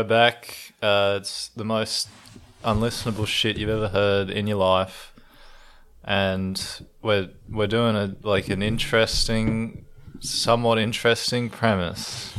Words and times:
We're 0.00 0.04
back. 0.04 0.72
Uh, 0.80 1.18
it's 1.20 1.48
the 1.48 1.62
most 1.62 2.08
unlistenable 2.64 3.26
shit 3.26 3.58
you've 3.58 3.68
ever 3.68 3.88
heard 3.88 4.30
in 4.30 4.46
your 4.46 4.56
life, 4.56 5.12
and 6.02 6.58
we're 7.02 7.28
we're 7.50 7.66
doing 7.66 7.96
a 7.96 8.16
like 8.22 8.48
an 8.48 8.62
interesting, 8.62 9.84
somewhat 10.20 10.78
interesting 10.78 11.50
premise. 11.50 12.34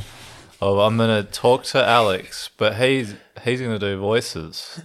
Of 0.59 0.79
I'm 0.79 0.97
gonna 0.97 1.21
talk 1.21 1.63
to 1.65 1.85
Alex, 1.85 2.49
but 2.57 2.77
he's 2.77 3.13
he's 3.43 3.61
gonna 3.61 3.77
do 3.77 3.99
voices 3.99 4.81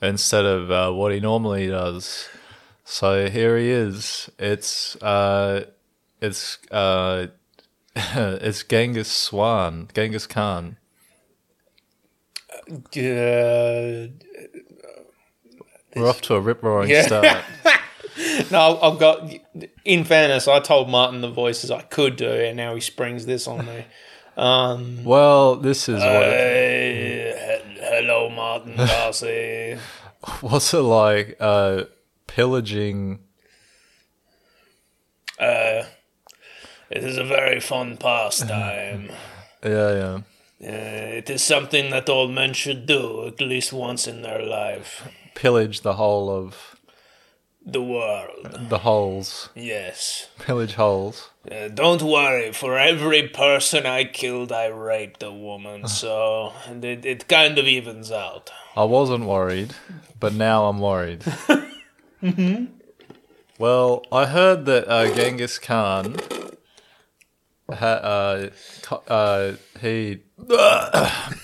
instead 0.00 0.44
of 0.44 0.70
uh, 0.70 0.92
what 0.92 1.12
he 1.12 1.18
normally 1.18 1.66
does. 1.66 2.28
So 2.84 3.28
here 3.28 3.58
he 3.58 3.70
is. 3.70 4.30
It's 4.38 4.94
uh, 5.02 5.64
it's 6.20 6.58
uh, 6.70 7.26
it's 7.96 8.62
Genghis 8.62 9.10
Swan, 9.10 9.88
Genghis 9.92 10.28
Khan. 10.28 10.76
Uh, 12.70 14.08
We're 15.96 16.08
off 16.08 16.20
to 16.22 16.34
a 16.34 16.40
rip 16.40 16.62
roaring 16.62 16.90
Yeah. 16.90 17.02
start. 17.06 17.44
no, 18.50 18.78
I've 18.80 18.98
got. 18.98 19.30
In 19.84 20.04
fairness, 20.04 20.48
I 20.48 20.60
told 20.60 20.88
Martin 20.88 21.20
the 21.20 21.30
voices 21.30 21.70
I 21.70 21.82
could 21.82 22.16
do, 22.16 22.28
and 22.30 22.56
now 22.56 22.74
he 22.74 22.80
springs 22.80 23.26
this 23.26 23.46
on 23.46 23.66
me. 23.66 23.84
Um, 24.36 25.04
Well, 25.04 25.54
this 25.54 25.88
is 25.88 25.94
what. 26.00 26.02
hey, 26.24 27.62
he- 27.72 27.80
hello, 27.80 28.28
Martin 28.28 28.74
Darcey. 28.76 29.78
What's 30.40 30.74
it 30.74 30.78
like? 30.78 31.36
Uh, 31.38 31.84
pillaging. 32.26 33.20
Uh, 35.38 35.84
it 36.90 37.04
is 37.04 37.16
a 37.16 37.22
very 37.22 37.60
fun 37.60 37.96
pastime. 37.96 39.12
Yeah, 39.64 39.92
yeah. 39.92 40.20
Uh, 40.62 41.18
it 41.20 41.28
is 41.30 41.42
something 41.42 41.90
that 41.90 42.08
all 42.08 42.28
men 42.28 42.52
should 42.54 42.86
do 42.86 43.26
at 43.26 43.40
least 43.40 43.72
once 43.72 44.06
in 44.06 44.22
their 44.22 44.42
life. 44.42 45.06
Pillage 45.34 45.80
the 45.82 45.94
whole 45.94 46.30
of 46.30 46.76
The 47.66 47.82
world, 47.82 48.68
the 48.70 48.78
holes. 48.78 49.48
yes. 49.54 50.28
Pillage 50.38 50.74
holes. 50.74 51.30
Uh, 51.50 51.68
don't 51.68 52.02
worry, 52.02 52.52
for 52.52 52.78
every 52.78 53.28
person 53.28 53.84
I 53.86 54.04
killed, 54.04 54.52
I 54.52 54.66
raped 54.66 55.22
a 55.22 55.32
woman, 55.32 55.88
so 55.88 56.52
it, 56.82 57.04
it 57.04 57.26
kind 57.28 57.58
of 57.58 57.66
evens 57.66 58.10
out. 58.12 58.50
I 58.76 58.84
wasn't 58.84 59.24
worried, 59.24 59.74
but 60.20 60.32
now 60.34 60.66
I'm 60.68 60.78
worried. 60.80 61.24
Well, 63.58 64.02
I 64.10 64.26
heard 64.26 64.64
that 64.66 64.88
uh, 64.88 65.14
Genghis 65.14 65.58
Khan. 65.58 66.16
Ha, 67.70 67.86
uh, 67.86 68.50
co- 68.82 69.02
uh, 69.08 69.52
he 69.80 70.20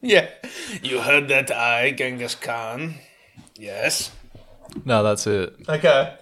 Yeah. 0.00 0.28
You 0.82 1.00
heard 1.00 1.26
that 1.28 1.50
I, 1.50 1.90
Genghis 1.90 2.36
Khan. 2.36 2.94
Yes. 3.58 4.12
no, 4.84 5.02
that's 5.02 5.26
it. 5.26 5.56
Okay. 5.68 6.14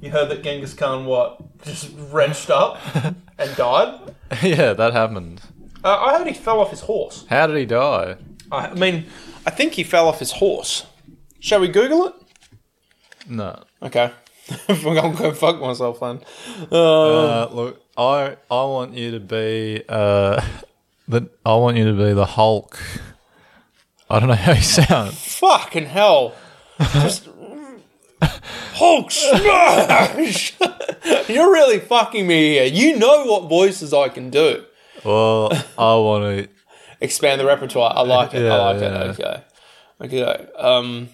You 0.00 0.10
heard 0.10 0.28
that 0.30 0.42
Genghis 0.44 0.72
Khan, 0.74 1.04
what, 1.04 1.40
just 1.64 1.90
wrenched 2.12 2.48
up 2.50 2.78
and 3.38 3.56
died? 3.56 4.14
yeah, 4.42 4.72
that 4.74 4.92
happened. 4.92 5.40
Uh, 5.82 5.96
I 5.96 6.16
heard 6.18 6.26
he 6.28 6.32
fell 6.34 6.60
off 6.60 6.70
his 6.70 6.80
horse. 6.82 7.24
How 7.28 7.46
did 7.48 7.56
he 7.56 7.66
die? 7.66 8.16
I 8.52 8.72
mean, 8.74 9.06
I 9.44 9.50
think 9.50 9.72
he 9.74 9.82
fell 9.82 10.06
off 10.06 10.20
his 10.20 10.32
horse. 10.32 10.86
Shall 11.40 11.58
we 11.60 11.68
Google 11.68 12.06
it? 12.06 12.14
No. 13.28 13.64
Okay. 13.82 14.12
I'm 14.68 14.80
gonna 14.82 15.16
go 15.16 15.32
fuck 15.32 15.60
myself 15.60 15.98
then. 16.00 16.20
Uh, 16.70 17.44
Uh, 17.46 17.48
look, 17.52 17.82
I 17.96 18.36
I 18.50 18.64
want 18.64 18.94
you 18.94 19.12
to 19.12 19.20
be 19.20 19.82
uh, 19.88 20.44
the 21.06 21.28
I 21.46 21.54
want 21.54 21.76
you 21.76 21.84
to 21.84 21.92
be 21.92 22.12
the 22.12 22.26
Hulk. 22.26 22.78
I 24.10 24.18
don't 24.18 24.28
know 24.28 24.34
how 24.34 24.52
you 24.52 24.62
sound. 24.62 25.14
fucking 25.14 25.86
hell. 25.86 26.34
Just. 26.92 27.28
Hulk 28.76 29.10
smash! 29.10 30.56
You're 31.28 31.52
really 31.52 31.78
fucking 31.78 32.26
me 32.26 32.54
here. 32.54 32.64
You 32.64 32.96
know 32.96 33.24
what 33.26 33.48
voices 33.48 33.92
I 33.92 34.08
can 34.08 34.30
do. 34.30 34.64
Well, 35.04 35.52
I 35.78 35.94
want 35.94 36.24
to. 36.24 36.48
Expand 37.00 37.40
the 37.40 37.44
repertoire. 37.44 37.92
I 37.94 38.00
like 38.02 38.34
it. 38.34 38.50
I 38.50 38.72
like 38.72 38.80
yeah. 38.80 39.04
it. 39.04 39.20
Okay. 40.00 40.22
Okay. 40.22 40.52
Um. 40.58 41.10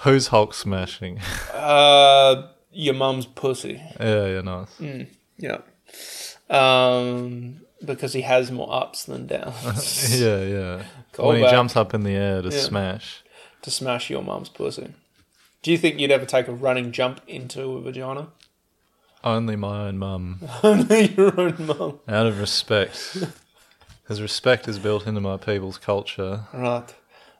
Who's 0.00 0.28
Hulk 0.28 0.54
smashing? 0.54 1.20
Uh. 1.52 2.48
Your 2.70 2.94
mum's 2.94 3.26
pussy. 3.26 3.82
yeah, 4.00 4.26
yeah, 4.26 4.40
nice. 4.40 4.80
Yeah. 5.36 5.58
Um. 6.50 7.60
Because 7.84 8.12
he 8.12 8.20
has 8.20 8.52
more 8.52 8.72
ups 8.72 9.02
than 9.06 9.26
downs 9.26 10.20
Yeah, 10.20 10.42
yeah. 10.44 10.84
Call 11.12 11.30
when 11.30 11.38
he 11.42 11.50
jumps 11.50 11.74
up 11.74 11.92
in 11.94 12.04
the 12.04 12.12
air 12.14 12.40
to 12.40 12.48
Yeah. 12.48 12.60
smash. 12.60 13.24
to 13.62 13.72
smash 13.72 14.08
your 14.08 14.22
mum's 14.22 14.48
pussy. 14.48 14.94
Do 15.62 15.72
you 15.72 15.78
think 15.78 15.98
you'd 15.98 16.12
ever 16.12 16.24
take 16.24 16.46
a 16.46 16.52
running 16.52 16.92
jump 16.92 17.20
into 17.26 17.72
a 17.76 17.80
vagina? 17.80 18.28
Only 19.24 19.56
my 19.56 19.88
own 19.88 19.98
mum, 19.98 20.40
Only 20.62 21.08
your 21.08 21.40
own 21.40 21.66
mum. 21.66 21.98
out 22.08 22.26
of 22.26 22.38
respect, 22.38 23.16
because 24.02 24.20
respect 24.22 24.68
is 24.68 24.78
built 24.78 25.06
into 25.08 25.20
my 25.20 25.36
people's 25.36 25.78
culture. 25.78 26.44
Right. 26.52 26.92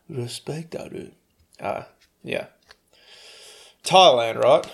Respect, 0.08 0.74
I 0.74 0.88
do. 0.88 1.10
Ah, 1.60 1.86
yeah. 2.24 2.46
Thailand, 3.84 4.42
right? 4.42 4.66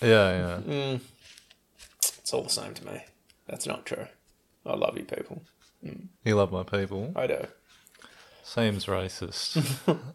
Yeah, 0.00 0.58
yeah. 0.66 0.98
It's 2.18 2.32
all 2.34 2.42
the 2.42 2.48
same 2.50 2.74
to 2.74 2.86
me. 2.86 3.04
That's 3.46 3.66
not 3.66 3.84
true. 3.86 4.06
I 4.64 4.74
love 4.74 4.96
you 4.96 5.04
people. 5.04 5.42
You 6.24 6.36
love 6.36 6.52
my 6.52 6.62
people. 6.62 7.12
I 7.16 7.26
do. 7.26 7.46
Seems 8.44 8.86
racist. 8.86 9.62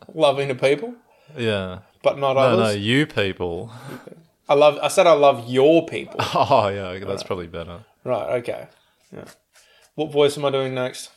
Loving 0.13 0.47
the 0.47 0.55
people, 0.55 0.93
yeah. 1.37 1.79
but 2.03 2.17
not 2.17 2.33
No, 2.35 2.55
no, 2.55 2.63
others. 2.63 2.77
you 2.77 3.05
people. 3.05 3.71
I 4.49 4.53
love. 4.53 4.77
I 4.81 4.87
said 4.87 5.07
I 5.07 5.13
love 5.13 5.49
your 5.49 5.85
people. 5.85 6.15
Oh, 6.33 6.69
yeah, 6.69 6.99
that's 7.05 7.23
probably 7.23 7.47
better. 7.47 7.79
right. 8.03 8.37
Okay. 8.39 8.67
Yeah. 9.13 9.25
What 9.95 10.11
voice 10.11 10.37
am 10.37 10.45
I 10.45 10.51
doing 10.51 10.73
next? 10.73 11.09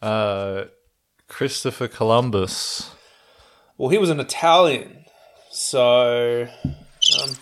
Uh, 0.00 0.64
Christopher 1.28 1.88
Columbus. 1.88 2.90
Well, 3.76 3.88
he 3.90 3.98
was 3.98 4.10
an 4.10 4.20
Italian, 4.20 5.04
so. 5.50 6.46
Um, 7.22 7.36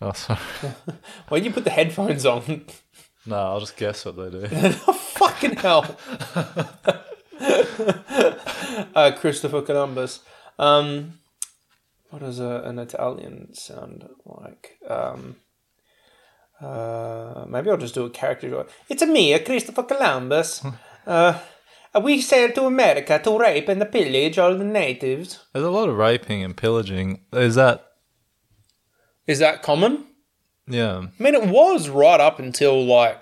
Oh, 0.00 0.12
sorry. 0.12 0.38
when 1.28 1.42
you 1.44 1.50
put 1.50 1.64
the 1.64 1.70
headphones 1.70 2.24
on, 2.24 2.64
no, 3.28 3.36
I'll 3.36 3.60
just 3.60 3.76
guess 3.76 4.04
what 4.04 4.16
they 4.16 4.30
do. 4.30 4.46
fucking 4.70 5.56
hell. 5.56 5.96
uh, 8.94 9.12
Christopher 9.16 9.62
Columbus. 9.62 10.20
Um, 10.58 11.20
what 12.10 12.20
does 12.20 12.40
a, 12.40 12.62
an 12.64 12.78
Italian 12.78 13.54
sound 13.54 14.08
like? 14.24 14.78
Um, 14.88 15.36
uh, 16.60 17.44
maybe 17.48 17.70
I'll 17.70 17.76
just 17.76 17.94
do 17.94 18.06
a 18.06 18.10
character. 18.10 18.48
voice. 18.48 18.70
It's 18.88 19.02
a 19.02 19.06
me, 19.06 19.32
a 19.34 19.44
Christopher 19.44 19.84
Columbus. 19.84 20.62
Uh, 21.06 21.40
we 22.02 22.20
sailed 22.20 22.54
to 22.54 22.66
America 22.66 23.18
to 23.18 23.38
rape 23.38 23.66
and 23.70 23.90
pillage 23.90 24.38
all 24.38 24.58
the 24.58 24.62
natives. 24.62 25.38
There's 25.54 25.64
a 25.64 25.70
lot 25.70 25.88
of 25.88 25.96
raping 25.96 26.44
and 26.44 26.54
pillaging. 26.54 27.22
Is 27.32 27.54
that? 27.54 27.82
Is 29.26 29.38
that 29.38 29.62
common? 29.62 30.07
Yeah. 30.68 30.98
I 31.18 31.22
mean, 31.22 31.34
it 31.34 31.46
was 31.48 31.88
right 31.88 32.20
up 32.20 32.38
until 32.38 32.84
like 32.84 33.18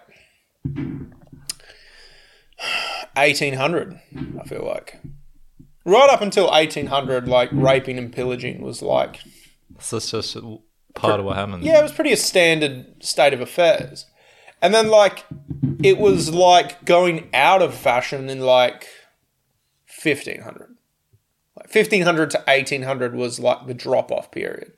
1800, 3.16 3.98
I 4.40 4.44
feel 4.48 4.64
like. 4.64 5.00
Right 5.84 6.10
up 6.10 6.20
until 6.20 6.46
1800, 6.46 7.28
like 7.28 7.48
raping 7.52 7.98
and 7.98 8.12
pillaging 8.12 8.60
was 8.62 8.82
like, 8.82 9.20
So 9.78 9.98
it's 9.98 10.10
just 10.10 10.36
part 10.94 11.20
of 11.20 11.26
what 11.26 11.36
happened. 11.36 11.62
yeah, 11.62 11.78
it 11.78 11.82
was 11.82 11.92
pretty 11.92 12.12
a 12.12 12.16
standard 12.16 13.02
state 13.04 13.32
of 13.32 13.40
affairs. 13.40 14.06
And 14.62 14.72
then, 14.74 14.88
like, 14.88 15.24
it 15.82 15.98
was 15.98 16.30
like 16.32 16.84
going 16.84 17.28
out 17.34 17.62
of 17.62 17.74
fashion 17.74 18.28
in 18.30 18.40
like 18.40 18.88
1500. 20.02 20.74
Like 21.56 21.74
1500 21.74 22.30
to 22.30 22.38
1800 22.46 23.14
was 23.14 23.38
like 23.38 23.66
the 23.66 23.74
drop 23.74 24.10
off 24.10 24.30
period. 24.30 24.72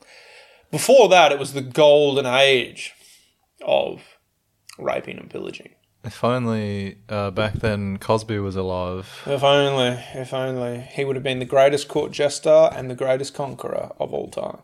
Before 0.71 1.09
that, 1.09 1.33
it 1.33 1.39
was 1.39 1.53
the 1.53 1.63
golden 1.63 2.27
age 2.27 2.95
of 3.65 4.03
raping 4.79 5.19
and 5.19 5.31
pillaging. 5.31 5.71
If 6.05 6.23
only 6.23 6.99
uh, 7.09 7.31
back 7.33 7.55
then 7.55 7.99
Cosby 7.99 8.39
was 8.39 8.57
alive. 8.57 9.23
If 9.27 9.43
only, 9.43 9.99
if 10.15 10.33
only. 10.33 10.81
He 10.81 11.05
would 11.05 11.17
have 11.17 11.23
been 11.23 11.41
the 11.41 11.45
greatest 11.45 11.89
court 11.89 12.13
jester 12.13 12.71
and 12.73 12.91
the 12.91 12.95
greatest 12.95 13.35
conqueror 13.35 13.93
of 13.99 14.13
all 14.15 14.31
time. 14.31 14.59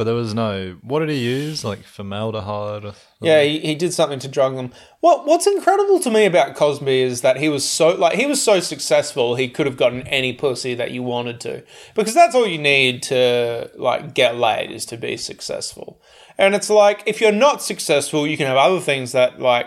But 0.00 0.04
there 0.04 0.14
was 0.14 0.32
no. 0.32 0.78
What 0.80 1.00
did 1.00 1.10
he 1.10 1.18
use? 1.18 1.62
Like 1.62 1.84
formaldehyde? 1.84 2.86
Or 2.86 2.94
Yeah, 3.20 3.42
he, 3.42 3.58
he 3.58 3.74
did 3.74 3.92
something 3.92 4.18
to 4.20 4.28
drug 4.28 4.56
them. 4.56 4.72
What 5.00 5.26
What's 5.26 5.46
incredible 5.46 6.00
to 6.00 6.10
me 6.10 6.24
about 6.24 6.54
Cosby 6.54 7.02
is 7.02 7.20
that 7.20 7.36
he 7.36 7.50
was 7.50 7.68
so 7.68 7.90
like 7.90 8.16
he 8.16 8.24
was 8.24 8.40
so 8.42 8.60
successful. 8.60 9.34
He 9.34 9.50
could 9.50 9.66
have 9.66 9.76
gotten 9.76 10.06
any 10.06 10.32
pussy 10.32 10.74
that 10.74 10.92
you 10.92 11.02
wanted 11.02 11.38
to, 11.40 11.64
because 11.94 12.14
that's 12.14 12.34
all 12.34 12.46
you 12.46 12.56
need 12.56 13.02
to 13.02 13.70
like 13.74 14.14
get 14.14 14.38
laid 14.38 14.70
is 14.70 14.86
to 14.86 14.96
be 14.96 15.18
successful. 15.18 16.00
And 16.38 16.54
it's 16.54 16.70
like 16.70 17.02
if 17.04 17.20
you're 17.20 17.30
not 17.30 17.60
successful, 17.60 18.26
you 18.26 18.38
can 18.38 18.46
have 18.46 18.56
other 18.56 18.80
things 18.80 19.12
that 19.12 19.38
like 19.38 19.66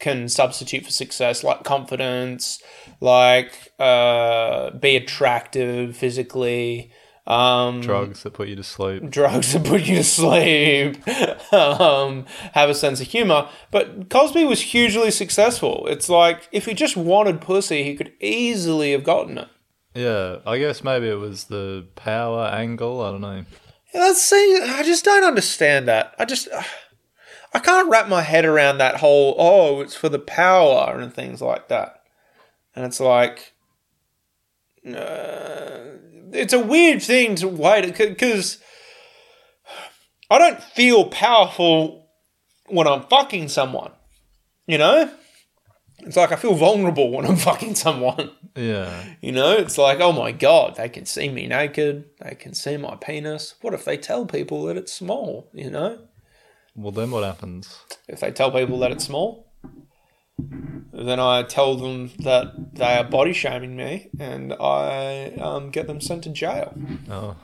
can 0.00 0.28
substitute 0.28 0.84
for 0.84 0.90
success, 0.90 1.42
like 1.42 1.64
confidence, 1.64 2.62
like 3.00 3.72
uh, 3.78 4.68
be 4.72 4.96
attractive 4.96 5.96
physically, 5.96 6.92
um, 7.26 7.80
Drugs 7.80 8.22
that 8.24 8.32
put 8.32 8.48
you 8.48 8.56
to 8.56 8.64
sleep. 8.64 9.08
drugs 9.08 9.52
that 9.52 9.64
put 9.64 9.82
you 9.82 9.96
to 9.96 10.04
sleep, 10.04 11.06
um, 11.52 12.26
have 12.54 12.68
a 12.68 12.74
sense 12.74 13.00
of 13.00 13.06
humor. 13.06 13.48
But 13.70 14.08
Cosby 14.10 14.44
was 14.44 14.60
hugely 14.60 15.10
successful. 15.12 15.86
It's 15.88 16.08
like 16.08 16.48
if 16.50 16.66
he 16.66 16.74
just 16.74 16.96
wanted 16.96 17.40
pussy, 17.40 17.84
he 17.84 17.94
could 17.94 18.12
easily 18.20 18.90
have 18.92 19.04
gotten 19.04 19.38
it. 19.38 19.48
Yeah, 19.94 20.38
I 20.46 20.58
guess 20.58 20.82
maybe 20.82 21.08
it 21.08 21.18
was 21.18 21.44
the 21.44 21.86
power 21.94 22.46
angle. 22.46 23.00
I 23.02 23.10
don't 23.12 23.20
know. 23.20 23.44
Yeah, 23.94 24.00
That's 24.00 24.22
see, 24.22 24.60
I 24.64 24.82
just 24.82 25.04
don't 25.04 25.22
understand 25.24 25.86
that. 25.86 26.14
I 26.18 26.24
just 26.24 26.48
I 27.54 27.58
can't 27.58 27.90
wrap 27.90 28.08
my 28.08 28.22
head 28.22 28.44
around 28.44 28.78
that 28.78 28.96
whole 28.96 29.36
oh, 29.38 29.80
it's 29.80 29.94
for 29.94 30.08
the 30.08 30.18
power 30.18 30.98
and 30.98 31.12
things 31.14 31.40
like 31.42 31.68
that. 31.68 32.02
And 32.74 32.86
it's 32.86 33.00
like 33.00 33.52
uh, 34.88 35.78
it's 36.32 36.52
a 36.52 36.58
weird 36.58 37.02
thing 37.02 37.34
to 37.36 37.48
wait 37.48 37.96
because 37.96 38.58
I 40.30 40.38
don't 40.38 40.62
feel 40.62 41.06
powerful 41.06 42.08
when 42.68 42.86
I'm 42.86 43.02
fucking 43.02 43.48
someone. 43.48 43.92
You 44.66 44.78
know? 44.78 45.10
It's 46.00 46.16
like 46.16 46.32
I 46.32 46.36
feel 46.36 46.54
vulnerable 46.54 47.10
when 47.10 47.26
I'm 47.26 47.36
fucking 47.48 47.74
someone. 47.74 48.30
Yeah, 48.56 49.04
You 49.22 49.32
know, 49.32 49.52
it's 49.52 49.78
like, 49.78 50.00
oh 50.00 50.12
my 50.12 50.30
god, 50.30 50.76
they 50.76 50.88
can 50.90 51.06
see 51.06 51.30
me 51.30 51.46
naked, 51.46 52.04
they 52.20 52.34
can 52.34 52.52
see 52.54 52.76
my 52.76 52.96
penis. 52.96 53.54
What 53.62 53.72
if 53.72 53.84
they 53.84 53.96
tell 53.96 54.26
people 54.26 54.64
that 54.64 54.76
it's 54.76 54.92
small? 54.92 55.48
You 55.54 55.70
know, 55.70 55.98
well 56.74 56.92
then 56.92 57.10
what 57.10 57.24
happens? 57.24 57.78
if 58.08 58.20
they 58.20 58.30
tell 58.30 58.50
people 58.50 58.78
that 58.80 58.90
it's 58.92 59.04
small, 59.04 59.51
then 60.92 61.20
I 61.20 61.42
tell 61.42 61.74
them 61.76 62.10
that 62.20 62.74
they 62.74 62.96
are 62.96 63.04
body 63.04 63.32
shaming 63.32 63.76
me, 63.76 64.10
and 64.18 64.52
I 64.52 65.32
um, 65.40 65.70
get 65.70 65.86
them 65.86 66.00
sent 66.00 66.24
to 66.24 66.30
jail. 66.30 66.74
Oh, 67.10 67.36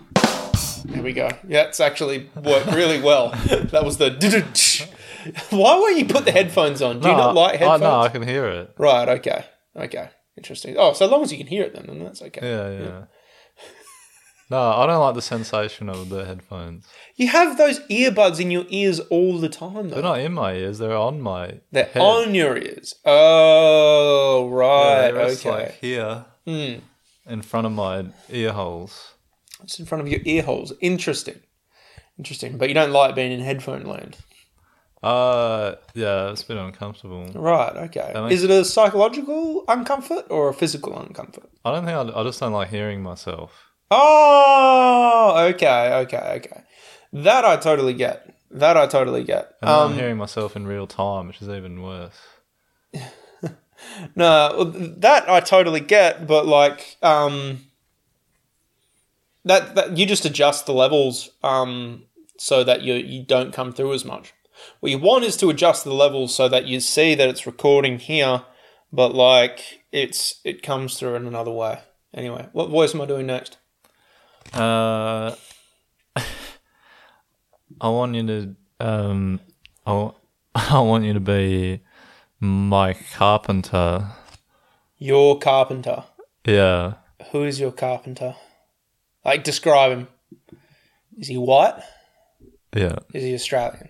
There 0.85 1.03
we 1.03 1.13
go. 1.13 1.31
Yeah, 1.47 1.65
it's 1.65 1.81
actually 1.81 2.31
worked 2.37 2.73
really 2.73 3.01
well. 3.01 3.31
that 3.47 3.85
was 3.85 3.97
the. 3.99 4.11
Why 5.51 5.75
won't 5.75 5.99
you 5.99 6.07
put 6.07 6.25
the 6.25 6.33
headphones 6.33 6.81
on? 6.81 7.01
Do 7.01 7.09
you 7.09 7.17
not 7.17 7.35
like 7.35 7.55
I, 7.55 7.57
headphones? 7.59 7.81
no, 7.83 8.01
I 8.01 8.09
can 8.09 8.23
hear 8.23 8.47
it. 8.47 8.75
Right. 8.79 9.09
Okay. 9.09 9.45
Okay. 9.77 10.11
Interesting. 10.37 10.77
Oh, 10.79 10.93
so 10.93 11.07
long 11.07 11.23
as 11.23 11.33
you 11.33 11.39
can 11.39 11.49
hear 11.49 11.65
it, 11.65 11.75
then, 11.75 11.87
then 11.87 12.05
that's 12.05 12.23
okay. 12.23 12.41
Yeah, 12.43 12.71
yeah. 12.71 13.05
No, 14.51 14.59
I 14.73 14.87
don't 14.87 15.01
like 15.01 15.15
the 15.15 15.23
sensation 15.23 15.89
of 15.89 16.09
the 16.09 16.25
headphones. 16.25 16.87
You 17.17 17.29
have 17.29 17.59
those 17.59 17.81
earbuds 17.89 18.41
in 18.41 18.51
your 18.51 18.65
ears 18.69 19.01
all 19.11 19.39
the 19.39 19.49
time, 19.49 19.89
though. 19.89 19.97
They're 19.97 20.03
not 20.03 20.21
in 20.21 20.33
my 20.33 20.55
ears; 20.55 20.79
they're 20.79 20.97
on 20.97 21.21
my. 21.21 21.61
They're 21.73 21.85
head. 21.85 22.01
on 22.03 22.35
your 22.35 22.57
ears. 22.57 22.95
Oh, 23.05 24.49
right. 24.51 25.11
rest, 25.11 25.45
okay. 25.47 25.51
like 25.65 25.81
here, 25.81 26.25
Hmm. 26.47 26.77
in 27.27 27.43
front 27.43 27.67
of 27.67 27.73
my 27.73 28.07
ear 28.31 28.53
holes. 28.53 29.15
It's 29.63 29.79
in 29.79 29.87
front 29.87 30.03
of 30.03 30.09
your 30.09 30.21
ear 30.25 30.43
holes. 30.43 30.73
Interesting. 30.81 31.41
Interesting. 32.17 32.59
But 32.59 32.69
you 32.69 32.75
don't 32.75 32.93
like 32.93 33.15
being 33.15 33.33
in 33.33 33.41
headphone 33.41 33.85
land. 33.85 34.17
Uh, 35.03 35.75
yeah, 35.95 36.31
it's 36.33 36.43
a 36.43 36.47
bit 36.47 36.57
uncomfortable. 36.57 37.27
Right. 37.35 37.77
Okay. 37.77 38.13
Makes- 38.15 38.35
Is 38.35 38.45
it 38.45 38.51
a 38.51 38.65
psychological 38.65 39.65
uncomfort 39.69 40.25
or 40.29 40.49
a 40.49 40.55
physical 40.55 40.93
uncomfort? 40.95 41.47
I 41.65 41.71
don't 41.73 41.85
think 41.85 41.97
I, 42.17 42.21
I 42.21 42.25
just 42.25 42.41
don't 42.41 42.53
like 42.53 42.71
hearing 42.71 43.03
myself. 43.03 43.68
Oh, 43.91 45.35
okay. 45.55 45.95
Okay. 46.03 46.35
Okay. 46.37 46.63
That 47.13 47.45
I 47.45 47.57
totally 47.57 47.95
get. 47.95 48.35
That 48.51 48.77
I 48.77 48.87
totally 48.87 49.25
get. 49.25 49.55
And 49.61 49.69
then 49.71 49.77
I'm 49.79 49.91
Um, 49.93 49.95
hearing 49.97 50.17
myself 50.17 50.57
in 50.57 50.67
real 50.67 50.87
time, 50.87 51.29
which 51.29 51.41
is 51.43 51.49
even 51.49 51.83
worse. 51.83 52.19
No, 54.17 54.65
that 54.65 55.31
I 55.31 55.39
totally 55.39 55.79
get, 55.81 56.27
but 56.27 56.47
like, 56.47 56.97
um, 57.01 57.67
that 59.45 59.77
that 59.77 59.97
you 59.97 60.05
just 60.05 60.25
adjust 60.25 60.67
the 60.67 60.73
levels, 60.73 61.31
um, 61.45 62.03
so 62.39 62.65
that 62.65 62.83
you 62.83 62.95
you 62.95 63.23
don't 63.23 63.53
come 63.53 63.73
through 63.73 63.95
as 63.95 64.05
much. 64.05 64.33
What 64.81 64.91
you 64.91 64.99
want 64.99 65.25
is 65.25 65.37
to 65.39 65.49
adjust 65.49 65.85
the 65.85 65.95
levels 65.95 66.35
so 66.35 66.49
that 66.49 66.67
you 66.67 66.81
see 66.81 67.15
that 67.15 67.29
it's 67.29 67.47
recording 67.47 68.01
here, 68.01 68.43
but 68.93 69.15
like 69.15 69.85
it's 69.93 70.41
it 70.45 70.63
comes 70.63 70.99
through 70.99 71.15
in 71.15 71.27
another 71.27 71.53
way. 71.53 71.79
Anyway, 72.13 72.49
what 72.53 72.71
voice 72.71 72.95
am 72.97 73.01
I 73.01 73.07
doing 73.07 73.27
next? 73.27 73.59
Uh, 74.53 75.35
I 77.81 77.89
want 77.89 78.15
you 78.15 78.27
to 78.27 78.57
um, 78.81 79.41
I, 79.87 80.11
I 80.55 80.81
want 80.81 81.05
you 81.05 81.13
to 81.15 81.21
be 81.21 81.81
my 82.41 82.95
carpenter. 83.15 84.07
Your 84.99 85.39
carpenter. 85.39 86.05
Yeah, 86.45 86.95
Who 87.31 87.45
is 87.45 87.61
your 87.61 87.73
carpenter? 87.73 88.35
Like, 89.25 89.45
describe 89.45 89.93
him. 89.93 90.09
Is 91.19 91.29
he 91.29 91.37
white? 91.37 91.81
yeah. 92.75 92.97
Is 93.13 93.23
he 93.23 93.35
Australian? 93.35 93.89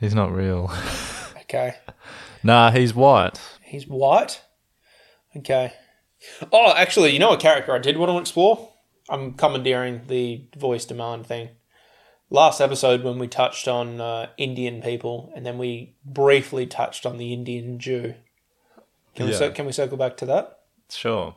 He's 0.00 0.14
not 0.14 0.32
real. 0.32 0.72
Okay. 1.52 1.74
nah, 2.44 2.70
he's 2.70 2.94
white. 2.94 3.40
He's 3.64 3.84
white. 3.88 4.40
Okay. 5.36 5.72
Oh, 6.52 6.72
actually, 6.76 7.10
you 7.12 7.18
know 7.18 7.32
a 7.32 7.36
character 7.36 7.74
I 7.74 7.80
did 7.80 7.96
want 7.96 8.12
to 8.12 8.18
explore? 8.18 8.69
I'm 9.10 9.34
commandeering 9.34 10.02
the 10.06 10.44
voice 10.56 10.84
demand 10.84 11.26
thing. 11.26 11.48
Last 12.30 12.60
episode, 12.60 13.02
when 13.02 13.18
we 13.18 13.26
touched 13.26 13.66
on 13.66 14.00
uh, 14.00 14.28
Indian 14.36 14.80
people, 14.82 15.32
and 15.34 15.44
then 15.44 15.58
we 15.58 15.94
briefly 16.04 16.64
touched 16.64 17.04
on 17.04 17.18
the 17.18 17.32
Indian 17.32 17.78
Jew. 17.80 18.14
Can, 19.16 19.26
we, 19.26 19.32
Yeah. 19.32 19.38
cir- 19.38 19.50
can 19.50 19.66
we 19.66 19.72
circle 19.72 19.96
back 19.96 20.16
to 20.18 20.26
that? 20.26 20.60
Sure. 20.88 21.34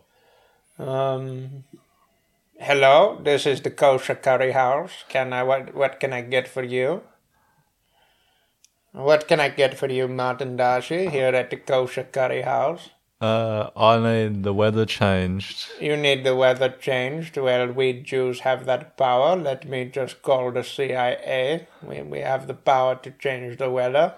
Um, 0.78 1.64
hello, 2.60 3.20
this 3.24 3.48
is 3.48 3.62
the 3.62 3.72
kosher 3.72 4.16
curry 4.16 4.52
house. 4.52 4.92
Can 5.10 5.34
I 5.34 5.42
what 5.44 5.74
what 5.74 6.00
can 6.00 6.14
I 6.14 6.22
get 6.22 6.48
for 6.48 6.64
you? 6.64 7.02
What 8.92 9.28
can 9.28 9.40
I 9.40 9.50
get 9.50 9.78
for 9.78 9.88
you, 9.90 10.08
Martin 10.08 10.56
Dashi, 10.58 11.10
here 11.10 11.34
at 11.34 11.50
the 11.50 11.58
kosher 11.58 12.04
curry 12.04 12.44
house? 12.44 12.90
Uh, 13.24 13.70
I 13.78 14.00
need 14.00 14.44
the 14.44 14.54
weather 14.54 14.86
changed. 14.86 15.68
You 15.80 15.96
need 15.96 16.26
the 16.26 16.36
weather 16.36 16.68
changed. 16.68 17.38
Well, 17.38 17.72
we 17.72 17.94
Jews 17.94 18.42
have 18.42 18.66
that 18.66 18.98
power. 18.98 19.38
Let 19.38 19.66
me 19.66 19.86
just 19.86 20.22
call 20.22 20.52
the 20.52 20.62
CIA. 20.62 21.68
We, 21.82 22.02
we 22.02 22.20
have 22.20 22.48
the 22.48 22.54
power 22.54 22.96
to 22.96 23.12
change 23.12 23.60
the 23.60 23.70
weather. 23.70 24.16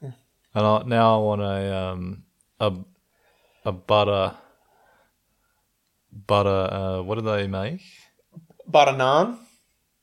And 0.00 0.66
I, 0.66 0.82
now 0.86 1.16
I 1.16 1.22
want 1.24 1.42
a 1.42 1.76
um 1.76 2.22
a 2.58 2.72
a 3.66 3.72
butter 3.72 4.34
butter. 6.10 6.60
Uh, 6.78 7.02
what 7.02 7.18
do 7.18 7.20
they 7.20 7.46
make? 7.46 7.82
Butter 8.66 8.92
naan, 8.92 9.36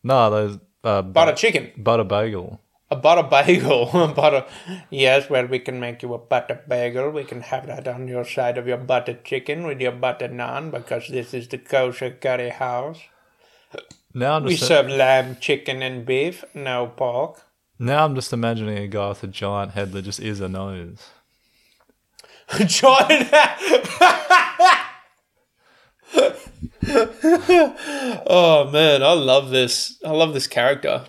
No, 0.03 0.29
those 0.29 0.59
uh, 0.83 1.01
butter 1.01 1.33
chicken, 1.33 1.71
butter 1.77 2.03
bagel. 2.03 2.61
A 2.91 2.95
butter 2.95 3.23
bagel, 3.23 3.85
butter. 4.15 4.45
Yes, 4.89 5.29
well, 5.29 5.45
we 5.47 5.59
can 5.59 5.79
make 5.79 6.03
you 6.03 6.13
a 6.13 6.17
butter 6.17 6.61
bagel. 6.67 7.09
We 7.09 7.23
can 7.23 7.41
have 7.41 7.65
that 7.67 7.87
on 7.87 8.07
your 8.07 8.25
side 8.25 8.57
of 8.57 8.67
your 8.67 8.77
butter 8.77 9.17
chicken 9.23 9.65
with 9.65 9.79
your 9.81 9.93
butter 9.93 10.27
naan 10.27 10.69
because 10.71 11.07
this 11.07 11.33
is 11.33 11.47
the 11.47 11.57
kosher 11.57 12.11
curry 12.11 12.49
house. 12.49 12.99
Now 14.13 14.35
I'm 14.35 14.43
We 14.43 14.55
just 14.55 14.67
serve 14.67 14.89
lamb, 14.89 15.37
chicken, 15.39 15.81
and 15.81 16.05
beef, 16.05 16.43
no 16.53 16.87
pork. 16.87 17.41
now 17.79 18.03
I'm 18.05 18.13
just 18.13 18.33
imagining 18.33 18.77
a 18.77 18.87
guy 18.87 19.07
with 19.09 19.23
a 19.23 19.27
giant 19.27 19.71
head 19.71 19.93
that 19.93 20.01
just 20.03 20.19
is 20.19 20.41
a 20.41 20.49
nose. 20.49 21.09
giant 22.65 23.29
oh 28.27 28.69
man 28.73 29.01
i 29.03 29.13
love 29.13 29.49
this 29.51 29.97
i 30.05 30.09
love 30.09 30.33
this 30.33 30.47
character 30.47 31.05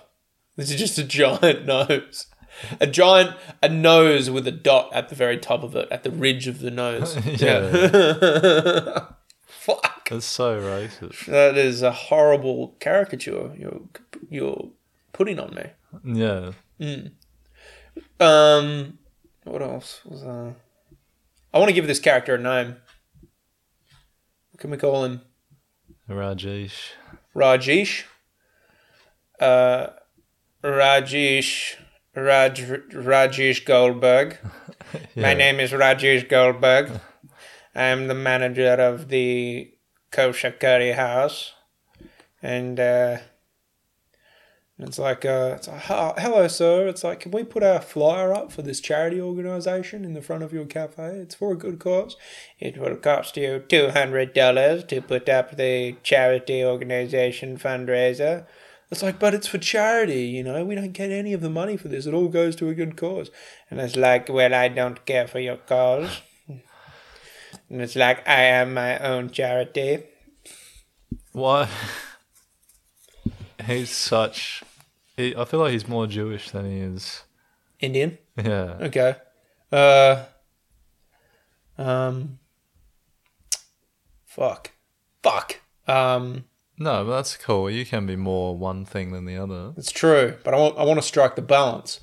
this 0.57 0.71
is 0.71 0.79
just 0.79 0.99
a 0.99 1.05
giant 1.05 1.65
nose 1.67 2.27
a 2.81 2.87
giant 2.87 3.35
a 3.63 3.69
nose 3.69 4.31
with 4.31 4.47
a 4.47 4.51
dot 4.53 4.91
at 4.93 5.09
the 5.09 5.15
very 5.15 5.39
top 5.39 5.63
of 5.63 5.75
it 5.75 5.89
at 5.91 6.03
the 6.03 6.11
ridge 6.11 6.47
of 6.47 6.59
the 6.61 6.71
nose 6.71 7.17
Yeah. 7.41 9.07
fuck 9.47 10.09
That's 10.09 10.27
so 10.27 10.61
racist. 10.61 11.27
that 11.27 11.57
is 11.57 11.83
a 11.83 11.93
horrible 11.93 12.77
caricature 12.81 13.55
you're 13.59 13.81
you're 14.29 14.71
putting 15.13 15.39
on 15.39 15.55
me 15.55 15.71
Yeah. 16.05 16.51
um 18.21 18.99
what 19.45 19.63
else 19.63 20.01
was 20.05 20.23
uh 20.23 20.53
i 21.55 21.59
want 21.59 21.69
to 21.69 21.75
give 21.75 21.87
this 21.87 22.01
character 22.01 22.35
a 22.35 22.39
name 22.39 22.77
what 24.51 24.61
can 24.61 24.71
we 24.71 24.77
call 24.77 25.05
him 25.05 25.23
Rajesh. 26.11 26.91
Rajesh. 27.35 28.03
Uh, 29.41 29.87
Rajesh. 30.63 31.77
Raj, 32.15 32.61
Rajesh 32.61 33.65
Goldberg. 33.65 34.39
My 35.17 35.35
name 35.35 35.61
is 35.61 35.73
Rajesh 35.73 36.29
Goldberg. 36.29 37.01
I 37.75 37.85
am 37.85 38.07
the 38.07 38.15
manager 38.15 38.75
of 38.75 39.09
the 39.09 39.73
Kosher 40.11 40.51
Curry 40.53 40.93
House. 40.93 41.53
And 42.43 42.79
uh, 42.79 43.19
it's 44.79 44.99
like, 44.99 45.25
uh, 45.25 45.55
it's 45.57 45.69
like, 45.69 45.81
"Hi- 45.83 46.15
hello, 46.19 46.47
sir. 46.49 46.87
It's 46.87 47.03
like, 47.03 47.21
can 47.21 47.31
we 47.33 47.45
put 47.45 47.63
our 47.63 47.81
flyer 47.81 48.35
up 48.35 48.53
for 48.53 48.63
this 48.63 48.81
charity 48.81 49.21
organisation 49.21 50.05
in 50.05 50.13
the 50.13 50.23
front 50.23 50.43
of 50.43 50.53
your 50.53 50.67
cafe? 50.67 51.17
It's 51.17 51.35
for 51.35 51.53
a 51.53 51.59
good 51.59 51.79
cause. 51.79 52.17
It 52.59 52.77
will 52.77 52.97
cost 52.97 53.37
you 53.37 53.65
two 53.69 53.91
hundred 53.91 54.35
dollars 54.35 54.85
to 54.85 55.01
put 55.01 55.29
up 55.29 55.57
the 55.57 55.97
charity 56.03 56.63
organisation 56.63 57.57
fundraiser. 57.57 58.45
It's 58.93 59.03
like, 59.03 59.19
but 59.19 59.33
it's 59.33 59.47
for 59.47 59.57
charity, 59.57 60.25
you 60.25 60.45
know. 60.45 60.67
We 60.67 60.75
don't 60.75 60.93
get 60.93 61.11
any 61.11 61.33
of 61.33 61.41
the 61.41 61.49
money 61.49 61.79
for 61.79 61.89
this. 61.89 62.05
It 62.05 62.13
all 62.13 62.29
goes 62.29 62.55
to 62.57 62.69
a 62.69 62.75
good 62.75 62.95
cause. 62.95 63.31
And 63.71 63.81
it's 63.81 63.97
like, 63.97 64.29
well, 64.29 64.53
I 64.53 64.69
don't 64.69 65.07
care 65.07 65.27
for 65.27 65.41
your 65.41 65.57
cause. 65.57 66.21
And 66.47 67.81
it's 67.81 67.97
like, 67.97 68.29
I 68.29 68.43
am 68.43 68.75
my 68.75 68.99
own 68.99 69.31
charity. 69.31 70.03
Why? 71.33 71.71
he's 73.65 73.89
such. 73.89 74.63
He, 75.17 75.35
I 75.35 75.47
feel 75.47 75.61
like 75.61 75.73
he's 75.73 75.89
more 75.89 76.07
Jewish 76.07 76.51
than 76.51 76.71
he 76.71 76.81
is. 76.81 77.23
Indian. 77.81 78.19
Yeah. 78.37 78.77
Okay. 78.79 79.17
Uh. 79.73 80.25
Um. 81.79 82.41
Fuck. 84.27 84.73
Fuck. 85.23 85.61
Um. 85.89 86.45
No, 86.83 87.05
but 87.05 87.13
that's 87.17 87.37
cool. 87.37 87.71
You 87.71 87.87
can 87.87 88.07
be 88.07 88.17
more 88.17 88.57
one 88.57 88.85
thing 88.85 89.13
than 89.13 89.25
the 89.25 89.37
other. 89.37 89.73
It's 89.77 89.93
true, 89.93 90.37
but 90.43 90.53
I 90.53 90.57
want 90.57 90.79
I 90.79 90.85
want 90.85 90.99
to 91.01 91.07
strike 91.07 91.37
the 91.37 91.43
balance. 91.43 92.01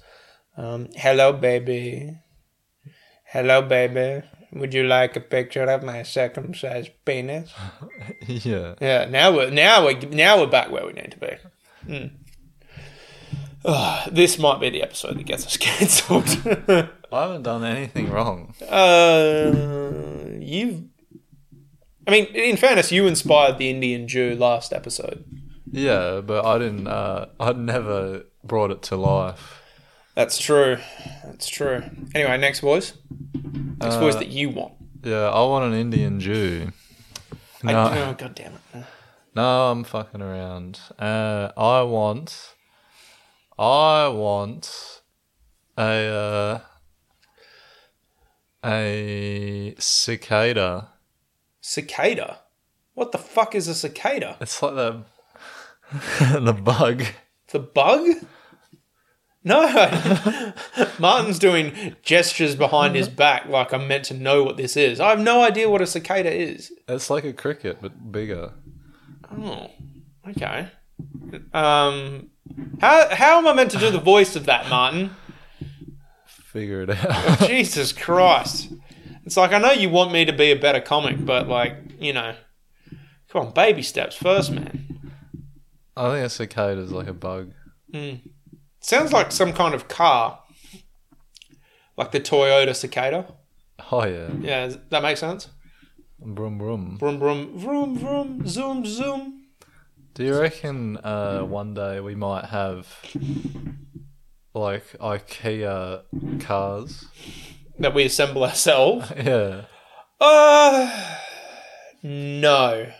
Um. 0.55 0.88
Hello, 0.95 1.33
baby. 1.33 2.17
Hello, 3.25 3.62
baby. 3.62 4.25
Would 4.53 4.74
you 4.74 4.83
like 4.83 5.15
a 5.15 5.19
picture 5.19 5.65
of 5.65 5.83
my 5.83 6.03
circumcised 6.03 6.91
penis? 7.03 7.53
yeah. 8.27 8.75
Yeah. 8.79 9.05
Now 9.05 9.36
we're 9.36 9.51
now 9.51 9.86
we 9.86 9.95
now 9.95 10.39
we're 10.39 10.48
back 10.48 10.71
where 10.71 10.86
we 10.86 10.93
need 10.93 11.12
to 11.12 11.17
be. 11.17 11.36
Hmm. 11.86 12.15
Ugh, 13.65 14.09
this 14.13 14.39
might 14.39 14.62
be 14.62 14.69
the 14.69 14.81
episode 14.81 15.17
that 15.17 15.25
gets 15.25 15.45
us 15.45 15.57
cancelled. 15.67 16.29
I 17.12 17.21
haven't 17.21 17.43
done 17.43 17.65
anything 17.65 18.09
wrong. 18.09 18.53
Uh, 18.62 19.51
you've. 20.39 20.83
I 22.08 22.12
mean, 22.12 22.25
in 22.27 22.58
fairness, 22.58 22.91
you 22.91 23.08
inspired 23.08 23.58
the 23.58 23.70
Indian 23.70 24.08
Jew 24.08 24.36
last 24.36 24.74
episode. 24.74 25.25
Yeah, 25.72 26.22
but 26.22 26.46
I 26.46 26.58
didn't. 26.58 26.88
Uh, 26.88 27.27
I'd 27.39 27.58
never 27.58 28.24
brought 28.44 28.72
it 28.72 28.82
to 28.84 28.96
life. 28.96 29.62
That's 30.15 30.38
true. 30.39 30.77
That's 31.25 31.48
true. 31.48 31.84
Anyway, 32.15 32.38
next 32.38 32.62
voice. 32.62 32.94
Next 33.79 33.96
voice 33.98 34.15
Uh, 34.15 34.20
that 34.20 34.29
you 34.29 34.50
want. 34.50 34.74
Yeah, 35.03 35.29
I 35.29 35.41
want 35.44 35.72
an 35.72 35.79
Indian 35.79 36.20
Jew. 36.20 36.72
I, 37.63 37.72
No, 37.72 37.91
oh, 38.10 38.13
God 38.18 38.36
damn 38.36 38.53
it. 38.53 38.84
no, 39.36 39.72
I'm 39.72 39.84
fucking 39.84 40.22
around. 40.22 40.79
Uh, 40.98 41.51
I 41.56 41.84
want. 41.84 42.56
I 43.58 44.08
want 44.08 45.01
a 45.77 45.82
uh, 45.84 46.60
a 48.65 49.75
cicada. 49.77 50.89
Cicada. 51.69 52.39
What 52.95 53.11
the 53.11 53.19
fuck 53.19 53.53
is 53.53 53.67
a 53.67 53.75
cicada? 53.75 54.38
It's 54.41 54.63
like 54.63 54.73
the 54.73 55.03
the 56.39 56.51
bug. 56.51 57.05
The 57.51 57.59
bug? 57.59 58.07
No. 59.43 59.61
Martin's 60.99 61.38
doing 61.38 61.95
gestures 62.01 62.55
behind 62.55 62.95
his 62.95 63.07
back 63.07 63.45
like 63.45 63.71
I'm 63.71 63.88
meant 63.88 64.05
to 64.05 64.15
know 64.15 64.43
what 64.43 64.57
this 64.57 64.75
is. 64.75 64.99
I 64.99 65.11
have 65.11 65.19
no 65.19 65.43
idea 65.43 65.69
what 65.69 65.83
a 65.83 65.85
cicada 65.85 66.33
is. 66.33 66.73
It's 66.88 67.11
like 67.11 67.23
a 67.23 67.33
cricket 67.33 67.77
but 67.79 68.11
bigger. 68.11 68.53
Oh, 69.31 69.69
okay. 70.27 70.69
Um, 71.53 72.31
how 72.81 73.13
how 73.13 73.38
am 73.38 73.45
I 73.45 73.53
meant 73.53 73.69
to 73.71 73.77
do 73.77 73.91
the 73.91 73.99
voice 73.99 74.35
of 74.35 74.47
that, 74.47 74.67
Martin? 74.71 75.11
Figure 76.25 76.81
it 76.81 76.89
out. 76.89 77.47
Jesus 77.47 77.93
Christ! 77.93 78.73
It's 79.29 79.38
like 79.38 79.51
I 79.51 79.59
know 79.59 79.69
you 79.71 79.91
want 79.91 80.12
me 80.12 80.25
to 80.25 80.33
be 80.33 80.50
a 80.50 80.55
better 80.55 80.81
comic, 80.81 81.24
but 81.24 81.48
like 81.48 81.75
you 82.00 82.13
know, 82.13 82.33
come 83.27 83.45
on, 83.45 83.53
baby 83.53 83.83
steps 83.83 84.15
first, 84.15 84.50
man. 84.50 85.12
I 85.95 86.09
think 86.13 86.25
a 86.25 86.29
cicada 86.29 86.81
is 86.81 86.91
like 86.91 87.05
a 87.05 87.13
bug. 87.13 87.51
Sounds 88.79 89.13
like 89.13 89.31
some 89.31 89.53
kind 89.53 89.75
of 89.75 89.88
car, 89.88 90.39
like 91.95 92.12
the 92.12 92.19
Toyota 92.19 92.75
cicada. 92.75 93.31
Oh 93.91 94.03
yeah, 94.03 94.29
Yeah, 94.41 94.74
that 94.89 95.03
makes 95.03 95.19
sense. 95.19 95.48
brum 96.19 96.57
brum. 96.57 96.98
Vroom 96.98 97.19
vroom 97.19 97.55
vroom 97.59 97.98
vroom 98.00 98.48
zoom 98.48 98.83
zoom. 98.83 99.43
Do 100.15 100.24
you 100.25 100.39
reckon 100.39 100.98
uh, 101.03 101.41
one 101.41 101.75
day 101.75 102.00
we 102.00 102.15
might 102.15 102.45
have 102.45 102.88
like 104.55 104.86
IKEA 105.00 106.01
cars? 106.39 107.05
That 107.79 107.93
we 107.93 108.03
assemble 108.05 108.43
ourselves. 108.43 109.12
Yeah. 109.17 109.62
Uh, 110.21 111.15
no, 112.03 112.91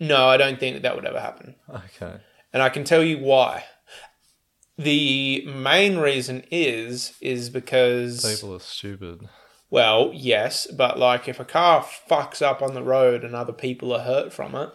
no, 0.00 0.26
I 0.28 0.36
don't 0.38 0.58
think 0.58 0.74
that 0.76 0.82
that 0.82 0.96
would 0.96 1.04
ever 1.04 1.20
happen. 1.20 1.54
Okay. 1.68 2.14
And 2.52 2.62
I 2.62 2.70
can 2.70 2.84
tell 2.84 3.02
you 3.04 3.18
why. 3.18 3.64
The 4.78 5.44
main 5.46 5.98
reason 5.98 6.44
is 6.50 7.12
is 7.20 7.50
because 7.50 8.24
People 8.24 8.54
are 8.56 8.60
stupid. 8.60 9.28
well, 9.70 10.10
yes, 10.14 10.66
but 10.66 10.98
like 10.98 11.28
if 11.28 11.38
a 11.38 11.44
car 11.44 11.84
fucks 12.10 12.40
up 12.40 12.62
on 12.62 12.72
the 12.74 12.82
road 12.82 13.22
and 13.22 13.34
other 13.34 13.52
people 13.52 13.92
are 13.92 14.00
hurt 14.00 14.32
from 14.32 14.54
it, 14.54 14.70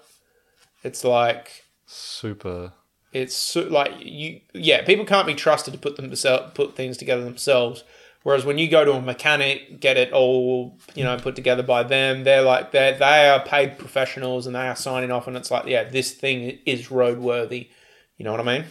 it's 0.83 1.03
like 1.03 1.63
Super. 1.87 2.73
it's 3.11 3.35
so, 3.35 3.61
like 3.61 3.93
you 3.99 4.41
yeah, 4.53 4.85
people 4.85 5.03
can't 5.05 5.25
be 5.27 5.33
trusted 5.33 5.73
to 5.73 5.79
put 5.79 5.95
themselves 5.95 6.51
put 6.53 6.75
things 6.75 6.95
together 6.97 7.23
themselves. 7.23 7.83
Whereas 8.23 8.43
when 8.43 8.57
you 8.57 8.67
go 8.69 8.83
to 8.83 8.93
a 8.93 9.01
mechanic, 9.01 9.79
get 9.79 9.95
it 9.97 10.11
all 10.11 10.77
you 10.95 11.03
know 11.03 11.17
put 11.17 11.35
together 11.35 11.63
by 11.63 11.83
them, 11.83 12.23
they're 12.23 12.41
like 12.41 12.71
they 12.71 12.95
they 12.99 13.29
are 13.29 13.43
paid 13.43 13.77
professionals 13.77 14.45
and 14.47 14.55
they 14.55 14.67
are 14.67 14.75
signing 14.75 15.11
off, 15.11 15.27
and 15.27 15.37
it's 15.37 15.49
like 15.51 15.65
yeah, 15.65 15.83
this 15.85 16.11
thing 16.13 16.59
is 16.65 16.87
roadworthy. 16.87 17.69
You 18.17 18.25
know 18.25 18.31
what 18.31 18.41
I 18.41 18.43
mean? 18.43 18.65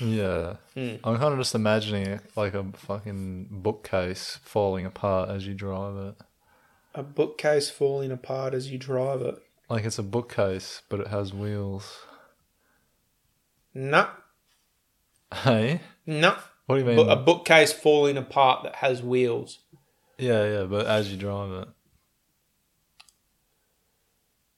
Yeah. 0.00 0.56
Hmm. 0.74 0.96
I'm 1.04 1.18
kind 1.18 1.32
of 1.34 1.38
just 1.38 1.54
imagining 1.54 2.06
it 2.06 2.22
like 2.34 2.54
a 2.54 2.64
fucking 2.74 3.48
bookcase 3.50 4.38
falling 4.42 4.86
apart 4.86 5.28
as 5.28 5.46
you 5.46 5.52
drive 5.54 5.96
it. 5.96 6.14
A 6.94 7.02
bookcase 7.02 7.68
falling 7.70 8.10
apart 8.10 8.54
as 8.54 8.72
you 8.72 8.78
drive 8.78 9.20
it. 9.20 9.36
Like 9.68 9.84
it's 9.84 9.98
a 9.98 10.02
bookcase, 10.02 10.82
but 10.88 11.00
it 11.00 11.06
has 11.08 11.32
wheels. 11.34 12.00
No, 13.74 14.08
Hey? 15.32 15.80
no. 16.06 16.36
What 16.70 16.76
do 16.76 16.80
you 16.82 16.86
mean? 16.86 16.96
But 17.04 17.10
a 17.12 17.16
bookcase 17.20 17.72
falling 17.72 18.16
apart 18.16 18.62
that 18.62 18.76
has 18.76 19.02
wheels. 19.02 19.58
yeah, 20.18 20.44
yeah, 20.44 20.62
but 20.64 20.86
as 20.86 21.10
you 21.10 21.18
drive 21.18 21.50
it. 21.50 21.68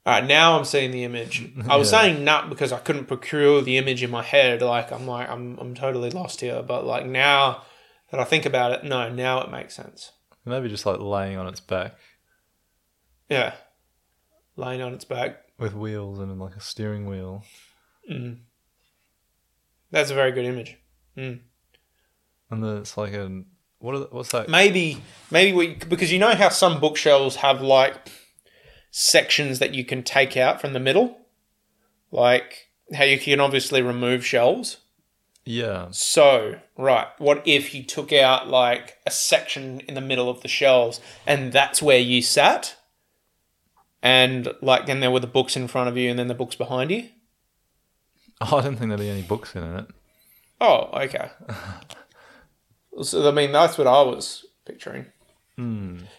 All 0.05 0.13
right, 0.13 0.25
now 0.25 0.57
I'm 0.57 0.65
seeing 0.65 0.91
the 0.91 1.03
image. 1.05 1.49
I 1.69 1.75
was 1.77 1.91
Yeah. 1.91 2.01
saying 2.01 2.23
nut 2.23 2.49
because 2.49 2.71
I 2.71 2.79
couldn't 2.79 3.05
procure 3.05 3.61
the 3.61 3.77
image 3.77 4.03
in 4.03 4.11
my 4.11 4.21
head. 4.21 4.61
Like 4.61 4.91
I'm 4.91 5.07
like 5.07 5.29
I'm 5.29 5.57
I'm 5.59 5.73
totally 5.75 6.09
lost 6.11 6.41
here. 6.41 6.61
But 6.61 6.85
like 6.85 7.05
now 7.05 7.63
that 8.11 8.19
I 8.19 8.25
think 8.25 8.45
about 8.45 8.73
it, 8.73 8.83
no, 8.83 9.09
now 9.09 9.41
it 9.41 9.49
makes 9.49 9.73
sense. 9.75 10.11
Maybe 10.45 10.67
just 10.69 10.85
like 10.85 10.99
laying 10.99 11.37
on 11.37 11.47
its 11.47 11.61
back 11.61 11.95
Yeah, 13.29 13.53
laying 14.57 14.81
on 14.81 14.93
its 14.93 15.05
back. 15.05 15.37
with 15.57 15.73
wheels 15.73 16.19
and 16.19 16.37
like 16.39 16.55
a 16.57 16.59
steering 16.61 17.05
wheel. 17.05 17.43
Mm. 18.11 18.39
That's 19.89 20.11
a 20.11 20.15
very 20.15 20.33
good 20.33 20.43
image. 20.45 20.77
Mm. 21.17 21.39
And 22.53 22.63
then 22.63 22.77
it's 22.77 22.97
like 22.97 23.13
a 23.13 23.43
what? 23.79 23.95
Are 23.95 24.07
what's 24.11 24.31
that? 24.31 24.49
Maybe 24.49 25.03
maybe 25.29 25.53
we 25.53 25.75
because 25.75 26.11
you 26.11 26.19
know 26.19 26.35
how 26.35 26.49
some 26.49 26.79
bookshelves 26.79 27.37
have 27.37 27.61
like 27.61 28.09
sections 28.91 29.59
that 29.59 29.73
you 29.73 29.83
can 29.83 30.03
take 30.03 30.37
out 30.37 30.61
from 30.61 30.73
the 30.73 30.79
middle, 30.79 31.17
like 32.11 32.69
how 32.93 33.03
you 33.03 33.19
can 33.19 33.39
obviously 33.39 33.81
remove 33.81 34.25
shelves. 34.25 34.77
Yeah, 35.45 35.87
So, 35.91 36.61
right, 36.77 37.07
what 37.17 37.41
if 37.45 37.75
you 37.75 37.83
took 37.83 38.13
out 38.13 38.47
like 38.47 38.97
a 39.05 39.11
section 39.11 39.81
in 39.81 39.93
the 39.93 39.99
middle 39.99 40.29
of 40.29 40.41
the 40.41 40.47
shelves 40.47 41.01
and 41.27 41.51
that's 41.51 41.81
where 41.81 41.99
you 41.99 42.21
sat? 42.21 42.77
And 44.01 44.47
like 44.61 44.85
then 44.85 45.01
there 45.01 45.11
were 45.11 45.19
the 45.19 45.27
books 45.27 45.57
in 45.57 45.67
front 45.67 45.89
of 45.89 45.97
you 45.97 46.09
and 46.09 46.17
then 46.17 46.29
the 46.29 46.33
books 46.33 46.55
behind 46.55 46.91
you? 46.91 47.09
oh, 48.41 48.57
I 48.57 48.61
do 48.61 48.69
not 48.69 48.79
think 48.79 48.89
there'd 48.89 49.01
be 49.01 49.09
any 49.09 49.21
books 49.21 49.53
in 49.53 49.63
it. 49.63 49.87
Oh, 50.61 50.89
okay. 50.93 51.29
so 53.01 53.27
I 53.27 53.31
mean 53.31 53.51
that's 53.51 53.77
what 53.77 53.87
I 53.87 54.01
was 54.01 54.45
picturing. 54.65 55.05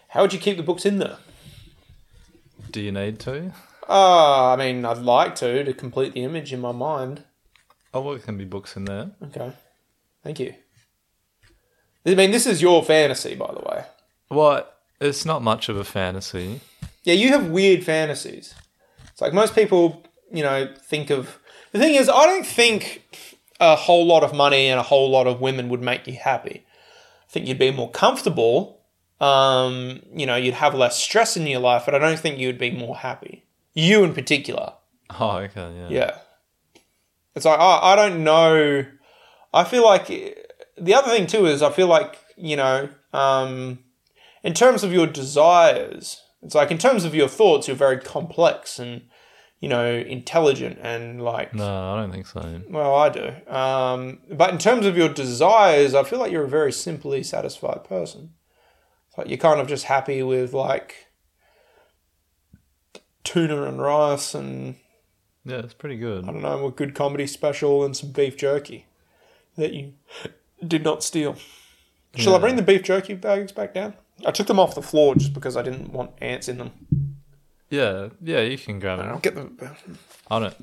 How 0.09 0.23
would 0.23 0.33
you 0.33 0.39
keep 0.39 0.57
the 0.57 0.63
books 0.63 0.87
in 0.87 0.99
there? 0.99 1.19
Do 2.71 2.81
you 2.81 2.93
need 2.93 3.19
to? 3.21 3.53
Uh, 3.89 4.53
I 4.53 4.57
mean, 4.57 4.85
I'd 4.85 4.99
like 4.99 5.35
to 5.37 5.65
to 5.65 5.75
complete 5.75 6.15
the 6.15 6.23
image 6.23 6.53
in 6.53 6.61
my 6.61 6.73
mind. 6.73 7.25
Oh, 7.93 8.01
well, 8.01 8.15
there 8.15 8.23
can 8.23 8.39
be 8.39 8.45
books 8.45 8.77
in 8.77 8.85
there. 8.87 9.11
Okay. 9.23 9.53
Thank 10.23 10.41
you. 10.41 10.55
I 12.07 12.15
mean, 12.15 12.31
this 12.31 12.47
is 12.47 12.61
your 12.63 12.83
fantasy, 12.83 13.35
by 13.35 13.53
the 13.53 13.61
way. 13.61 13.85
Well, 14.31 14.67
it's 15.01 15.25
not 15.25 15.43
much 15.43 15.69
of 15.69 15.77
a 15.77 15.85
fantasy. 15.85 16.61
Yeah, 17.05 17.15
you 17.15 17.29
have 17.31 17.51
weird 17.51 17.85
fantasies. 17.85 18.55
It's 19.13 19.21
like 19.21 19.33
most 19.33 19.55
people, 19.55 20.05
you 20.33 20.43
know, 20.43 20.73
think 20.87 21.11
of. 21.11 21.39
The 21.73 21.79
thing 21.79 21.95
is, 21.95 22.09
I 22.09 22.27
don't 22.27 22.47
think 22.47 23.34
a 23.61 23.77
whole 23.77 24.07
lot 24.07 24.25
of 24.25 24.35
money 24.35 24.69
and 24.69 24.81
a 24.81 24.83
whole 24.83 25.11
lot 25.11 25.27
of 25.27 25.41
women 25.41 25.69
would 25.69 25.83
make 25.83 26.07
you 26.07 26.15
happy. 26.15 26.67
I 27.29 27.31
think 27.31 27.47
you'd 27.47 27.59
be 27.59 27.71
more 27.71 27.91
comfortable. 27.91 28.81
Um, 29.21 30.03
you 30.13 30.27
know, 30.27 30.37
you'd 30.37 30.55
have 30.55 30.75
less 30.75 30.99
stress 30.99 31.37
in 31.37 31.47
your 31.47 31.61
life, 31.61 31.85
but 31.85 31.95
I 31.95 31.99
don't 31.99 32.19
think 32.19 32.39
you'd 32.39 32.59
be 32.59 32.71
more 32.71 32.97
happy. 32.97 33.45
You 33.73 34.05
in 34.05 34.13
particular. 34.15 34.75
Oh, 35.19 35.39
okay, 35.39 35.73
yeah. 35.77 35.89
Yeah. 35.89 36.19
It's 37.35 37.45
like, 37.45 37.59
I, 37.59 37.93
I 37.93 37.97
don't 37.97 38.23
know. 38.23 38.85
I 39.53 39.65
feel 39.65 39.85
like 39.85 40.07
the 40.07 40.95
other 40.95 41.11
thing 41.11 41.27
too 41.27 41.47
is 41.47 41.63
I 41.63 41.71
feel 41.71 41.87
like, 41.87 42.19
you 42.37 42.57
know, 42.57 42.89
um, 43.13 43.79
in 44.43 44.55
terms 44.55 44.85
of 44.85 44.93
your 44.93 45.07
desires, 45.07 46.21
it's 46.43 46.55
like 46.55 46.71
in 46.71 46.79
terms 46.79 47.05
of 47.05 47.15
your 47.15 47.29
thoughts, 47.29 47.69
you're 47.69 47.77
very 47.77 47.99
complex 47.99 48.79
and, 48.79 49.03
you 49.65 49.71
know, 49.71 49.95
intelligent 49.95 50.79
and 50.83 51.23
like, 51.23 51.55
No, 51.55 51.65
I 51.95 51.97
don't 51.99 52.13
think 52.13 52.27
so. 52.27 52.61
well, 52.69 52.95
I 52.95 53.09
do. 53.09 53.33
Um, 53.51 54.19
but 54.31 54.51
in 54.51 54.59
terms 54.59 54.85
of 54.85 54.95
your 54.95 55.09
desires, 55.09 55.95
I 55.95 56.03
feel 56.05 56.19
like 56.19 56.31
you're 56.31 56.45
a 56.45 56.49
very 56.49 56.71
simply 56.71 57.23
satisfied 57.23 57.83
person. 57.83 58.35
It's 59.09 59.17
like 59.17 59.29
you're 59.31 59.39
kind 59.39 59.61
of 59.63 59.67
just 59.67 59.85
happy 59.87 60.23
with 60.23 60.53
like 60.53 61.07
tuna 63.25 63.63
and 63.63 63.81
rice 63.81 64.35
and 64.35 64.77
Yeah, 65.47 65.61
it's 65.61 65.73
pretty 65.73 65.97
good. 65.97 66.25
I 66.25 66.27
don't 66.27 66.43
know, 66.43 66.67
a 66.67 66.71
good 66.71 66.95
comedy 66.95 67.27
special 67.27 67.85
and 67.87 67.97
some 67.97 68.13
beef 68.13 68.37
jerky 68.37 68.85
that 69.57 69.73
you 69.73 69.95
did 70.67 70.85
not 70.85 71.03
steal. 71.03 71.37
Shall 72.17 72.35
I 72.35 72.39
bring 72.39 72.57
the 72.57 72.63
beef 72.63 72.83
jerky 72.83 73.15
bags 73.15 73.51
back 73.51 73.73
down? 73.73 73.95
I 74.27 74.31
took 74.31 74.47
them 74.47 74.61
off 74.61 74.75
the 74.75 74.83
floor 74.83 75.15
just 75.15 75.33
because 75.33 75.57
I 75.57 75.63
didn't 75.63 75.91
want 75.91 76.11
ants 76.21 76.49
in 76.49 76.59
them. 76.59 76.71
Yeah, 77.71 78.09
yeah, 78.23 78.41
you 78.41 78.57
can 78.59 78.79
grab 78.79 79.01
I'll 79.01 79.19
get 79.19 79.35
them. 79.35 79.59
I 80.31 80.39
don't. 80.39 80.55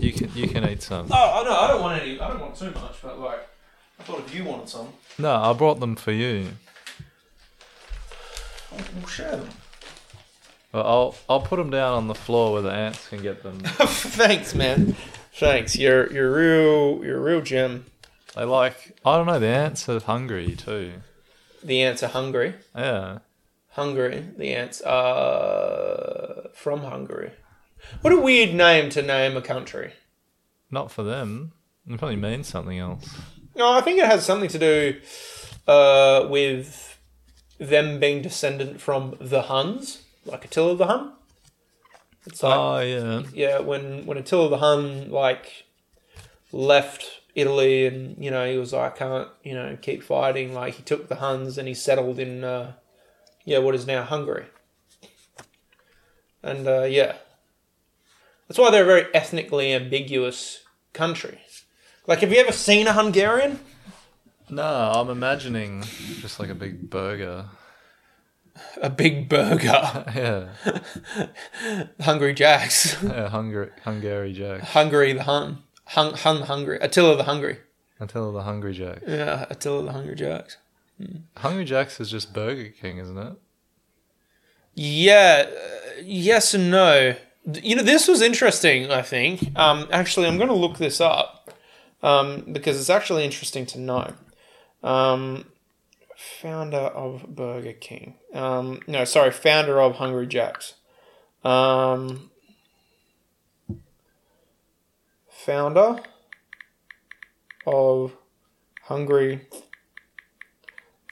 You 0.00 0.12
can 0.12 0.30
you 0.34 0.46
can 0.48 0.68
eat 0.68 0.82
some. 0.82 1.06
Oh, 1.10 1.42
no, 1.44 1.52
I 1.58 1.68
don't 1.68 1.80
want 1.80 2.00
any. 2.02 2.20
I 2.20 2.28
don't 2.28 2.40
want 2.40 2.54
too 2.56 2.70
much, 2.70 2.96
but 3.02 3.18
like, 3.18 3.40
I 3.98 4.02
thought 4.04 4.20
if 4.20 4.34
you 4.34 4.44
wanted 4.44 4.68
some, 4.68 4.88
No, 5.18 5.34
I 5.34 5.52
brought 5.52 5.80
them 5.80 5.96
for 5.96 6.12
you. 6.12 6.48
we'll 8.72 9.06
share 9.06 9.36
them. 9.36 9.48
But 10.72 10.86
I'll 10.86 11.14
I'll 11.28 11.40
put 11.40 11.56
them 11.56 11.70
down 11.70 11.94
on 11.94 12.08
the 12.08 12.14
floor 12.14 12.52
where 12.52 12.62
the 12.62 12.72
ants 12.72 13.08
can 13.08 13.22
get 13.22 13.42
them. 13.42 13.58
Thanks, 13.64 14.54
man. 14.54 14.96
Thanks. 15.34 15.76
You're 15.76 16.12
you're 16.12 16.32
real. 16.34 17.04
You're 17.04 17.18
a 17.18 17.22
real 17.22 17.40
gem. 17.40 17.86
They 18.34 18.44
like 18.44 18.96
I 19.04 19.16
don't 19.16 19.26
know. 19.26 19.38
The 19.38 19.46
ants 19.46 19.88
are 19.88 20.00
hungry 20.00 20.56
too. 20.56 20.94
The 21.62 21.82
ants 21.82 22.02
are 22.02 22.08
hungry. 22.08 22.54
Yeah. 22.74 23.18
Hungary. 23.74 24.24
The 24.36 24.54
ants 24.54 24.80
are 24.82 26.48
from 26.54 26.80
Hungary. 26.80 27.32
What 28.00 28.12
a 28.12 28.20
weird 28.20 28.54
name 28.54 28.88
to 28.90 29.02
name 29.02 29.36
a 29.36 29.42
country. 29.42 29.92
Not 30.70 30.90
for 30.90 31.02
them. 31.02 31.52
It 31.88 31.98
probably 31.98 32.16
means 32.16 32.48
something 32.48 32.78
else. 32.78 33.14
No, 33.56 33.72
I 33.72 33.80
think 33.82 33.98
it 33.98 34.06
has 34.06 34.24
something 34.24 34.48
to 34.48 34.58
do 34.58 35.00
uh, 35.68 36.26
with 36.30 36.98
them 37.58 38.00
being 38.00 38.22
descendant 38.22 38.80
from 38.80 39.16
the 39.20 39.42
Huns, 39.42 40.02
like 40.24 40.44
Attila 40.44 40.76
the 40.76 40.86
Hun. 40.86 41.12
It's 42.26 42.42
like, 42.42 42.58
Oh 42.58 42.80
yeah. 42.80 43.22
yeah, 43.34 43.58
when 43.60 44.06
when 44.06 44.16
Attila 44.18 44.48
the 44.48 44.58
Hun 44.58 45.10
like 45.10 45.66
left 46.52 47.04
Italy, 47.34 47.86
and 47.86 48.22
you 48.24 48.30
know 48.30 48.50
he 48.50 48.56
was 48.56 48.72
like, 48.72 48.94
I 48.94 48.96
can't, 48.98 49.28
you 49.42 49.54
know, 49.54 49.76
keep 49.80 50.02
fighting. 50.02 50.54
Like 50.54 50.74
he 50.74 50.82
took 50.82 51.08
the 51.08 51.16
Huns 51.16 51.58
and 51.58 51.68
he 51.68 51.74
settled 51.74 52.18
in, 52.18 52.42
uh, 52.44 52.72
yeah, 53.44 53.58
what 53.58 53.74
is 53.74 53.86
now 53.86 54.02
Hungary. 54.02 54.46
And 56.42 56.66
uh, 56.68 56.82
yeah, 56.82 57.16
that's 58.48 58.58
why 58.58 58.70
they're 58.70 58.82
a 58.82 58.86
very 58.86 59.14
ethnically 59.14 59.72
ambiguous 59.72 60.62
country. 60.92 61.40
Like, 62.06 62.20
have 62.20 62.30
you 62.32 62.38
ever 62.38 62.52
seen 62.52 62.86
a 62.86 62.92
Hungarian? 62.92 63.60
No, 64.50 64.92
I'm 64.94 65.08
imagining 65.08 65.82
just 66.20 66.38
like 66.38 66.50
a 66.50 66.54
big 66.54 66.90
burger. 66.90 67.46
A 68.80 68.90
big 68.90 69.28
burger. 69.28 70.04
Yeah. 70.14 70.48
Hungry 72.00 72.34
Jacks. 72.34 73.02
Yeah, 73.02 73.28
Hungary 73.28 73.70
Hungary 73.82 74.32
Jack. 74.32 74.60
Hungary 74.60 75.12
the 75.14 75.24
Hun. 75.24 75.58
Hun, 75.86 76.14
Hun 76.14 76.42
Hungry. 76.42 76.78
Attila 76.80 77.16
the 77.16 77.24
Hungry. 77.24 77.58
Until 77.98 78.32
the 78.32 78.42
Hungry 78.42 78.74
Jack. 78.74 79.00
Yeah, 79.06 79.46
Attila 79.50 79.84
the 79.84 79.92
Hungry 79.92 80.14
Jacks. 80.14 80.58
Hungry 81.36 81.64
Jack's 81.64 82.00
is 82.00 82.10
just 82.10 82.32
Burger 82.32 82.70
King, 82.70 82.98
isn't 82.98 83.18
it? 83.18 83.32
Yeah, 84.74 85.46
uh, 85.46 86.00
yes 86.02 86.54
and 86.54 86.70
no. 86.70 87.16
You 87.62 87.76
know, 87.76 87.82
this 87.82 88.08
was 88.08 88.22
interesting, 88.22 88.90
I 88.90 89.02
think. 89.02 89.56
Um, 89.58 89.88
actually, 89.92 90.26
I'm 90.26 90.36
going 90.36 90.48
to 90.48 90.54
look 90.54 90.78
this 90.78 91.00
up 91.00 91.52
um, 92.02 92.44
because 92.52 92.78
it's 92.78 92.90
actually 92.90 93.24
interesting 93.24 93.66
to 93.66 93.78
know. 93.78 94.12
Um, 94.82 95.46
founder 96.16 96.76
of 96.76 97.34
Burger 97.34 97.72
King. 97.72 98.14
Um, 98.32 98.80
no, 98.86 99.04
sorry, 99.04 99.30
founder 99.30 99.80
of 99.80 99.96
Hungry 99.96 100.26
Jacks. 100.26 100.74
Um, 101.44 102.30
founder 105.28 106.00
of 107.66 108.16
Hungry 108.84 109.46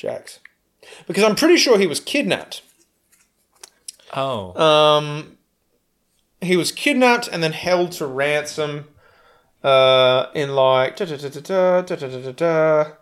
Jacks. 0.03 0.41
Because 1.07 1.23
I'm 1.23 1.37
pretty 1.37 1.57
sure 1.57 1.79
he 1.79 1.87
was 1.87 2.01
kidnapped. 2.01 2.63
Oh. 4.15 4.61
Um, 4.61 5.39
he 6.41 6.57
was 6.57 6.73
kidnapped 6.73 7.29
and 7.29 7.43
then 7.43 7.53
held 7.53 7.93
to 7.93 8.07
ransom 8.07 8.89
uh, 9.63 10.27
in 10.35 10.55
like 10.55 10.97
da, 10.97 11.05
da, 11.05 11.17
da, 11.17 11.29
da, 11.29 11.41
da, 11.41 11.81
da, 11.83 11.97
da, 11.97 12.09
da, 12.09 12.21
da, 12.21 12.33
da, 12.33 12.93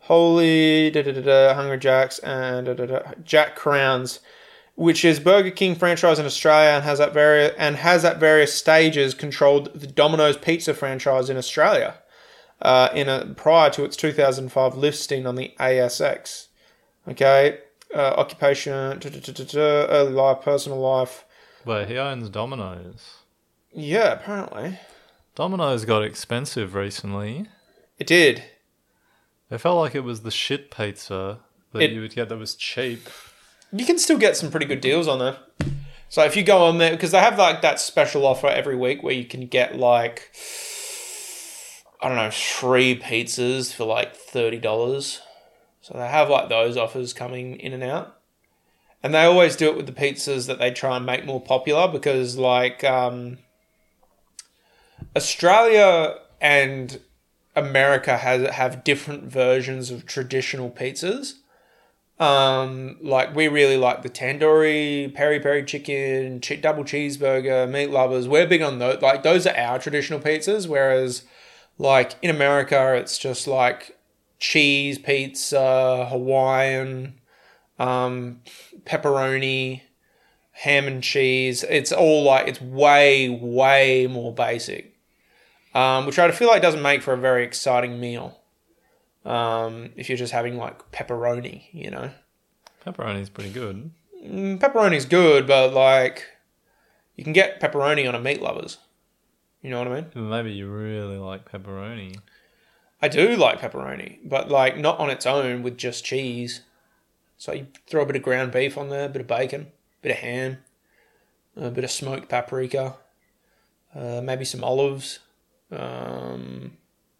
Holy 0.00 0.90
da, 0.90 1.02
da, 1.02 1.12
da, 1.12 1.20
da, 1.22 1.54
Hungry 1.54 1.78
Jacks 1.78 2.18
and 2.18 2.66
da, 2.66 2.74
da, 2.74 2.86
da, 2.86 3.00
Jack 3.24 3.58
Cowin, 3.58 4.18
which 4.74 5.06
is 5.06 5.18
Burger 5.18 5.50
King 5.50 5.74
franchise 5.74 6.18
in 6.18 6.26
Australia 6.26 6.70
and 6.70 6.84
has 6.84 7.00
at 7.00 7.14
various 7.14 7.54
and 7.56 7.76
has 7.76 8.04
at 8.04 8.20
various 8.20 8.52
stages 8.52 9.14
controlled 9.14 9.72
the 9.74 9.86
Domino's 9.86 10.36
Pizza 10.36 10.74
franchise 10.74 11.30
in 11.30 11.38
Australia. 11.38 11.94
Uh, 12.62 12.88
in 12.94 13.08
a 13.08 13.26
prior 13.34 13.68
to 13.70 13.82
its 13.84 13.96
2005 13.96 14.76
listing 14.76 15.26
on 15.26 15.34
the 15.34 15.52
ASX. 15.58 16.46
Okay, 17.08 17.58
uh, 17.92 17.98
occupation, 18.16 18.72
early 18.72 20.12
life, 20.12 20.40
personal 20.42 20.78
life. 20.78 21.24
Wait, 21.64 21.88
he 21.88 21.98
owns 21.98 22.28
Domino's. 22.30 23.16
Yeah, 23.72 24.12
apparently 24.12 24.78
Domino's 25.34 25.84
got 25.84 26.02
expensive 26.04 26.74
recently. 26.76 27.48
it 27.98 28.06
did. 28.06 28.44
It 29.50 29.58
felt 29.58 29.78
like 29.78 29.94
it 29.94 30.00
was 30.04 30.22
the 30.22 30.30
shit 30.30 30.70
pizza 30.70 31.40
that 31.72 31.82
It- 31.82 31.90
you 31.90 32.00
would 32.00 32.14
get 32.14 32.28
that 32.28 32.38
was 32.38 32.54
cheap. 32.54 33.08
You 33.72 33.84
can 33.84 33.98
still 33.98 34.18
get 34.18 34.36
some 34.36 34.50
pretty 34.50 34.66
good 34.66 34.80
deals 34.80 35.08
on 35.08 35.18
there. 35.18 35.36
So 36.08 36.22
if 36.24 36.36
you 36.36 36.42
go 36.42 36.64
on 36.66 36.78
there, 36.78 36.90
because 36.92 37.10
they 37.10 37.18
have 37.20 37.38
like 37.38 37.62
that 37.62 37.80
special 37.80 38.26
offer 38.26 38.46
every 38.46 38.76
week 38.76 39.02
where 39.02 39.14
you 39.14 39.24
can 39.24 39.46
get 39.46 39.76
like, 39.78 40.30
I 42.02 42.08
don't 42.08 42.16
know, 42.16 42.30
three 42.32 42.98
pizzas 42.98 43.72
for 43.72 43.84
like 43.84 44.14
thirty 44.14 44.58
dollars. 44.58 45.20
So 45.80 45.94
they 45.94 46.08
have 46.08 46.28
like 46.28 46.48
those 46.48 46.76
offers 46.76 47.12
coming 47.12 47.56
in 47.60 47.72
and 47.72 47.82
out, 47.82 48.18
and 49.02 49.14
they 49.14 49.24
always 49.24 49.56
do 49.56 49.68
it 49.68 49.76
with 49.76 49.86
the 49.86 49.92
pizzas 49.92 50.46
that 50.46 50.58
they 50.58 50.70
try 50.70 50.96
and 50.96 51.06
make 51.06 51.24
more 51.24 51.40
popular 51.40 51.88
because 51.88 52.36
like 52.36 52.82
um, 52.84 53.38
Australia 55.16 56.18
and 56.40 57.00
America 57.54 58.16
has 58.18 58.48
have 58.50 58.84
different 58.84 59.24
versions 59.24 59.90
of 59.90 60.06
traditional 60.06 60.70
pizzas. 60.70 61.34
Um, 62.18 62.98
like 63.00 63.34
we 63.34 63.48
really 63.48 63.76
like 63.76 64.02
the 64.02 64.10
tandoori, 64.10 65.12
peri 65.12 65.40
peri 65.40 65.64
chicken, 65.64 66.40
double 66.60 66.84
cheeseburger, 66.84 67.68
meat 67.68 67.90
lovers. 67.90 68.28
We're 68.28 68.46
big 68.46 68.62
on 68.62 68.78
those. 68.78 69.02
Like 69.02 69.22
those 69.22 69.46
are 69.46 69.56
our 69.56 69.78
traditional 69.78 70.20
pizzas. 70.20 70.68
Whereas, 70.68 71.24
like 71.82 72.14
in 72.22 72.30
America, 72.30 72.94
it's 72.94 73.18
just 73.18 73.48
like 73.48 73.98
cheese 74.38 74.98
pizza, 74.98 76.06
Hawaiian, 76.08 77.14
um, 77.78 78.40
pepperoni, 78.84 79.82
ham 80.52 80.86
and 80.86 81.02
cheese. 81.02 81.64
It's 81.68 81.90
all 81.90 82.22
like 82.22 82.46
it's 82.46 82.60
way 82.60 83.28
way 83.28 84.06
more 84.06 84.32
basic, 84.32 84.96
um, 85.74 86.06
which 86.06 86.20
I 86.20 86.30
feel 86.30 86.48
like 86.48 86.62
doesn't 86.62 86.82
make 86.82 87.02
for 87.02 87.14
a 87.14 87.18
very 87.18 87.44
exciting 87.44 87.98
meal 87.98 88.38
um, 89.24 89.90
if 89.96 90.08
you're 90.08 90.18
just 90.18 90.32
having 90.32 90.56
like 90.56 90.92
pepperoni, 90.92 91.64
you 91.72 91.90
know. 91.90 92.10
Pepperoni's 92.86 93.28
pretty 93.28 93.50
good. 93.50 93.90
Mm, 94.24 94.60
Pepperoni's 94.60 95.04
good, 95.04 95.48
but 95.48 95.74
like 95.74 96.28
you 97.16 97.24
can 97.24 97.32
get 97.32 97.60
pepperoni 97.60 98.08
on 98.08 98.14
a 98.14 98.20
meat 98.20 98.40
lovers. 98.40 98.78
You 99.62 99.70
know 99.70 99.78
what 99.78 99.88
I 99.88 100.00
mean? 100.00 100.28
Maybe 100.28 100.52
you 100.52 100.68
really 100.68 101.18
like 101.18 101.50
pepperoni. 101.50 102.18
I 103.00 103.08
do 103.08 103.36
like 103.36 103.60
pepperoni, 103.60 104.18
but 104.24 104.50
like 104.50 104.76
not 104.76 104.98
on 104.98 105.08
its 105.08 105.24
own 105.24 105.62
with 105.62 105.78
just 105.78 106.04
cheese. 106.04 106.62
So 107.38 107.52
you 107.52 107.68
throw 107.86 108.02
a 108.02 108.06
bit 108.06 108.16
of 108.16 108.22
ground 108.22 108.52
beef 108.52 108.76
on 108.76 108.88
there, 108.88 109.06
a 109.06 109.08
bit 109.08 109.22
of 109.22 109.28
bacon, 109.28 109.62
a 109.62 110.02
bit 110.02 110.12
of 110.12 110.18
ham, 110.18 110.58
a 111.56 111.70
bit 111.70 111.84
of 111.84 111.90
smoked 111.90 112.28
paprika, 112.28 112.96
uh, 113.94 114.20
maybe 114.22 114.44
some 114.44 114.64
olives, 114.64 115.20
um, 115.70 116.76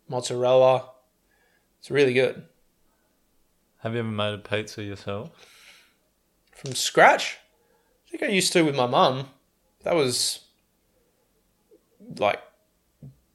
mozzarella. 0.08 0.90
It's 1.78 1.90
really 1.90 2.12
good. 2.12 2.44
Have 3.78 3.94
you 3.94 4.00
ever 4.00 4.08
made 4.08 4.34
a 4.34 4.38
pizza 4.38 4.82
yourself? 4.82 5.30
From 6.52 6.74
scratch? 6.74 7.38
I 8.06 8.10
think 8.10 8.22
I 8.22 8.34
used 8.34 8.52
to 8.52 8.62
with 8.62 8.76
my 8.76 8.86
mum. 8.86 9.28
That 9.82 9.94
was 9.94 10.40
like 12.18 12.40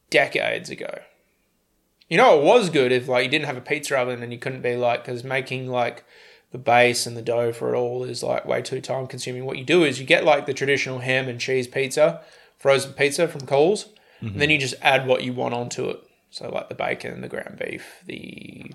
decades 0.09 0.69
ago. 0.69 0.99
You 2.09 2.17
know, 2.17 2.39
it 2.39 2.43
was 2.43 2.69
good 2.69 2.91
if 2.91 3.07
like 3.07 3.25
you 3.25 3.29
didn't 3.29 3.47
have 3.47 3.57
a 3.57 3.61
pizza 3.61 3.97
oven 3.97 4.23
and 4.23 4.31
you 4.31 4.39
couldn't 4.39 4.61
be 4.61 4.75
like 4.75 5.03
because 5.03 5.23
making 5.23 5.67
like 5.67 6.05
the 6.51 6.57
base 6.57 7.05
and 7.05 7.17
the 7.17 7.21
dough 7.21 7.51
for 7.51 7.73
it 7.73 7.77
all 7.77 8.03
is 8.03 8.23
like 8.23 8.45
way 8.45 8.61
too 8.61 8.79
time 8.79 9.07
consuming. 9.07 9.45
What 9.45 9.57
you 9.57 9.65
do 9.65 9.83
is 9.83 9.99
you 9.99 10.05
get 10.05 10.23
like 10.23 10.45
the 10.45 10.53
traditional 10.53 10.99
ham 10.99 11.27
and 11.27 11.39
cheese 11.39 11.67
pizza, 11.67 12.21
frozen 12.57 12.93
pizza 12.93 13.27
from 13.27 13.41
Coles, 13.41 13.87
and 14.21 14.31
then 14.31 14.43
mm-hmm. 14.43 14.51
you 14.51 14.57
just 14.57 14.75
add 14.81 15.05
what 15.05 15.23
you 15.23 15.33
want 15.33 15.53
onto 15.53 15.89
it. 15.89 16.01
So 16.29 16.49
like 16.49 16.69
the 16.69 16.75
bacon, 16.75 17.21
the 17.21 17.27
ground 17.27 17.59
beef, 17.59 18.01
the 18.05 18.71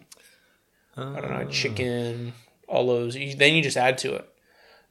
I 0.97 1.21
don't 1.21 1.31
know 1.31 1.47
uh. 1.47 1.51
chicken, 1.51 2.35
olives. 2.69 3.17
You, 3.17 3.35
then 3.35 3.55
you 3.55 3.62
just 3.62 3.77
add 3.77 3.99
to 3.99 4.15
it. 4.17 4.29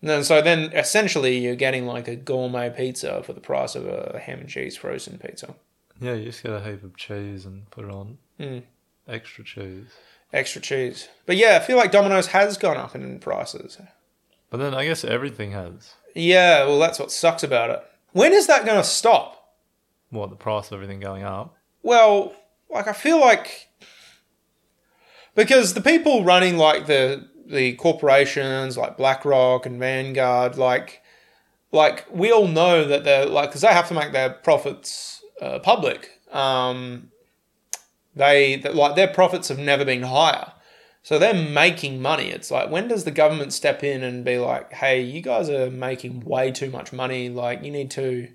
And 0.02 0.10
then 0.10 0.24
so 0.24 0.42
then 0.42 0.72
essentially 0.74 1.38
you're 1.38 1.56
getting 1.56 1.86
like 1.86 2.08
a 2.08 2.16
gourmet 2.16 2.70
pizza 2.70 3.22
for 3.24 3.34
the 3.34 3.40
price 3.40 3.76
of 3.76 3.86
a 3.86 4.20
ham 4.20 4.40
and 4.40 4.50
cheese 4.50 4.76
frozen 4.76 5.20
pizza. 5.20 5.56
Yeah, 6.00 6.14
you 6.14 6.26
just 6.26 6.42
get 6.42 6.52
a 6.52 6.62
heap 6.62 6.84
of 6.84 6.98
cheese 6.98 7.46
and 7.46 7.70
put 7.70 7.86
it 7.86 7.92
on. 7.92 8.18
Mm. 8.40 8.64
Extra 9.08 9.44
cheese. 9.44 9.90
Extra 10.34 10.62
cheese. 10.62 11.08
But 11.26 11.38
yeah, 11.38 11.60
I 11.62 11.66
feel 11.66 11.78
like 11.78 11.92
Domino's 11.92 12.28
has 12.28 12.58
gone 12.58 12.78
up 12.78 12.96
in 12.96 13.20
prices. 13.20 13.80
But 14.50 14.58
then 14.58 14.74
I 14.74 14.86
guess 14.86 15.04
everything 15.04 15.52
has. 15.52 15.94
Yeah, 16.16 16.66
well, 16.66 16.80
that's 16.80 17.00
what 17.00 17.12
sucks 17.12 17.44
about 17.44 17.70
it. 17.70 17.84
When 18.12 18.34
is 18.34 18.48
that 18.48 18.66
going 18.66 18.78
to 18.78 18.84
stop? 18.84 19.56
What, 20.10 20.30
the 20.30 20.36
price 20.36 20.68
of 20.68 20.74
everything 20.74 21.00
going 21.00 21.24
up? 21.24 21.56
Well, 21.84 22.34
like 22.70 22.88
I 22.88 22.94
feel 22.94 23.20
like 23.20 23.70
because 25.36 25.74
the 25.74 25.82
people 25.82 26.24
running 26.24 26.58
like 26.58 26.88
the 26.88 27.30
the 27.46 27.74
corporations 27.74 28.78
like 28.78 28.98
BlackRock 28.98 29.66
and 29.66 29.80
Vanguard, 29.80 30.58
like 30.58 31.02
like 31.72 32.06
we 32.12 32.32
all 32.32 32.48
know 32.48 32.86
that 32.86 33.04
they're 33.04 33.26
like 33.26 33.50
because 33.50 33.62
they 33.62 33.68
have 33.68 33.88
to 33.88 33.94
make 33.94 34.12
their 34.12 34.30
profits 34.30 35.24
uh, 35.42 35.60
public. 35.60 36.20
Um, 36.32 37.12
they 38.16 38.62
like 38.62 38.96
their 38.96 39.08
profits 39.08 39.48
have 39.48 39.60
never 39.60 39.86
been 39.86 40.04
higher. 40.04 40.54
So 41.04 41.18
they're 41.18 41.34
making 41.34 42.02
money. 42.02 42.28
It's 42.30 42.52
like 42.52 42.70
when 42.70 42.88
does 42.88 43.06
the 43.06 43.12
government 43.12 43.54
step 43.54 43.84
in 43.84 44.04
and 44.04 44.24
be 44.24 44.38
like, 44.38 44.74
"Hey, 44.74 45.02
you 45.02 45.22
guys 45.22 45.50
are 45.50 45.72
making 45.72 46.22
way 46.22 46.52
too 46.52 46.70
much 46.70 46.94
money. 46.94 47.30
Like 47.30 47.64
you 47.64 47.72
need 47.72 47.92
to." 47.92 48.28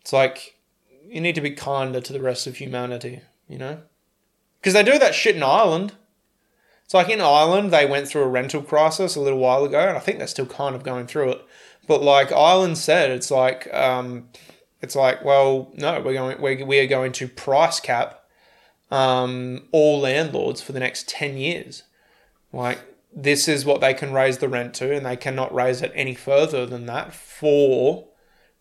It's 0.00 0.12
like 0.12 0.56
you 1.06 1.20
need 1.20 1.34
to 1.34 1.42
be 1.42 1.50
kinder 1.50 2.00
to 2.00 2.12
the 2.12 2.22
rest 2.22 2.46
of 2.46 2.56
humanity. 2.56 3.20
You 3.48 3.58
know, 3.58 3.82
because 4.60 4.74
they 4.74 4.82
do 4.82 4.98
that 4.98 5.14
shit 5.14 5.36
in 5.36 5.42
Ireland. 5.42 5.94
It's 6.90 6.94
like 6.94 7.08
in 7.08 7.20
Ireland 7.20 7.70
they 7.70 7.86
went 7.86 8.08
through 8.08 8.22
a 8.22 8.28
rental 8.28 8.62
crisis 8.62 9.14
a 9.14 9.20
little 9.20 9.38
while 9.38 9.64
ago, 9.64 9.78
and 9.78 9.96
I 9.96 10.00
think 10.00 10.18
they're 10.18 10.26
still 10.26 10.44
kind 10.44 10.74
of 10.74 10.82
going 10.82 11.06
through 11.06 11.30
it. 11.30 11.46
But 11.86 12.02
like 12.02 12.32
Ireland 12.32 12.78
said, 12.78 13.12
it's 13.12 13.30
like 13.30 13.72
um, 13.72 14.28
it's 14.82 14.96
like 14.96 15.24
well, 15.24 15.70
no, 15.76 16.00
we're 16.00 16.14
going 16.14 16.42
we're, 16.42 16.66
we 16.66 16.80
are 16.80 16.88
going 16.88 17.12
to 17.12 17.28
price 17.28 17.78
cap 17.78 18.24
um, 18.90 19.68
all 19.70 20.00
landlords 20.00 20.62
for 20.62 20.72
the 20.72 20.80
next 20.80 21.08
10 21.08 21.36
years. 21.36 21.84
Like, 22.52 22.80
this 23.14 23.46
is 23.46 23.64
what 23.64 23.80
they 23.80 23.94
can 23.94 24.12
raise 24.12 24.38
the 24.38 24.48
rent 24.48 24.74
to, 24.74 24.92
and 24.92 25.06
they 25.06 25.16
cannot 25.16 25.54
raise 25.54 25.82
it 25.82 25.92
any 25.94 26.16
further 26.16 26.66
than 26.66 26.86
that 26.86 27.14
for 27.14 28.08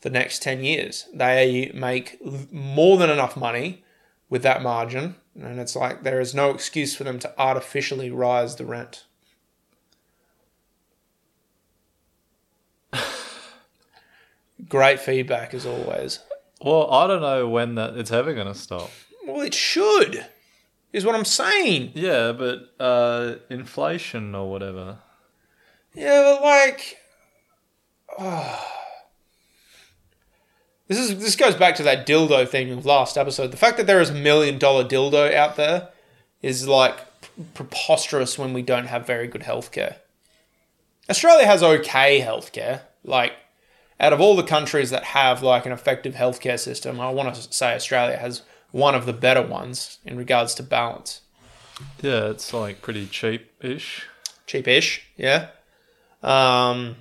the 0.01 0.11
next 0.11 0.43
10 0.43 0.63
years. 0.63 1.07
They 1.11 1.71
make 1.73 2.19
more 2.53 2.99
than 2.99 3.09
enough 3.09 3.35
money 3.35 3.83
with 4.29 4.43
that 4.43 4.61
margin, 4.61 5.15
and 5.41 5.59
it's 5.59 5.75
like 5.75 6.03
there 6.03 6.19
is 6.19 6.35
no 6.35 6.51
excuse 6.51 6.95
for 6.95 7.03
them 7.03 7.19
to 7.19 7.33
artificially 7.39 8.09
rise 8.11 8.55
the 8.55 8.65
rent. 8.65 9.05
Great 14.67 14.99
feedback 14.99 15.53
as 15.53 15.65
always. 15.65 16.19
Well, 16.61 16.91
I 16.91 17.07
don't 17.07 17.21
know 17.21 17.47
when 17.47 17.75
that 17.75 17.95
it's 17.97 18.11
ever 18.11 18.33
going 18.33 18.47
to 18.47 18.55
stop. 18.55 18.89
Well, 19.25 19.41
it 19.41 19.53
should, 19.53 20.25
is 20.91 21.05
what 21.05 21.15
I'm 21.15 21.25
saying. 21.25 21.91
Yeah, 21.93 22.33
but 22.33 22.73
uh, 22.79 23.35
inflation 23.49 24.35
or 24.35 24.49
whatever. 24.49 24.97
Yeah, 25.93 26.21
but 26.23 26.41
like, 26.41 26.97
oh. 28.17 28.78
This 30.89 30.97
is 30.97 31.19
this 31.19 31.35
goes 31.35 31.55
back 31.55 31.75
to 31.75 31.83
that 31.83 32.05
dildo 32.05 32.49
thing 32.49 32.71
of 32.71 32.85
last 32.85 33.17
episode. 33.17 33.51
The 33.51 33.57
fact 33.57 33.77
that 33.77 33.87
there 33.87 34.01
is 34.01 34.09
a 34.09 34.13
million 34.13 34.57
dollar 34.57 34.83
dildo 34.83 35.33
out 35.33 35.55
there 35.55 35.89
is 36.41 36.67
like 36.67 36.97
preposterous 37.53 38.37
when 38.37 38.53
we 38.53 38.63
don't 38.63 38.87
have 38.87 39.07
very 39.07 39.27
good 39.27 39.43
healthcare. 39.43 39.97
Australia 41.09 41.45
has 41.45 41.63
okay 41.63 42.21
healthcare. 42.21 42.81
Like, 43.03 43.33
out 43.99 44.13
of 44.13 44.19
all 44.19 44.35
the 44.35 44.43
countries 44.43 44.89
that 44.89 45.03
have 45.03 45.43
like 45.43 45.65
an 45.65 45.71
effective 45.71 46.15
healthcare 46.15 46.59
system, 46.59 46.99
I 46.99 47.11
want 47.11 47.33
to 47.35 47.53
say 47.53 47.75
Australia 47.75 48.17
has 48.17 48.41
one 48.71 48.95
of 48.95 49.05
the 49.05 49.13
better 49.13 49.41
ones 49.41 49.99
in 50.03 50.17
regards 50.17 50.55
to 50.55 50.63
balance. 50.63 51.21
Yeah, 52.01 52.29
it's 52.29 52.53
like 52.53 52.81
pretty 52.81 53.05
cheap-ish. 53.05 54.05
cheapish, 54.47 55.01
yeah. 55.15 55.49
Um, 56.21 56.97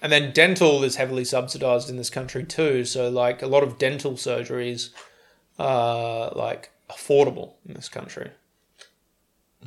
and 0.00 0.12
then 0.12 0.32
dental 0.32 0.84
is 0.84 0.96
heavily 0.96 1.24
subsidized 1.24 1.90
in 1.90 1.96
this 1.96 2.10
country 2.10 2.44
too. 2.44 2.84
So 2.84 3.08
like 3.08 3.42
a 3.42 3.46
lot 3.46 3.62
of 3.62 3.78
dental 3.78 4.12
surgeries 4.12 4.90
are 5.58 6.30
like 6.34 6.70
affordable 6.90 7.54
in 7.66 7.74
this 7.74 7.88
country. 7.88 8.30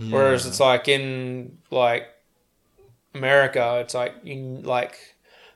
Whereas 0.10 0.46
it's 0.46 0.60
like 0.60 0.88
in 0.88 1.58
like 1.70 2.08
America, 3.14 3.80
it's 3.82 3.94
like 3.94 4.16
in 4.24 4.64
like 4.64 4.98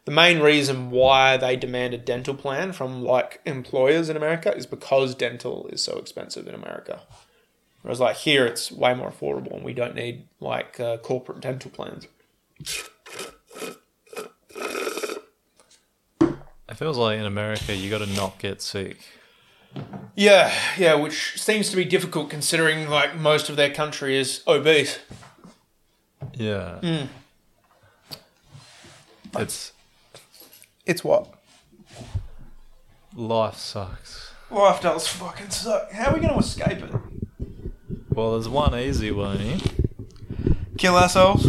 the 0.03 0.11
main 0.11 0.39
reason 0.39 0.91
why 0.91 1.37
they 1.37 1.55
demand 1.55 1.93
a 1.93 1.97
dental 1.97 2.35
plan 2.35 2.73
from 2.73 3.03
like 3.03 3.41
employers 3.45 4.09
in 4.09 4.17
America 4.17 4.55
is 4.55 4.65
because 4.65 5.15
dental 5.15 5.67
is 5.67 5.81
so 5.81 5.97
expensive 5.97 6.47
in 6.47 6.53
America. 6.53 7.01
Whereas 7.81 7.99
like 7.99 8.17
here, 8.17 8.45
it's 8.45 8.71
way 8.71 8.93
more 8.93 9.11
affordable, 9.11 9.55
and 9.55 9.63
we 9.63 9.73
don't 9.73 9.95
need 9.95 10.27
like 10.39 10.79
uh, 10.79 10.97
corporate 10.97 11.39
dental 11.39 11.71
plans. 11.71 12.07
It 16.75 16.79
feels 16.79 16.97
like 16.97 17.17
in 17.17 17.25
America 17.25 17.73
you 17.73 17.89
got 17.89 17.99
to 17.99 18.05
not 18.17 18.37
get 18.37 18.61
sick. 18.61 18.97
Yeah, 20.13 20.53
yeah, 20.77 20.95
which 20.95 21.41
seems 21.41 21.69
to 21.69 21.77
be 21.77 21.85
difficult 21.85 22.29
considering 22.29 22.89
like 22.89 23.15
most 23.15 23.47
of 23.49 23.55
their 23.55 23.69
country 23.73 24.17
is 24.17 24.43
obese. 24.45 24.99
Yeah. 26.33 26.79
Hmm. 26.79 27.05
It's 29.39 29.71
It's 30.85 31.01
what 31.01 31.33
life 33.15 33.55
sucks. 33.55 34.31
life 34.51 34.81
does 34.81 35.07
fucking 35.07 35.51
suck. 35.51 35.93
How 35.93 36.11
are 36.11 36.13
we 36.15 36.19
going 36.19 36.33
to 36.33 36.39
escape 36.39 36.79
it? 36.83 36.93
Well, 38.09 38.33
there's 38.33 38.49
one 38.49 38.77
easy 38.77 39.11
one 39.11 39.39
here. 39.39 39.57
Kill 40.77 40.97
ourselves? 40.97 41.47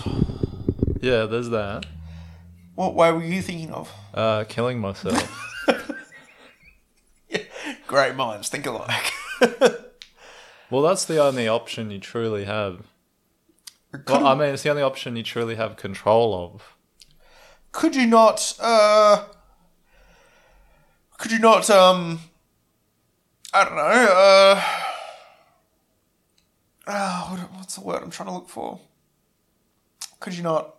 Yeah, 1.01 1.25
there's 1.25 1.49
that. 1.49 1.85
What 2.77 2.95
way 2.95 3.11
were 3.11 3.25
you 3.25 3.43
thinking 3.43 3.73
of? 3.73 3.91
Uh, 4.16 4.44
killing 4.48 4.79
myself. 4.81 5.42
Great 7.87 8.14
minds 8.16 8.48
think 8.48 8.66
alike. 8.66 9.12
well, 10.70 10.83
that's 10.83 11.05
the 11.05 11.22
only 11.22 11.46
option 11.46 11.90
you 11.90 11.98
truly 12.00 12.44
have. 12.44 12.87
Well, 14.09 14.26
I 14.26 14.35
mean, 14.35 14.55
it's 14.55 14.62
the 14.62 14.70
only 14.70 14.83
option 14.83 15.16
you 15.16 15.22
truly 15.22 15.55
have 15.57 15.76
control 15.76 16.35
of. 16.35 16.76
could 17.72 17.94
you 17.94 18.07
not 18.07 18.55
uh 18.59 19.24
could 21.18 21.31
you 21.31 21.38
not 21.38 21.68
um 21.70 22.20
i 23.52 23.64
don't 23.64 23.76
know 23.76 23.83
uh 23.83 24.62
oh, 26.87 27.29
what- 27.31 27.52
what's 27.59 27.74
the 27.74 27.81
word 27.83 28.02
i'm 28.02 28.11
trying 28.11 28.29
to 28.29 28.35
look 28.35 28.48
for 28.48 28.81
could 30.20 30.35
you 30.35 30.42
not 30.42 30.76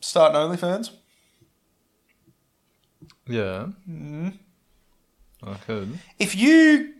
start 0.00 0.34
an 0.34 0.40
onlyfans 0.50 0.90
Yeah. 3.26 3.68
Mm. 3.88 4.38
I 5.42 5.54
could. 5.54 5.98
if 6.18 6.34
you 6.34 6.94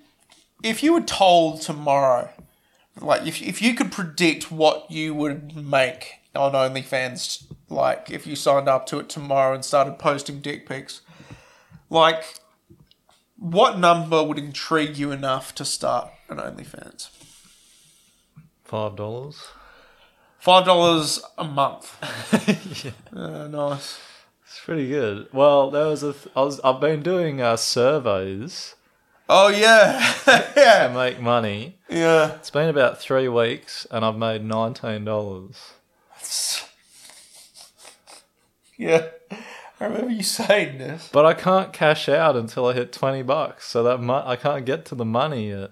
if 0.63 0.83
you 0.83 0.93
were 0.95 1.01
told 1.01 1.61
tomorrow 1.63 2.31
like 3.01 3.27
if, 3.27 3.41
if 3.43 3.61
you 3.63 3.75
could 3.75 3.91
predict 3.93 4.51
what 4.53 4.91
you 4.91 5.15
would 5.15 5.57
make 5.57 6.15
on 6.35 6.53
OnlyFans 6.53 7.45
like 7.69 8.11
if 8.11 8.27
you 8.27 8.37
signed 8.37 8.69
up 8.69 8.87
to 8.87 8.99
it 8.99 9.09
tomorrow 9.09 9.55
and 9.55 9.65
started 9.65 9.99
posting 9.99 10.41
dick 10.41 10.67
pics 10.69 11.01
like 11.89 12.41
what 13.37 13.79
number 13.79 14.23
would 14.23 14.39
intrigue 14.39 14.97
you 14.99 15.11
enough 15.13 15.55
to 15.55 15.65
start 15.65 16.11
an 16.29 16.37
OnlyFans 16.39 17.09
Five 18.65 18.95
dollars. 18.95 19.49
Five 20.41 20.65
dollars 20.65 21.23
a 21.39 21.45
month 21.45 21.97
yeah. 22.85 22.93
uh, 23.19 23.47
nice 23.49 23.99
It's 24.47 24.61
pretty 24.65 24.89
good. 24.89 25.29
Well, 25.33 25.71
there 25.71 25.87
was 25.87 26.03
a. 26.03 26.13
Th- 26.13 26.29
I 26.35 26.41
was. 26.43 26.61
I've 26.61 26.81
been 26.81 27.03
doing 27.03 27.41
uh, 27.41 27.57
surveys 27.57 28.75
Oh 29.33 29.47
yeah, 29.49 30.13
to 30.25 30.53
yeah, 30.57 30.91
make 30.93 31.21
money. 31.21 31.79
yeah. 31.89 32.33
It's 32.35 32.51
been 32.51 32.69
about 32.69 32.99
three 33.01 33.29
weeks, 33.29 33.87
and 33.93 34.05
I've 34.05 34.17
made 34.17 34.45
nineteen 34.45 35.05
dollars. 35.05 35.57
Yeah, 38.77 39.07
I 39.79 39.85
remember 39.85 40.11
you 40.11 40.23
saying 40.23 40.79
this. 40.79 41.09
But 41.13 41.27
I 41.27 41.35
can't 41.35 41.73
cash 41.73 42.09
out 42.09 42.35
until 42.35 42.67
I 42.67 42.73
hit 42.73 42.93
twenty 42.93 43.23
bucks. 43.23 43.67
So 43.67 43.83
that 43.85 43.99
mo- 44.01 44.25
I 44.27 44.37
can't 44.37 44.65
get 44.67 44.85
to 44.87 44.95
the 44.97 45.05
money 45.05 45.51
yet. 45.51 45.71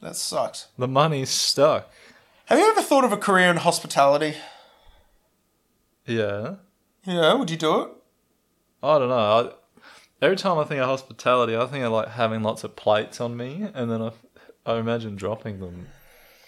That 0.00 0.16
sucks. 0.16 0.68
The 0.78 0.88
money's 0.88 1.30
stuck. 1.30 1.90
Have 2.46 2.58
you 2.58 2.70
ever 2.70 2.82
thought 2.82 3.04
of 3.04 3.12
a 3.12 3.16
career 3.16 3.50
in 3.50 3.56
hospitality? 3.56 4.36
Yeah. 6.04 6.56
Yeah, 7.06 7.32
would 7.34 7.50
you 7.50 7.56
do 7.56 7.80
it? 7.80 7.88
I 8.82 8.98
don't 8.98 9.08
know. 9.08 9.16
I, 9.16 9.50
every 10.20 10.36
time 10.36 10.58
I 10.58 10.64
think 10.64 10.78
of 10.80 10.86
hospitality, 10.86 11.56
I 11.56 11.64
think 11.64 11.84
of 11.84 11.92
like 11.92 12.08
having 12.08 12.42
lots 12.42 12.62
of 12.62 12.76
plates 12.76 13.18
on 13.18 13.34
me, 13.34 13.66
and 13.72 13.90
then 13.90 14.02
I, 14.02 14.10
I 14.66 14.76
imagine 14.76 15.16
dropping 15.16 15.60
them. 15.60 15.86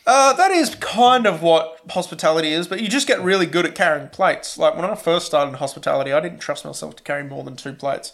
Uh, 0.06 0.34
that 0.34 0.50
is 0.50 0.74
kind 0.74 1.26
of 1.26 1.40
what 1.40 1.80
hospitality 1.88 2.52
is, 2.52 2.68
but 2.68 2.82
you 2.82 2.88
just 2.88 3.08
get 3.08 3.22
really 3.22 3.46
good 3.46 3.64
at 3.64 3.74
carrying 3.74 4.08
plates. 4.08 4.58
Like 4.58 4.76
when 4.76 4.84
I 4.84 4.94
first 4.96 5.24
started 5.24 5.52
in 5.52 5.56
hospitality, 5.56 6.12
I 6.12 6.20
didn't 6.20 6.40
trust 6.40 6.66
myself 6.66 6.94
to 6.96 7.02
carry 7.02 7.24
more 7.24 7.42
than 7.42 7.56
two 7.56 7.72
plates, 7.72 8.12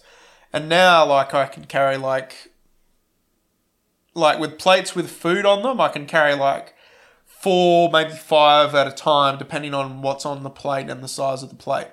and 0.53 0.69
now 0.69 1.05
like 1.05 1.35
I 1.35 1.47
can 1.47 1.65
carry 1.65 1.97
like, 1.97 2.53
like 4.15 4.39
with 4.39 4.57
plates 4.57 4.95
with 4.95 5.11
food 5.11 5.45
on 5.45 5.63
them, 5.65 5.81
I 5.81 5.89
can 5.89 6.07
carry 6.07 6.37
like 6.37 6.75
four, 7.43 7.91
maybe 7.91 8.13
five 8.13 8.75
at 8.75 8.87
a 8.87 8.93
time, 8.93 9.39
depending 9.39 9.75
on 9.75 10.03
what's 10.03 10.25
on 10.25 10.43
the 10.43 10.51
plate 10.51 10.89
and 10.89 11.03
the 11.03 11.09
size 11.09 11.43
of 11.43 11.49
the 11.49 11.57
plate. 11.57 11.89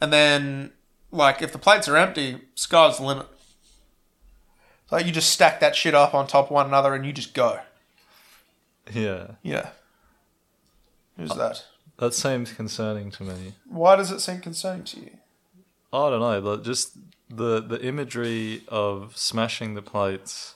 And 0.00 0.12
then, 0.12 0.72
like, 1.10 1.42
if 1.42 1.52
the 1.52 1.58
plates 1.58 1.88
are 1.88 1.96
empty, 1.96 2.38
sky's 2.54 2.98
the 2.98 3.04
limit. 3.04 3.26
Like 4.90 5.06
you 5.06 5.12
just 5.12 5.30
stack 5.30 5.60
that 5.60 5.76
shit 5.76 5.94
up 5.94 6.14
on 6.14 6.26
top 6.26 6.46
of 6.46 6.50
one 6.50 6.66
another 6.66 6.94
and 6.94 7.04
you 7.04 7.12
just 7.12 7.34
go. 7.34 7.60
Yeah, 8.92 9.32
Yeah. 9.42 9.70
Who's 11.16 11.34
that? 11.34 11.64
that 11.98 12.14
seems 12.14 12.52
concerning 12.52 13.10
to 13.10 13.24
me. 13.24 13.54
Why 13.68 13.96
does 13.96 14.12
it 14.12 14.20
seem 14.20 14.40
concerning 14.40 14.84
to 14.84 15.00
you? 15.00 15.10
I 15.92 16.10
don't 16.10 16.20
know, 16.20 16.40
but 16.40 16.62
just 16.64 16.96
the 17.28 17.60
the 17.60 17.82
imagery 17.84 18.62
of 18.68 19.16
smashing 19.16 19.74
the 19.74 19.82
plates 19.82 20.54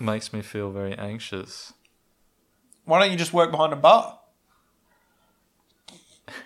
makes 0.00 0.32
me 0.32 0.42
feel 0.42 0.70
very 0.70 0.94
anxious. 0.98 1.72
Why 2.84 3.00
don't 3.00 3.10
you 3.10 3.16
just 3.16 3.32
work 3.32 3.50
behind 3.50 3.72
a 3.72 3.76
bar? 3.76 4.18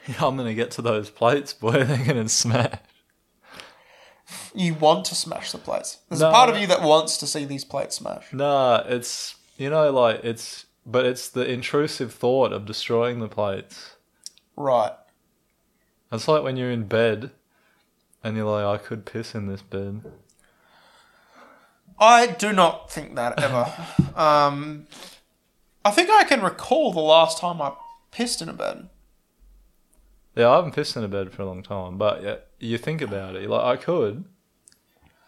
I'm 0.20 0.36
gonna 0.36 0.54
get 0.54 0.70
to 0.72 0.82
those 0.82 1.10
plates, 1.10 1.52
boy. 1.52 1.72
They're 1.84 2.04
gonna 2.06 2.28
smash. 2.28 2.78
You 4.54 4.74
want 4.74 5.04
to 5.06 5.14
smash 5.14 5.52
the 5.52 5.58
plates. 5.58 5.98
There's 6.08 6.20
No. 6.20 6.28
a 6.28 6.32
part 6.32 6.50
of 6.50 6.58
you 6.58 6.66
that 6.66 6.82
wants 6.82 7.16
to 7.18 7.26
see 7.26 7.44
these 7.44 7.64
plates 7.64 7.96
smash. 7.96 8.32
Nah, 8.32 8.82
it's 8.86 9.36
you 9.56 9.70
know 9.70 9.90
like 9.90 10.20
it's 10.24 10.66
but 10.84 11.04
it's 11.04 11.28
the 11.28 11.50
intrusive 11.50 12.12
thought 12.14 12.52
of 12.52 12.64
destroying 12.66 13.20
the 13.20 13.28
plates. 13.28 13.96
Right. 14.56 14.92
It's 16.10 16.26
like 16.26 16.42
when 16.42 16.56
you're 16.56 16.70
in 16.70 16.84
bed 16.84 17.30
and 18.24 18.36
you're 18.36 18.50
like, 18.50 18.64
I 18.64 18.82
could 18.82 19.04
piss 19.04 19.34
in 19.34 19.46
this 19.46 19.60
bed. 19.62 20.00
I 21.98 22.26
do 22.28 22.52
not 22.52 22.90
think 22.90 23.16
that 23.16 23.38
ever. 23.38 23.70
um, 24.16 24.86
I 25.84 25.90
think 25.90 26.10
I 26.10 26.24
can 26.24 26.42
recall 26.42 26.92
the 26.92 27.00
last 27.00 27.38
time 27.38 27.62
I 27.62 27.72
pissed 28.10 28.42
in 28.42 28.48
a 28.48 28.52
bed. 28.52 28.88
Yeah, 30.34 30.50
I 30.50 30.56
haven't 30.56 30.74
pissed 30.74 30.96
in 30.96 31.04
a 31.04 31.08
bed 31.08 31.32
for 31.32 31.42
a 31.42 31.46
long 31.46 31.62
time, 31.62 31.98
but 31.98 32.22
yeah, 32.22 32.36
you 32.58 32.78
think 32.78 33.00
about 33.00 33.34
it, 33.34 33.48
like 33.48 33.64
I 33.64 33.76
could, 33.82 34.24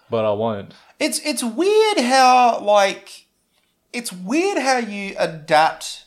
but 0.09 0.25
I 0.25 0.33
won't. 0.33 0.75
It's 0.99 1.19
it's 1.25 1.43
weird 1.43 1.99
how 1.99 2.61
like 2.61 3.27
it's 3.93 4.13
weird 4.13 4.59
how 4.59 4.79
you 4.79 5.15
adapt 5.19 6.05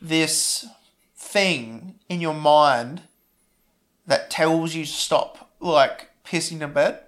this 0.00 0.66
thing 1.14 1.96
in 2.08 2.20
your 2.20 2.34
mind 2.34 3.02
that 4.06 4.30
tells 4.30 4.74
you 4.74 4.84
to 4.84 4.90
stop 4.90 5.50
like 5.60 6.10
pissing 6.24 6.60
in 6.60 6.72
bed. 6.72 7.00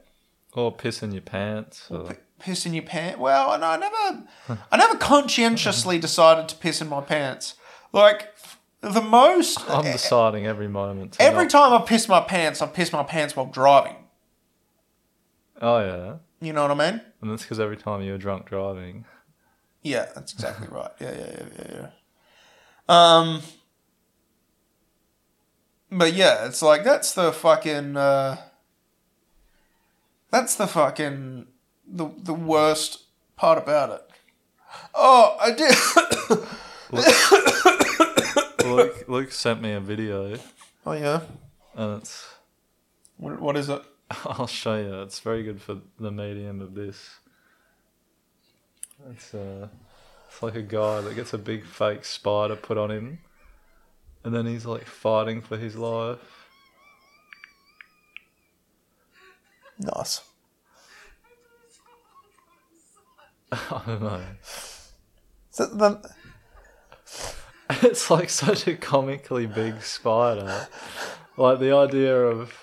Or 0.53 0.73
piss 0.73 1.03
in 1.03 1.13
your 1.13 1.23
pants. 1.23 1.91
Or, 1.91 2.05
P- 2.05 2.15
piss 2.45 2.67
in 2.67 2.75
your 2.75 2.83
pants. 2.85 3.19
Well, 3.19 3.59
no, 3.59 3.67
I 3.67 3.77
never, 3.77 4.25
I 4.71 4.77
never 4.77 4.97
conscientiously 4.97 5.99
decided 5.99 6.49
to 6.51 6.57
piss 6.57 6.81
in 6.81 6.89
my 6.89 7.01
pants. 7.01 7.55
Like 7.93 8.35
the 8.81 9.01
most, 9.01 9.59
I'm 9.71 9.85
deciding 9.85 10.47
every 10.47 10.69
moment. 10.69 11.17
Every 11.19 11.45
not- 11.45 11.51
time 11.51 11.73
I 11.73 11.83
piss 11.85 12.09
my 12.09 12.21
pants, 12.21 12.61
I 12.61 12.67
piss 12.67 12.93
my 12.93 13.03
pants 13.03 13.35
while 13.35 13.47
driving. 13.47 13.97
Oh 15.63 15.79
yeah, 15.79 16.17
You 16.47 16.53
know 16.53 16.63
what 16.69 16.73
I 16.81 16.91
mean? 16.91 17.01
and 17.23 17.31
that's 17.31 17.43
because 17.43 17.61
every 17.61 17.77
time 17.77 18.03
you 18.03 18.13
were 18.13 18.19
drunk 18.19 18.47
driving. 18.47 19.05
Yeah, 19.83 20.07
that's 20.15 20.33
exactly 20.33 20.67
right. 20.71 20.91
Yeah, 21.01 21.13
yeah, 21.13 21.31
yeah, 21.39 21.47
yeah, 21.59 21.77
yeah. 21.81 21.89
Um, 22.89 23.41
but 25.91 26.13
yeah, 26.13 26.47
it's 26.47 26.61
like 26.61 26.85
that's 26.85 27.15
the 27.15 27.33
fucking, 27.33 27.97
uh, 27.97 28.37
that's 30.31 30.57
the 30.57 30.67
fucking 30.67 31.47
the 31.87 32.11
the 32.19 32.35
worst 32.35 33.05
part 33.37 33.59
about 33.59 33.91
it. 33.91 34.03
Oh, 34.95 35.37
I 35.41 35.51
did. 35.53 35.75
Luke, 38.65 39.05
Luke 39.09 39.33
sent 39.33 39.61
me 39.61 39.73
a 39.73 39.81
video, 39.81 40.39
oh 40.87 40.93
yeah. 40.93 41.21
and 41.75 42.01
it's. 42.01 42.35
What, 43.17 43.41
what 43.41 43.57
is 43.57 43.69
it? 43.69 43.83
I'll 44.25 44.47
show 44.47 44.77
you. 44.77 45.03
It's 45.03 45.21
very 45.21 45.43
good 45.43 45.61
for 45.61 45.79
the 45.99 46.11
medium 46.11 46.61
of 46.61 46.75
this. 46.75 47.19
It's 49.11 49.35
uh, 49.35 49.69
it's 50.29 50.43
like 50.43 50.55
a 50.55 50.63
guy 50.63 51.01
that 51.01 51.15
gets 51.15 51.33
a 51.33 51.39
big 51.39 51.65
fake 51.65 52.05
spider 52.05 52.57
put 52.57 52.79
on 52.79 52.91
him, 52.91 53.19
and 54.25 54.35
then 54.35 54.47
he's 54.47 54.67
like 54.67 54.87
fighting 54.87 55.41
for 55.41 55.57
his 55.57 55.77
life. 55.77 56.49
Nice. 59.79 60.23
I 63.71 63.83
don't 63.87 64.03
know. 64.03 64.23
So 65.51 65.67
the, 65.67 66.11
It's 67.83 68.11
like 68.11 68.31
such 68.31 68.67
a 68.67 68.77
comically 68.77 69.47
big 69.47 69.83
spider. 69.83 70.69
Like 71.37 71.61
the 71.61 71.73
idea 71.75 72.15
of 72.15 72.55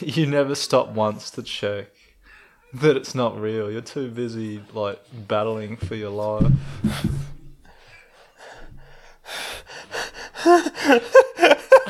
you 0.00 0.26
never 0.26 0.54
stop 0.54 0.90
once 0.90 1.30
to 1.32 1.42
check 1.42 1.88
that 2.72 2.96
it's 2.96 3.14
not 3.14 3.40
real. 3.40 3.70
You're 3.70 3.80
too 3.80 4.10
busy 4.10 4.62
like 4.72 5.00
battling 5.26 5.76
for 5.76 5.94
your 5.94 6.10
life. 6.10 6.52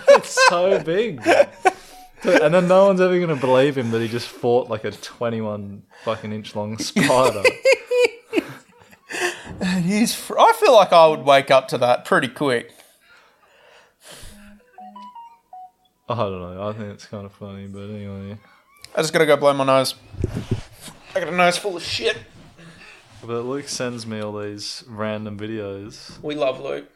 it's 0.09 0.49
so 0.49 0.83
big. 0.83 1.21
And 2.25 2.55
then 2.55 2.69
no 2.69 2.87
one's 2.87 3.01
ever 3.01 3.19
gonna 3.21 3.37
believe 3.37 3.77
him 3.77 3.91
that 3.91 4.01
he 4.01 4.09
just 4.09 4.29
fought 4.29 4.69
like 4.69 4.85
a 4.85 4.91
21 4.91 5.83
fucking 6.05 6.33
inch 6.33 6.57
long 6.57 6.79
spider. 6.79 7.43
he's. 9.83 10.15
Fr- 10.15 10.39
I 10.39 10.53
feel 10.59 10.73
like 10.75 10.93
I 10.93 11.07
would 11.09 11.25
wake 11.25 11.51
up 11.51 11.69
to 11.69 11.79
that 11.79 12.05
pretty 12.05 12.29
quick. 12.29 12.73
I 16.09 16.15
don't 16.15 16.41
know. 16.41 16.69
I 16.69 16.73
think 16.73 16.95
it's 16.95 17.07
kind 17.07 17.27
of 17.27 17.33
funny, 17.33 17.67
but 17.67 17.85
anyway. 17.91 18.39
I 18.97 19.03
just 19.03 19.13
gotta 19.13 19.27
go 19.27 19.37
blow 19.37 19.53
my 19.53 19.65
nose. 19.65 19.95
I 21.15 21.21
got 21.21 21.29
a 21.29 21.37
nose 21.37 21.59
full 21.59 21.77
of 21.77 21.83
shit. 21.83 22.17
But 23.23 23.43
Luke 23.43 23.69
sends 23.69 24.07
me 24.07 24.21
all 24.21 24.39
these 24.39 24.85
random 24.89 25.39
videos. 25.39 26.23
We 26.23 26.35
love 26.35 26.61
Luke. 26.61 26.87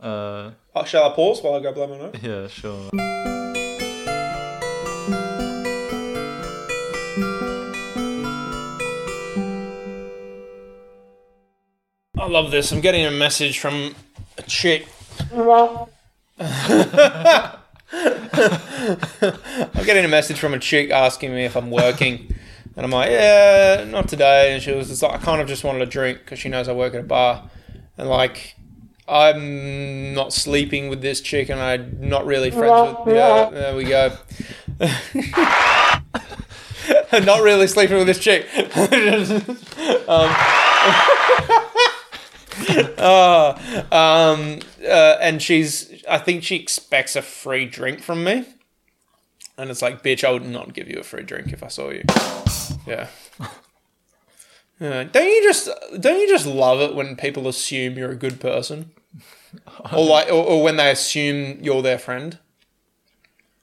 Uh, 0.00 0.52
Oh, 0.74 0.84
shall 0.84 1.10
I 1.10 1.14
pause 1.16 1.42
while 1.42 1.54
I 1.54 1.60
go 1.60 1.72
blow 1.72 1.88
my 1.88 1.98
nose? 1.98 2.14
yeah, 2.22 2.46
sure. 2.46 2.90
Love 12.30 12.50
this. 12.50 12.72
I'm 12.72 12.80
getting 12.80 13.04
a 13.04 13.10
message 13.10 13.58
from 13.58 13.94
a 14.36 14.42
chick. 14.42 14.86
I'm 15.32 15.86
getting 19.84 20.04
a 20.04 20.08
message 20.08 20.38
from 20.38 20.54
a 20.54 20.58
chick 20.58 20.90
asking 20.90 21.34
me 21.34 21.44
if 21.44 21.56
I'm 21.56 21.70
working. 21.70 22.34
And 22.76 22.84
I'm 22.84 22.92
like, 22.92 23.10
yeah, 23.10 23.84
not 23.88 24.08
today. 24.08 24.54
And 24.54 24.62
she 24.62 24.72
was 24.72 24.88
just 24.88 25.02
like, 25.02 25.12
I 25.12 25.18
kind 25.18 25.40
of 25.40 25.48
just 25.48 25.64
wanted 25.64 25.82
a 25.82 25.86
drink 25.86 26.20
because 26.20 26.38
she 26.38 26.48
knows 26.48 26.68
I 26.68 26.72
work 26.72 26.94
at 26.94 27.00
a 27.00 27.04
bar. 27.04 27.50
And 27.96 28.08
like, 28.08 28.54
I'm 29.08 30.14
not 30.14 30.32
sleeping 30.32 30.88
with 30.88 31.00
this 31.00 31.20
chick 31.20 31.48
and 31.48 31.58
I'm 31.58 32.08
not 32.08 32.26
really 32.26 32.50
friends 32.50 32.96
with. 33.04 33.16
Yeah, 33.16 33.50
there 33.50 33.74
we 33.74 33.84
go. 33.84 34.16
not 37.12 37.42
really 37.42 37.66
sleeping 37.66 37.96
with 37.96 38.06
this 38.06 38.18
chick. 38.18 38.46
um, 40.08 40.34
uh, 42.98 43.58
um, 43.92 44.58
uh, 44.84 45.16
and 45.20 45.40
she's, 45.42 46.02
I 46.08 46.18
think 46.18 46.42
she 46.42 46.56
expects 46.56 47.16
a 47.16 47.22
free 47.22 47.66
drink 47.66 48.00
from 48.00 48.24
me. 48.24 48.44
and 49.56 49.70
it's 49.70 49.82
like, 49.82 50.02
bitch, 50.02 50.24
I 50.24 50.30
would 50.30 50.46
not 50.46 50.72
give 50.74 50.88
you 50.88 50.98
a 50.98 51.02
free 51.02 51.22
drink 51.22 51.52
if 51.52 51.62
I 51.62 51.68
saw 51.68 51.90
you. 51.90 52.02
Yeah. 52.86 53.08
Yeah. 54.80 55.02
Don't 55.02 55.26
you 55.26 55.42
just 55.42 55.68
don't 56.00 56.20
you 56.20 56.28
just 56.28 56.46
love 56.46 56.80
it 56.80 56.94
when 56.94 57.16
people 57.16 57.48
assume 57.48 57.98
you're 57.98 58.12
a 58.12 58.14
good 58.14 58.38
person, 58.40 58.92
or 59.92 60.04
like, 60.06 60.28
or, 60.28 60.34
or 60.44 60.62
when 60.62 60.76
they 60.76 60.88
assume 60.92 61.58
you're 61.60 61.82
their 61.82 61.98
friend? 61.98 62.38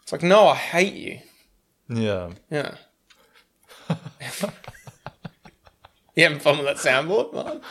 It's 0.03 0.11
like, 0.11 0.23
no, 0.23 0.49
I 0.49 0.55
hate 0.55 0.93
you. 0.93 1.19
Yeah. 1.87 2.31
Yeah. 2.51 2.75
You 6.15 6.23
having 6.23 6.39
fun 6.39 6.57
with 6.57 6.65
that 6.67 6.77
soundboard, 6.77 7.33
man? 7.33 7.61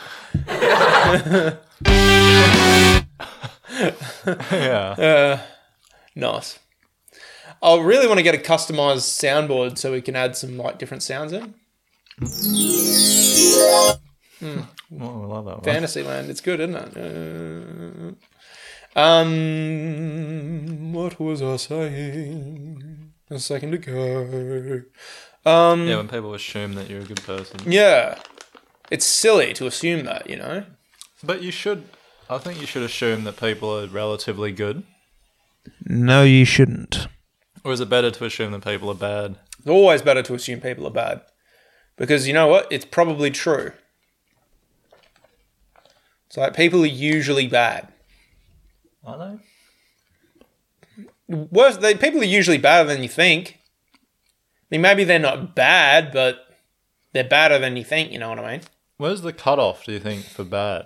Yeah. 4.51 5.41
Nice. 6.15 6.59
I 7.61 7.77
really 7.79 8.07
want 8.07 8.19
to 8.19 8.23
get 8.23 8.35
a 8.35 8.37
customized 8.37 9.07
soundboard 9.21 9.77
so 9.77 9.91
we 9.91 10.01
can 10.01 10.15
add 10.15 10.35
some 10.37 10.57
like 10.57 10.77
different 10.77 11.03
sounds 11.03 11.33
in. 11.33 11.53
oh, 12.21 13.97
I 14.91 15.03
love 15.25 15.45
that 15.45 15.55
one. 15.55 15.63
Fantasyland, 15.63 16.29
it's 16.29 16.41
good, 16.41 16.59
isn't 16.59 16.75
it? 16.75 18.15
Uh, 18.95 18.99
um, 18.99 20.93
what 20.93 21.19
was 21.19 21.41
I 21.41 21.57
saying? 21.57 23.11
A 23.29 23.39
second 23.39 23.73
ago. 23.73 24.83
Um, 25.45 25.87
Yeah, 25.87 25.97
when 25.97 26.07
people 26.07 26.33
assume 26.33 26.75
that 26.75 26.89
you're 26.89 27.01
a 27.01 27.05
good 27.05 27.21
person. 27.23 27.59
yeah, 27.65 28.19
it's 28.91 29.05
silly 29.05 29.53
to 29.53 29.67
assume 29.67 30.05
that, 30.05 30.29
you 30.29 30.37
know. 30.37 30.65
But 31.23 31.41
you 31.41 31.51
should, 31.51 31.85
I 32.29 32.37
think 32.37 32.59
you 32.59 32.67
should 32.67 32.83
assume 32.83 33.23
that 33.23 33.37
people 33.37 33.79
are 33.79 33.87
relatively 33.87 34.51
good. 34.51 34.83
No, 35.85 36.23
you 36.23 36.45
shouldn't. 36.45 37.07
Or 37.63 37.71
is 37.71 37.79
it 37.79 37.89
better 37.89 38.11
to 38.11 38.25
assume 38.25 38.51
that 38.51 38.63
people 38.63 38.89
are 38.89 38.95
bad? 38.95 39.37
It's 39.57 39.67
always 39.67 40.01
better 40.01 40.21
to 40.21 40.35
assume 40.35 40.61
people 40.61 40.85
are 40.85 40.91
bad. 40.91 41.21
Because 41.95 42.27
you 42.27 42.33
know 42.33 42.47
what? 42.47 42.67
It's 42.71 42.85
probably 42.85 43.31
true. 43.31 43.71
It's 46.27 46.37
like 46.37 46.55
people 46.55 46.83
are 46.83 46.87
usually 46.87 47.47
bad. 47.47 47.87
Are 49.03 49.17
they? 49.17 49.39
Worse, 51.27 51.77
they, 51.77 51.95
people 51.95 52.21
are 52.21 52.25
usually 52.25 52.57
better 52.57 52.87
than 52.87 53.01
you 53.01 53.09
think. 53.09 53.59
I 53.63 54.67
mean, 54.69 54.81
maybe 54.81 55.03
they're 55.03 55.17
not 55.17 55.55
bad, 55.55 56.11
but 56.11 56.45
they're 57.13 57.23
better 57.23 57.57
than 57.57 57.77
you 57.77 57.83
think, 57.83 58.11
you 58.11 58.19
know 58.19 58.29
what 58.29 58.39
I 58.39 58.51
mean? 58.51 58.61
Where's 58.97 59.21
the 59.21 59.33
cutoff, 59.33 59.83
do 59.85 59.91
you 59.91 59.99
think, 59.99 60.23
for 60.25 60.43
bad? 60.43 60.85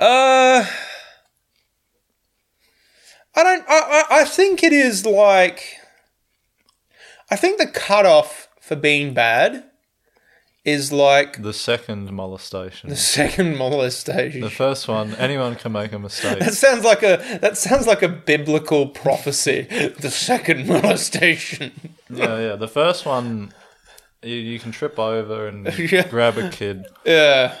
Uh. 0.00 0.64
I 3.36 3.42
don't. 3.42 3.64
I, 3.68 4.04
I, 4.10 4.20
I 4.20 4.24
think 4.24 4.62
it 4.62 4.72
is 4.72 5.04
like. 5.04 5.76
I 7.30 7.36
think 7.36 7.58
the 7.58 7.66
cutoff 7.66 8.48
for 8.60 8.76
being 8.76 9.12
bad 9.14 9.64
is 10.64 10.92
like 10.92 11.42
The 11.42 11.52
second 11.52 12.10
molestation. 12.12 12.88
the 12.90 12.96
second 12.96 13.56
molestation. 13.58 14.40
The 14.40 14.50
first 14.50 14.88
one, 14.88 15.14
anyone 15.16 15.56
can 15.56 15.72
make 15.72 15.92
a 15.92 15.98
mistake. 15.98 16.38
That 16.38 16.54
sounds 16.54 16.84
like 16.84 17.02
a 17.02 17.38
that 17.42 17.58
sounds 17.58 17.86
like 17.86 18.02
a 18.02 18.08
biblical 18.08 18.86
prophecy. 18.88 19.62
The 19.98 20.10
second 20.10 20.66
molestation. 20.68 21.72
yeah, 22.08 22.38
yeah. 22.38 22.56
The 22.56 22.68
first 22.68 23.04
one, 23.04 23.52
you, 24.24 24.36
you 24.36 24.58
can 24.58 24.72
trip 24.72 24.98
over 24.98 25.46
and 25.48 25.66
Yeah. 25.92 26.06
grab 26.08 26.38
a 26.38 26.48
kid 26.50 26.84
Yeah. 27.04 27.56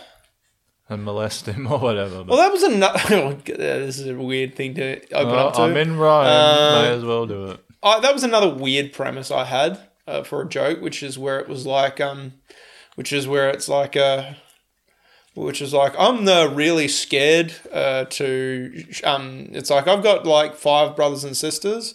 and 0.88 1.04
molest 1.04 1.46
him 1.46 1.70
or 1.70 1.78
whatever. 1.78 2.22
Well, 2.24 2.38
that 2.38 2.52
was 2.52 2.62
another. 2.62 3.34
This 3.44 3.98
is 3.98 4.08
a 4.08 4.14
weird 4.14 4.54
thing 4.54 4.74
to 4.74 5.00
open 5.14 5.30
Well, 5.32 5.48
up 5.48 5.54
to. 5.54 5.62
I'm 5.62 5.76
in 5.76 5.96
Rome. 5.96 6.26
Uh, 6.26 6.82
may 6.82 6.88
as 6.94 7.04
well 7.04 7.26
do 7.26 7.46
it. 7.46 7.60
I, 7.82 8.00
that 8.00 8.12
was 8.14 8.22
another 8.24 8.48
weird 8.48 8.92
premise 8.92 9.30
I 9.30 9.44
had 9.44 9.78
uh, 10.06 10.22
for 10.22 10.40
a 10.42 10.48
joke, 10.48 10.80
which 10.80 11.02
is 11.02 11.18
where 11.18 11.38
it 11.38 11.48
was 11.48 11.66
like, 11.66 12.00
um, 12.00 12.32
which 12.94 13.12
is 13.12 13.26
where 13.28 13.48
it's 13.50 13.68
like, 13.68 13.94
uh, 13.96 14.32
which 15.34 15.60
is 15.60 15.74
like, 15.74 15.94
I'm 15.98 16.24
the 16.24 16.48
really 16.48 16.88
scared 16.88 17.52
uh, 17.72 18.04
to, 18.06 18.84
um, 19.02 19.48
it's 19.52 19.68
like 19.70 19.88
I've 19.88 20.02
got 20.02 20.24
like 20.26 20.54
five 20.54 20.94
brothers 20.96 21.24
and 21.24 21.36
sisters, 21.36 21.94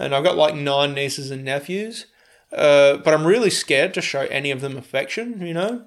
and 0.00 0.14
I've 0.14 0.24
got 0.24 0.36
like 0.36 0.54
nine 0.54 0.94
nieces 0.94 1.30
and 1.30 1.44
nephews, 1.44 2.06
uh, 2.52 2.98
but 2.98 3.14
I'm 3.14 3.26
really 3.26 3.50
scared 3.50 3.94
to 3.94 4.00
show 4.00 4.22
any 4.22 4.50
of 4.50 4.60
them 4.60 4.76
affection, 4.76 5.46
you 5.46 5.54
know. 5.54 5.86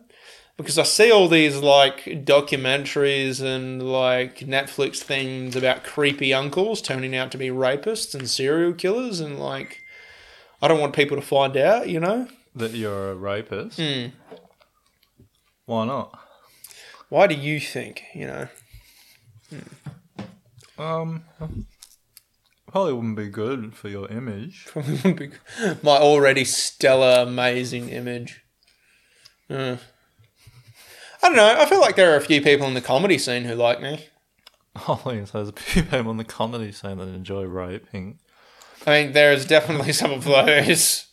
Because 0.57 0.77
I 0.77 0.83
see 0.83 1.11
all 1.11 1.27
these 1.27 1.57
like 1.57 2.03
documentaries 2.03 3.41
and 3.41 3.81
like 3.81 4.39
Netflix 4.39 4.97
things 4.97 5.55
about 5.55 5.83
creepy 5.83 6.33
uncles 6.33 6.81
turning 6.81 7.15
out 7.15 7.31
to 7.31 7.37
be 7.37 7.47
rapists 7.47 8.13
and 8.13 8.29
serial 8.29 8.73
killers, 8.73 9.19
and 9.19 9.39
like, 9.39 9.81
I 10.61 10.67
don't 10.67 10.79
want 10.79 10.93
people 10.93 11.17
to 11.17 11.23
find 11.23 11.57
out, 11.57 11.89
you 11.89 11.99
know? 11.99 12.27
That 12.53 12.73
you're 12.73 13.11
a 13.11 13.15
rapist. 13.15 13.79
Hmm. 13.79 14.07
Why 15.65 15.85
not? 15.85 16.19
Why 17.09 17.27
do 17.27 17.35
you 17.35 17.59
think, 17.59 18.03
you 18.13 18.27
know? 18.27 18.47
Um, 20.77 21.23
probably 22.71 22.93
wouldn't 22.93 23.17
be 23.17 23.27
good 23.29 23.75
for 23.75 23.89
your 23.89 24.07
image. 24.09 24.65
Probably 24.71 24.93
wouldn't 24.95 25.19
be 25.19 25.29
my 25.83 25.97
already 25.97 26.45
stellar, 26.45 27.21
amazing 27.27 27.89
image. 27.89 28.43
Uh, 29.49 29.77
I 31.21 31.27
don't 31.27 31.35
know. 31.35 31.55
I 31.59 31.65
feel 31.65 31.81
like 31.81 31.95
there 31.95 32.13
are 32.13 32.17
a 32.17 32.21
few 32.21 32.41
people 32.41 32.65
in 32.67 32.73
the 32.73 32.81
comedy 32.81 33.17
scene 33.17 33.43
who 33.43 33.53
like 33.55 33.81
me. 33.81 34.07
Oh, 34.87 35.01
yes, 35.13 35.31
there's 35.31 35.49
a 35.49 35.53
few 35.53 35.83
people 35.83 36.11
in 36.11 36.17
the 36.17 36.23
comedy 36.23 36.71
scene 36.71 36.97
that 36.97 37.07
enjoy 37.09 37.43
raping. 37.43 38.19
I 38.87 39.03
mean, 39.03 39.11
there's 39.11 39.45
definitely 39.45 39.91
some 39.93 40.11
of 40.11 40.23
those. 40.23 41.05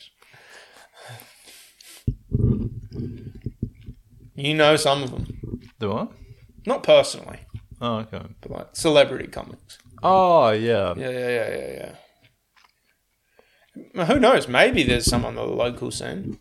You 4.35 4.55
know 4.55 4.77
some 4.77 5.03
of 5.03 5.11
them. 5.11 5.61
Do 5.81 5.92
I? 5.92 6.07
Not 6.66 6.83
personally, 6.83 7.40
Oh, 7.81 7.97
okay. 7.99 8.23
but 8.40 8.51
like 8.51 8.68
celebrity 8.77 9.27
comics. 9.27 9.79
Oh, 10.02 10.50
yeah. 10.50 10.94
Yeah, 10.96 11.11
yeah, 11.11 11.28
yeah, 11.28 11.48
yeah, 11.56 11.92
yeah. 13.94 14.04
Who 14.06 14.18
knows? 14.18 14.48
Maybe 14.48 14.82
there's 14.82 15.06
some 15.06 15.24
on 15.24 15.34
the 15.34 15.44
local 15.44 15.90
scene. 15.90 16.38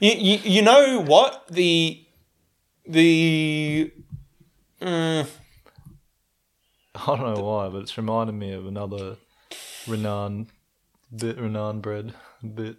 you, 0.00 0.12
you, 0.12 0.38
you 0.44 0.62
know 0.62 1.00
what 1.00 1.46
the 1.48 2.06
the 2.86 3.92
uh, 4.80 5.24
I 6.94 7.06
don't 7.06 7.34
know 7.34 7.42
why, 7.42 7.68
but 7.68 7.78
it's 7.82 7.96
reminded 7.96 8.34
me 8.34 8.52
of 8.52 8.66
another 8.66 9.16
Renan 9.86 10.48
bit, 11.14 11.38
Renan 11.38 11.80
bread 11.80 12.14
bit. 12.54 12.76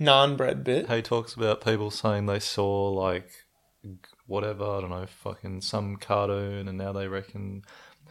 Naan 0.00 0.36
bread 0.36 0.64
bit. 0.64 0.90
He 0.90 1.02
talks 1.02 1.34
about 1.34 1.64
people 1.64 1.90
saying 1.90 2.26
they 2.26 2.40
saw 2.40 2.90
like 2.90 3.30
whatever 4.26 4.64
I 4.64 4.80
don't 4.80 4.90
know, 4.90 5.06
fucking 5.06 5.60
some 5.62 5.96
cartoon, 5.96 6.68
and 6.68 6.78
now 6.78 6.92
they 6.92 7.08
reckon 7.08 7.62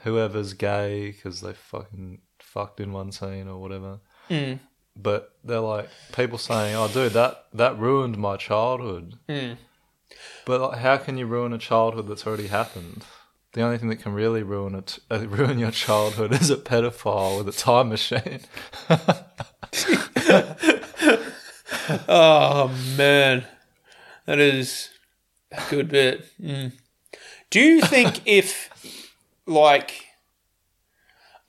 whoever's 0.03 0.53
gay 0.53 1.11
because 1.11 1.41
they 1.41 1.53
fucking 1.53 2.21
fucked 2.39 2.79
in 2.79 2.93
one 2.93 3.11
scene 3.11 3.47
or 3.47 3.59
whatever. 3.59 3.99
Mm. 4.29 4.59
But 4.95 5.33
they're 5.43 5.59
like 5.59 5.89
people 6.13 6.37
saying, 6.37 6.75
"Oh, 6.75 6.87
dude, 6.87 7.13
that 7.13 7.45
that 7.53 7.77
ruined 7.77 8.17
my 8.17 8.37
childhood." 8.37 9.15
Mm. 9.27 9.57
But 10.45 10.61
like, 10.61 10.79
how 10.79 10.97
can 10.97 11.17
you 11.17 11.25
ruin 11.25 11.53
a 11.53 11.57
childhood 11.57 12.07
that's 12.07 12.25
already 12.25 12.47
happened? 12.47 13.03
The 13.53 13.61
only 13.61 13.77
thing 13.77 13.89
that 13.89 14.01
can 14.01 14.13
really 14.13 14.43
ruin 14.43 14.75
it, 14.75 14.99
uh, 15.09 15.19
ruin 15.27 15.59
your 15.59 15.71
childhood, 15.71 16.33
is 16.33 16.49
a 16.49 16.57
pedophile 16.57 17.37
with 17.37 17.49
a 17.49 17.57
time 17.57 17.89
machine. 17.89 18.41
Oh 22.07 22.75
man, 22.97 23.45
that 24.25 24.39
is 24.39 24.89
a 25.51 25.61
good 25.69 25.89
bit. 25.89 26.25
Mm. 26.41 26.73
Do 27.49 27.59
you 27.59 27.81
think 27.81 28.21
if, 28.25 28.69
like, 29.45 30.05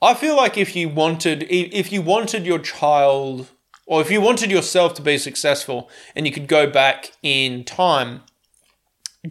I 0.01 0.13
feel 0.13 0.35
like 0.35 0.57
if 0.57 0.75
you 0.75 0.89
wanted, 0.89 1.43
if 1.49 1.91
you 1.91 2.01
wanted 2.01 2.45
your 2.45 2.59
child, 2.59 3.49
or 3.85 4.01
if 4.01 4.11
you 4.11 4.21
wanted 4.21 4.51
yourself 4.51 4.93
to 4.95 5.01
be 5.01 5.17
successful, 5.17 5.89
and 6.15 6.25
you 6.25 6.31
could 6.31 6.47
go 6.47 6.69
back 6.69 7.13
in 7.23 7.63
time 7.63 8.21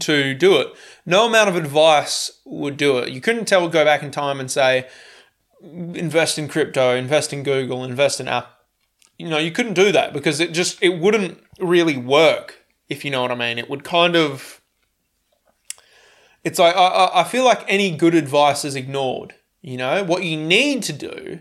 to 0.01 0.35
do 0.35 0.57
it, 0.57 0.69
no 1.05 1.27
amount 1.27 1.49
of 1.49 1.57
advice 1.57 2.41
would 2.45 2.77
do 2.77 2.99
it. 2.99 3.11
You 3.11 3.21
couldn't 3.21 3.47
tell 3.47 3.69
go 3.69 3.85
back 3.85 4.03
in 4.03 4.11
time 4.11 4.41
and 4.41 4.51
say, 4.51 4.89
invest 5.63 6.39
in 6.39 6.49
crypto, 6.49 6.95
invest 6.97 7.33
in 7.33 7.43
Google, 7.43 7.85
invest 7.85 8.21
in 8.21 8.29
Apple 8.29 8.56
you 9.19 9.29
know, 9.29 9.39
you 9.39 9.51
couldn't 9.51 9.75
do 9.75 9.93
that 9.93 10.13
because 10.13 10.41
it 10.41 10.53
just 10.53 10.83
it 10.83 10.99
wouldn't 11.01 11.43
really 11.59 11.97
work. 11.97 12.65
If 12.89 13.05
you 13.05 13.11
know 13.11 13.23
what 13.23 13.31
I 13.33 13.35
mean, 13.35 13.59
it 13.59 13.69
would 13.71 13.85
kind 13.85 14.17
of. 14.17 14.61
It's 16.45 16.59
like 16.59 16.77
I, 16.77 17.11
I- 17.15 17.25
feel 17.25 17.45
like 17.45 17.65
any 17.67 17.97
good 17.97 18.15
advice 18.15 18.65
is 18.65 18.77
ignored. 18.77 19.35
You 19.63 19.77
know 19.79 20.05
what 20.05 20.23
you 20.23 20.37
need 20.37 20.83
to 20.85 20.93
do 20.93 21.41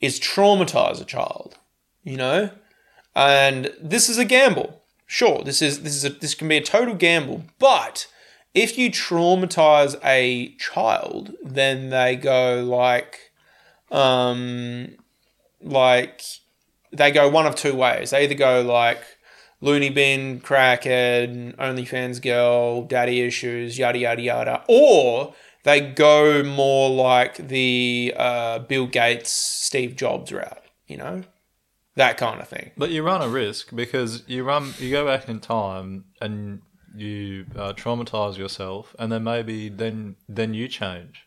is 0.00 0.18
traumatize 0.18 1.00
a 1.00 1.04
child. 1.04 1.56
You 2.02 2.16
know, 2.16 2.50
and 3.14 3.70
this 3.80 4.08
is 4.08 4.16
a 4.16 4.24
gamble. 4.24 4.82
Sure, 5.06 5.42
this 5.42 5.60
is 5.60 5.82
this 5.82 5.94
is 5.94 6.04
a, 6.04 6.10
this 6.10 6.34
can 6.34 6.48
be 6.48 6.56
a 6.56 6.62
total 6.62 6.94
gamble, 6.94 7.44
but 7.58 8.06
if 8.54 8.78
you 8.78 8.90
traumatize 8.90 9.98
a 10.04 10.54
child, 10.56 11.34
then 11.42 11.90
they 11.90 12.16
go 12.16 12.64
like, 12.64 13.32
um, 13.90 14.96
like 15.62 16.22
they 16.92 17.10
go 17.10 17.28
one 17.28 17.46
of 17.46 17.54
two 17.54 17.74
ways. 17.74 18.10
They 18.10 18.24
either 18.24 18.34
go 18.34 18.62
like 18.62 19.00
loony 19.60 19.90
bin, 19.90 20.40
crackhead, 20.40 21.56
OnlyFans 21.56 22.20
girl, 22.22 22.82
daddy 22.82 23.20
issues, 23.20 23.78
yada 23.78 23.98
yada 23.98 24.22
yada, 24.22 24.64
or 24.68 25.34
they 25.64 25.80
go 25.80 26.42
more 26.42 26.90
like 26.90 27.36
the 27.48 28.14
uh, 28.16 28.60
Bill 28.60 28.86
Gates, 28.86 29.30
Steve 29.30 29.96
Jobs 29.96 30.32
route. 30.32 30.62
You 30.86 30.96
know, 30.96 31.24
that 31.94 32.16
kind 32.16 32.40
of 32.40 32.48
thing. 32.48 32.72
But 32.76 32.90
you 32.90 33.02
run 33.02 33.22
a 33.22 33.28
risk 33.28 33.74
because 33.74 34.24
you 34.26 34.42
run, 34.42 34.74
you 34.78 34.90
go 34.90 35.06
back 35.06 35.28
in 35.28 35.38
time 35.40 36.06
and 36.20 36.62
you 36.96 37.46
uh, 37.54 37.72
traumatize 37.74 38.36
yourself, 38.36 38.96
and 38.98 39.12
then 39.12 39.24
maybe 39.24 39.68
then 39.68 40.16
then 40.28 40.54
you 40.54 40.66
change. 40.66 41.26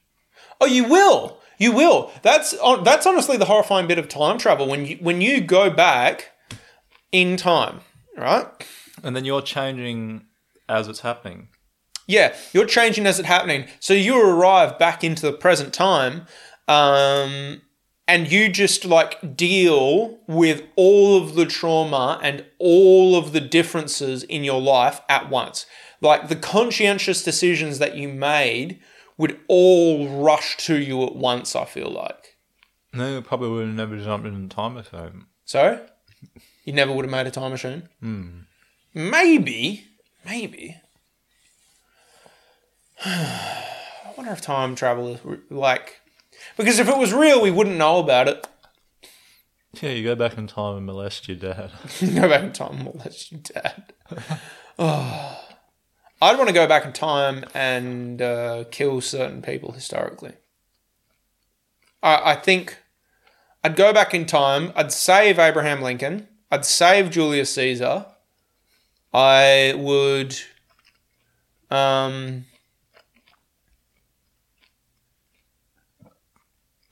Oh, 0.59 0.65
you 0.65 0.83
will. 0.85 1.39
You 1.63 1.71
will. 1.71 2.11
That's 2.23 2.53
that's 2.83 3.05
honestly 3.05 3.37
the 3.37 3.45
horrifying 3.45 3.87
bit 3.87 3.97
of 3.97 4.09
time 4.09 4.37
travel 4.37 4.67
when 4.67 4.85
you 4.85 4.97
when 4.97 5.21
you 5.21 5.39
go 5.39 5.69
back 5.69 6.31
in 7.13 7.37
time, 7.37 7.79
right? 8.17 8.45
And 9.01 9.15
then 9.15 9.23
you're 9.23 9.41
changing 9.41 10.25
as 10.67 10.89
it's 10.89 10.99
happening. 10.99 11.47
Yeah, 12.05 12.35
you're 12.51 12.65
changing 12.65 13.05
as 13.05 13.17
it's 13.17 13.29
happening. 13.29 13.67
So 13.79 13.93
you 13.93 14.21
arrive 14.21 14.77
back 14.77 15.05
into 15.05 15.21
the 15.21 15.31
present 15.31 15.73
time, 15.73 16.27
um, 16.67 17.61
and 18.09 18.29
you 18.29 18.49
just 18.49 18.83
like 18.83 19.37
deal 19.37 20.19
with 20.27 20.63
all 20.75 21.15
of 21.15 21.35
the 21.35 21.45
trauma 21.45 22.19
and 22.21 22.43
all 22.59 23.15
of 23.15 23.31
the 23.31 23.39
differences 23.39 24.23
in 24.23 24.43
your 24.43 24.59
life 24.59 24.99
at 25.07 25.29
once. 25.29 25.65
Like 26.01 26.27
the 26.27 26.35
conscientious 26.35 27.23
decisions 27.23 27.79
that 27.79 27.95
you 27.95 28.09
made 28.09 28.81
would 29.17 29.39
all 29.47 30.23
rush 30.23 30.57
to 30.57 30.77
you 30.77 31.03
at 31.03 31.15
once. 31.15 31.55
I 31.55 31.65
feel 31.65 31.89
like. 31.89 32.37
No, 32.93 33.15
you 33.15 33.21
probably 33.21 33.49
would 33.49 33.67
have 33.67 33.75
never 33.75 33.97
jumped 33.97 34.27
in 34.27 34.47
the 34.47 34.53
time 34.53 34.75
machine. 34.75 35.25
So, 35.45 35.85
you 36.63 36.73
never 36.73 36.93
would 36.93 37.05
have 37.05 37.11
made 37.11 37.27
a 37.27 37.31
time 37.31 37.51
machine. 37.51 37.89
Hmm. 37.99 38.39
Maybe, 38.93 39.85
maybe. 40.23 40.77
I 43.05 44.13
wonder 44.15 44.31
if 44.31 44.41
time 44.41 44.75
travel 44.75 45.07
is 45.15 45.25
re- 45.25 45.39
like 45.49 45.99
because 46.57 46.79
if 46.79 46.87
it 46.87 46.97
was 46.97 47.13
real, 47.13 47.41
we 47.41 47.51
wouldn't 47.51 47.77
know 47.77 47.99
about 47.99 48.27
it. 48.27 48.47
Yeah, 49.81 49.89
you 49.89 50.03
go 50.03 50.15
back 50.15 50.37
in 50.37 50.47
time 50.47 50.77
and 50.77 50.85
molest 50.85 51.27
your 51.27 51.37
dad. 51.37 51.71
go 51.99 52.29
back 52.29 52.43
in 52.43 52.53
time 52.53 52.75
and 52.75 52.83
molest 52.83 53.31
your 53.31 53.41
dad. 53.41 53.93
oh. 54.79 55.42
I'd 56.23 56.37
want 56.37 56.47
to 56.47 56.53
go 56.53 56.67
back 56.67 56.85
in 56.85 56.93
time 56.93 57.43
and 57.53 58.21
uh, 58.21 58.63
kill 58.71 59.01
certain 59.01 59.41
people 59.41 59.73
historically. 59.73 60.31
I, 62.01 62.31
I 62.31 62.35
think 62.35 62.77
I'd 63.63 63.75
go 63.75 63.91
back 63.93 64.13
in 64.13 64.25
time. 64.25 64.71
I'd 64.75 64.91
save 64.91 65.37
Abraham 65.37 65.81
Lincoln. 65.81 66.27
I'd 66.49 66.65
save 66.65 67.09
Julius 67.09 67.53
Caesar. 67.55 68.05
I 69.13 69.73
would. 69.77 70.35
Um, 71.69 72.45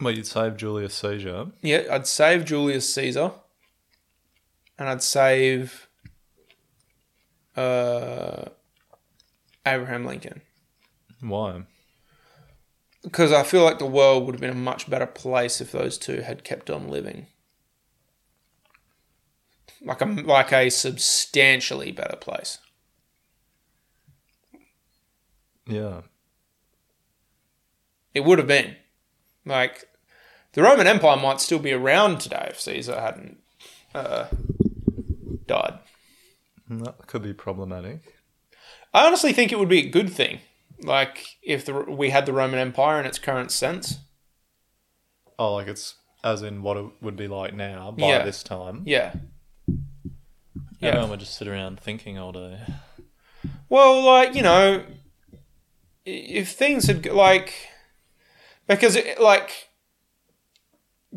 Well, 0.02 0.14
you'd 0.16 0.26
save 0.26 0.58
Julius 0.58 0.96
Caesar. 0.96 1.48
yeah, 1.62 1.84
I'd 1.92 2.08
save 2.08 2.44
Julius 2.44 2.92
Caesar, 2.96 3.32
and 4.80 4.90
I'd 4.90 5.04
save 5.04 5.88
uh, 7.56 8.46
Abraham 9.66 10.06
Lincoln. 10.06 10.42
Why? 11.22 11.64
because 13.04 13.32
I 13.32 13.44
feel 13.44 13.64
like 13.64 13.80
the 13.80 13.86
world 13.86 14.26
would 14.26 14.36
have 14.36 14.42
been 14.42 14.50
a 14.50 14.56
much 14.56 14.90
better 14.90 15.08
place 15.08 15.62
if 15.62 15.72
those 15.72 15.98
two 15.98 16.22
had 16.22 16.44
kept 16.44 16.70
on 16.70 16.88
living. 16.88 17.28
Like 19.84 20.02
a 20.02 20.06
like 20.06 20.54
a 20.54 20.70
substantially 20.70 21.92
better 21.92 22.16
place. 22.16 22.60
Yeah. 25.66 26.02
It 28.14 28.24
would 28.24 28.38
have 28.38 28.48
been 28.48 28.76
like 29.46 29.90
the 30.54 30.62
Roman 30.62 30.86
Empire 30.86 31.18
might 31.18 31.42
still 31.42 31.60
be 31.60 31.72
around 31.72 32.20
today 32.20 32.48
if 32.50 32.62
Caesar 32.62 33.00
hadn't 33.00 33.38
uh, 33.96 34.28
died. 35.48 35.80
That 36.70 37.08
could 37.08 37.24
be 37.24 37.34
problematic. 37.34 38.21
I 38.94 39.06
honestly 39.06 39.34
think 39.34 39.52
it 39.52 39.60
would 39.60 39.70
be 39.70 39.80
a 39.86 39.90
good 39.90 40.10
thing, 40.12 40.40
like 40.82 41.26
if 41.42 41.66
the, 41.66 41.74
we 41.74 42.10
had 42.10 42.26
the 42.26 42.34
Roman 42.34 42.60
Empire 42.60 43.00
in 43.00 43.06
its 43.06 43.20
current 43.20 43.52
sense. 43.52 44.00
Oh, 45.40 45.54
like 45.54 45.68
it's 45.68 45.96
as 46.24 46.42
in 46.42 46.62
what 46.62 46.78
it 46.78 46.86
would 47.02 47.16
be 47.16 47.28
like 47.28 47.54
now 47.54 47.92
by 47.92 48.08
Yeah. 48.08 48.24
this 48.24 48.44
time. 48.44 48.84
Yeah. 48.86 49.14
Yeah. 50.80 50.90
Everyone 50.90 51.12
would 51.12 51.20
just 51.20 51.36
sit 51.38 51.48
around 51.48 51.80
thinking 51.80 52.18
all 52.18 52.32
day. 52.32 52.60
Well, 53.70 54.04
like 54.04 54.36
you 54.36 54.42
know, 54.42 54.84
if 56.06 56.52
things 56.52 56.88
had 56.88 57.06
like 57.06 57.54
because 58.68 58.96
it, 58.96 59.20
like 59.22 59.70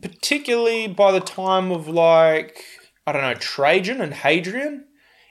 particularly 0.00 0.86
by 0.86 1.12
the 1.12 1.20
time 1.20 1.70
of 1.70 1.88
like 1.88 2.62
I 3.06 3.12
don't 3.12 3.22
know 3.22 3.34
Trajan 3.34 4.00
and 4.00 4.14
Hadrian, 4.14 4.86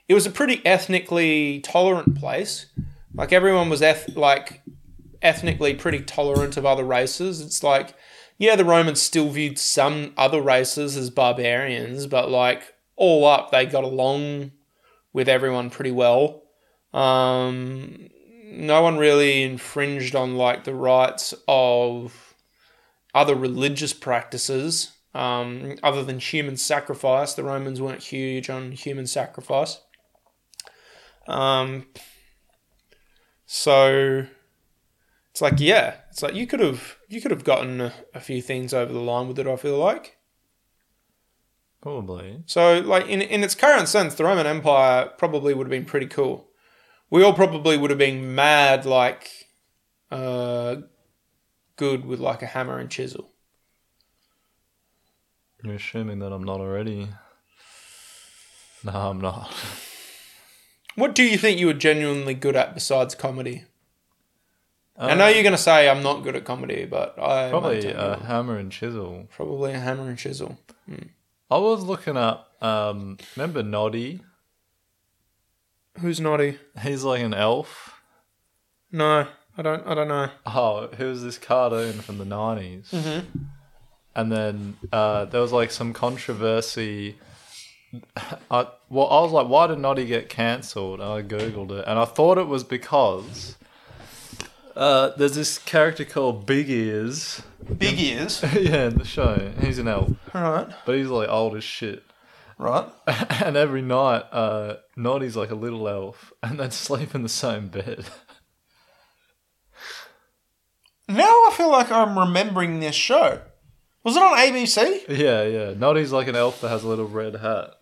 it 0.08 0.14
was 0.14 0.26
a 0.26 0.30
pretty 0.30 0.64
ethnically 0.66 1.60
tolerant 1.60 2.16
place. 2.16 2.66
Like 3.14 3.32
everyone 3.32 3.70
was 3.70 3.82
eth- 3.82 4.16
like 4.16 4.62
ethnically 5.22 5.74
pretty 5.74 6.00
tolerant 6.00 6.56
of 6.56 6.66
other 6.66 6.84
races. 6.84 7.40
It's 7.40 7.62
like 7.62 7.94
yeah, 8.36 8.56
the 8.56 8.64
Romans 8.64 9.00
still 9.00 9.30
viewed 9.30 9.58
some 9.58 10.12
other 10.16 10.40
races 10.40 10.96
as 10.96 11.10
barbarians, 11.10 12.06
but 12.06 12.30
like 12.30 12.74
all 12.96 13.24
up, 13.24 13.50
they 13.50 13.66
got 13.66 13.84
along 13.84 14.52
with 15.12 15.28
everyone 15.28 15.70
pretty 15.70 15.92
well. 15.92 16.42
Um, 16.92 18.08
no 18.46 18.82
one 18.82 18.98
really 18.98 19.42
infringed 19.42 20.14
on 20.14 20.36
like 20.36 20.64
the 20.64 20.74
rights 20.74 21.34
of 21.46 22.34
other 23.14 23.34
religious 23.34 23.92
practices 23.92 24.92
um, 25.14 25.76
other 25.82 26.04
than 26.04 26.18
human 26.18 26.56
sacrifice. 26.56 27.34
The 27.34 27.44
Romans 27.44 27.80
weren't 27.80 28.02
huge 28.02 28.50
on 28.50 28.72
human 28.72 29.06
sacrifice. 29.06 29.80
Um, 31.26 31.86
so 33.46 34.26
it's 35.30 35.40
like 35.40 35.58
yeah, 35.58 35.96
it's 36.10 36.22
like 36.22 36.34
you 36.34 36.46
could 36.46 36.60
have 36.60 36.96
you 37.08 37.20
could 37.20 37.30
have 37.30 37.44
gotten 37.44 37.80
a, 37.80 37.92
a 38.14 38.20
few 38.20 38.40
things 38.40 38.72
over 38.72 38.92
the 38.92 39.00
line 39.00 39.28
with 39.28 39.38
it. 39.38 39.46
I 39.46 39.56
feel 39.56 39.78
like. 39.78 40.16
Probably. 41.80 42.42
So, 42.46 42.80
like 42.80 43.08
in 43.08 43.20
in 43.20 43.44
its 43.44 43.54
current 43.54 43.88
sense, 43.88 44.14
the 44.14 44.24
Roman 44.24 44.46
Empire 44.46 45.10
probably 45.18 45.52
would 45.52 45.66
have 45.66 45.70
been 45.70 45.84
pretty 45.84 46.06
cool. 46.06 46.48
We 47.10 47.22
all 47.22 47.34
probably 47.34 47.76
would 47.76 47.90
have 47.90 47.98
been 47.98 48.34
mad, 48.34 48.86
like, 48.86 49.30
uh, 50.10 50.76
good 51.76 52.06
with 52.06 52.20
like 52.20 52.42
a 52.42 52.46
hammer 52.46 52.78
and 52.78 52.90
chisel. 52.90 53.32
You're 55.62 55.74
assuming 55.74 56.20
that 56.20 56.32
I'm 56.32 56.44
not 56.44 56.60
already. 56.60 57.08
No, 58.82 58.92
I'm 58.92 59.20
not. 59.20 59.52
What 60.96 61.14
do 61.14 61.22
you 61.22 61.36
think 61.38 61.58
you 61.58 61.66
were 61.66 61.72
genuinely 61.74 62.34
good 62.34 62.56
at 62.56 62.74
besides 62.74 63.14
comedy? 63.14 63.64
I 64.96 65.10
Uh, 65.10 65.14
know 65.16 65.26
you're 65.28 65.42
gonna 65.42 65.58
say 65.58 65.88
I'm 65.88 66.02
not 66.04 66.22
good 66.22 66.36
at 66.36 66.44
comedy, 66.44 66.84
but 66.84 67.18
I 67.18 67.50
Probably 67.50 67.80
a 67.86 67.92
you're 68.16 68.16
hammer 68.18 68.56
and 68.58 68.70
chisel. 68.70 69.26
probably 69.34 69.72
a 69.72 69.80
hammer 69.80 70.08
and 70.08 70.18
chisel. 70.18 70.58
I 71.50 71.58
was 71.58 71.82
looking 71.82 72.16
up. 72.16 72.52
Um, 72.62 73.18
remember 73.36 73.62
Noddy? 73.62 74.20
Who's 76.00 76.20
Noddy? 76.20 76.58
He's 76.82 77.04
like 77.04 77.22
an 77.22 77.34
elf. 77.34 78.00
No, 78.92 79.26
I 79.58 79.62
don't. 79.62 79.86
I 79.86 79.94
don't 79.94 80.08
know. 80.08 80.30
Oh, 80.46 80.84
it 80.84 80.98
was 80.98 81.22
this 81.24 81.38
cartoon 81.38 81.94
from 82.00 82.18
the 82.18 82.24
90s. 82.24 82.90
Mm-hmm. 82.90 83.38
And 84.16 84.30
then 84.32 84.76
uh, 84.92 85.24
there 85.26 85.40
was 85.40 85.52
like 85.52 85.70
some 85.72 85.92
controversy. 85.92 87.18
I, 88.50 88.66
well, 88.88 89.08
I 89.08 89.20
was 89.20 89.32
like, 89.32 89.48
why 89.48 89.66
did 89.66 89.78
Noddy 89.78 90.06
get 90.06 90.28
cancelled? 90.28 91.00
I 91.00 91.22
Googled 91.22 91.70
it. 91.70 91.84
And 91.86 91.98
I 91.98 92.04
thought 92.04 92.38
it 92.38 92.46
was 92.46 92.64
because 92.64 93.56
uh, 94.76 95.10
there's 95.16 95.34
this 95.34 95.58
character 95.58 96.04
called 96.04 96.46
Big 96.46 96.68
Ears. 96.68 97.42
Big 97.78 97.98
ears. 97.98 98.42
yeah, 98.54 98.88
in 98.88 98.98
the 98.98 99.04
show. 99.04 99.52
He's 99.60 99.78
an 99.78 99.88
elf. 99.88 100.12
Right. 100.34 100.68
But 100.84 100.96
he's 100.96 101.08
like 101.08 101.28
old 101.28 101.56
as 101.56 101.64
shit. 101.64 102.02
Right. 102.58 102.88
And 103.44 103.56
every 103.56 103.82
night, 103.82 104.24
uh, 104.32 104.76
Noddy's 104.96 105.36
like 105.36 105.50
a 105.50 105.54
little 105.54 105.88
elf. 105.88 106.32
And 106.42 106.58
they'd 106.58 106.72
sleep 106.72 107.14
in 107.14 107.22
the 107.22 107.28
same 107.28 107.68
bed. 107.68 108.06
Now 111.08 111.22
I 111.22 111.52
feel 111.54 111.70
like 111.70 111.90
I'm 111.92 112.18
remembering 112.18 112.80
this 112.80 112.94
show. 112.94 113.42
Was 114.04 114.16
it 114.16 114.22
on 114.22 114.38
ABC? 114.38 115.08
Yeah, 115.08 115.42
yeah. 115.44 115.74
Noddy's 115.76 116.12
like 116.12 116.28
an 116.28 116.36
elf 116.36 116.60
that 116.60 116.68
has 116.68 116.82
a 116.82 116.88
little 116.88 117.06
red 117.06 117.36
hat 117.36 117.74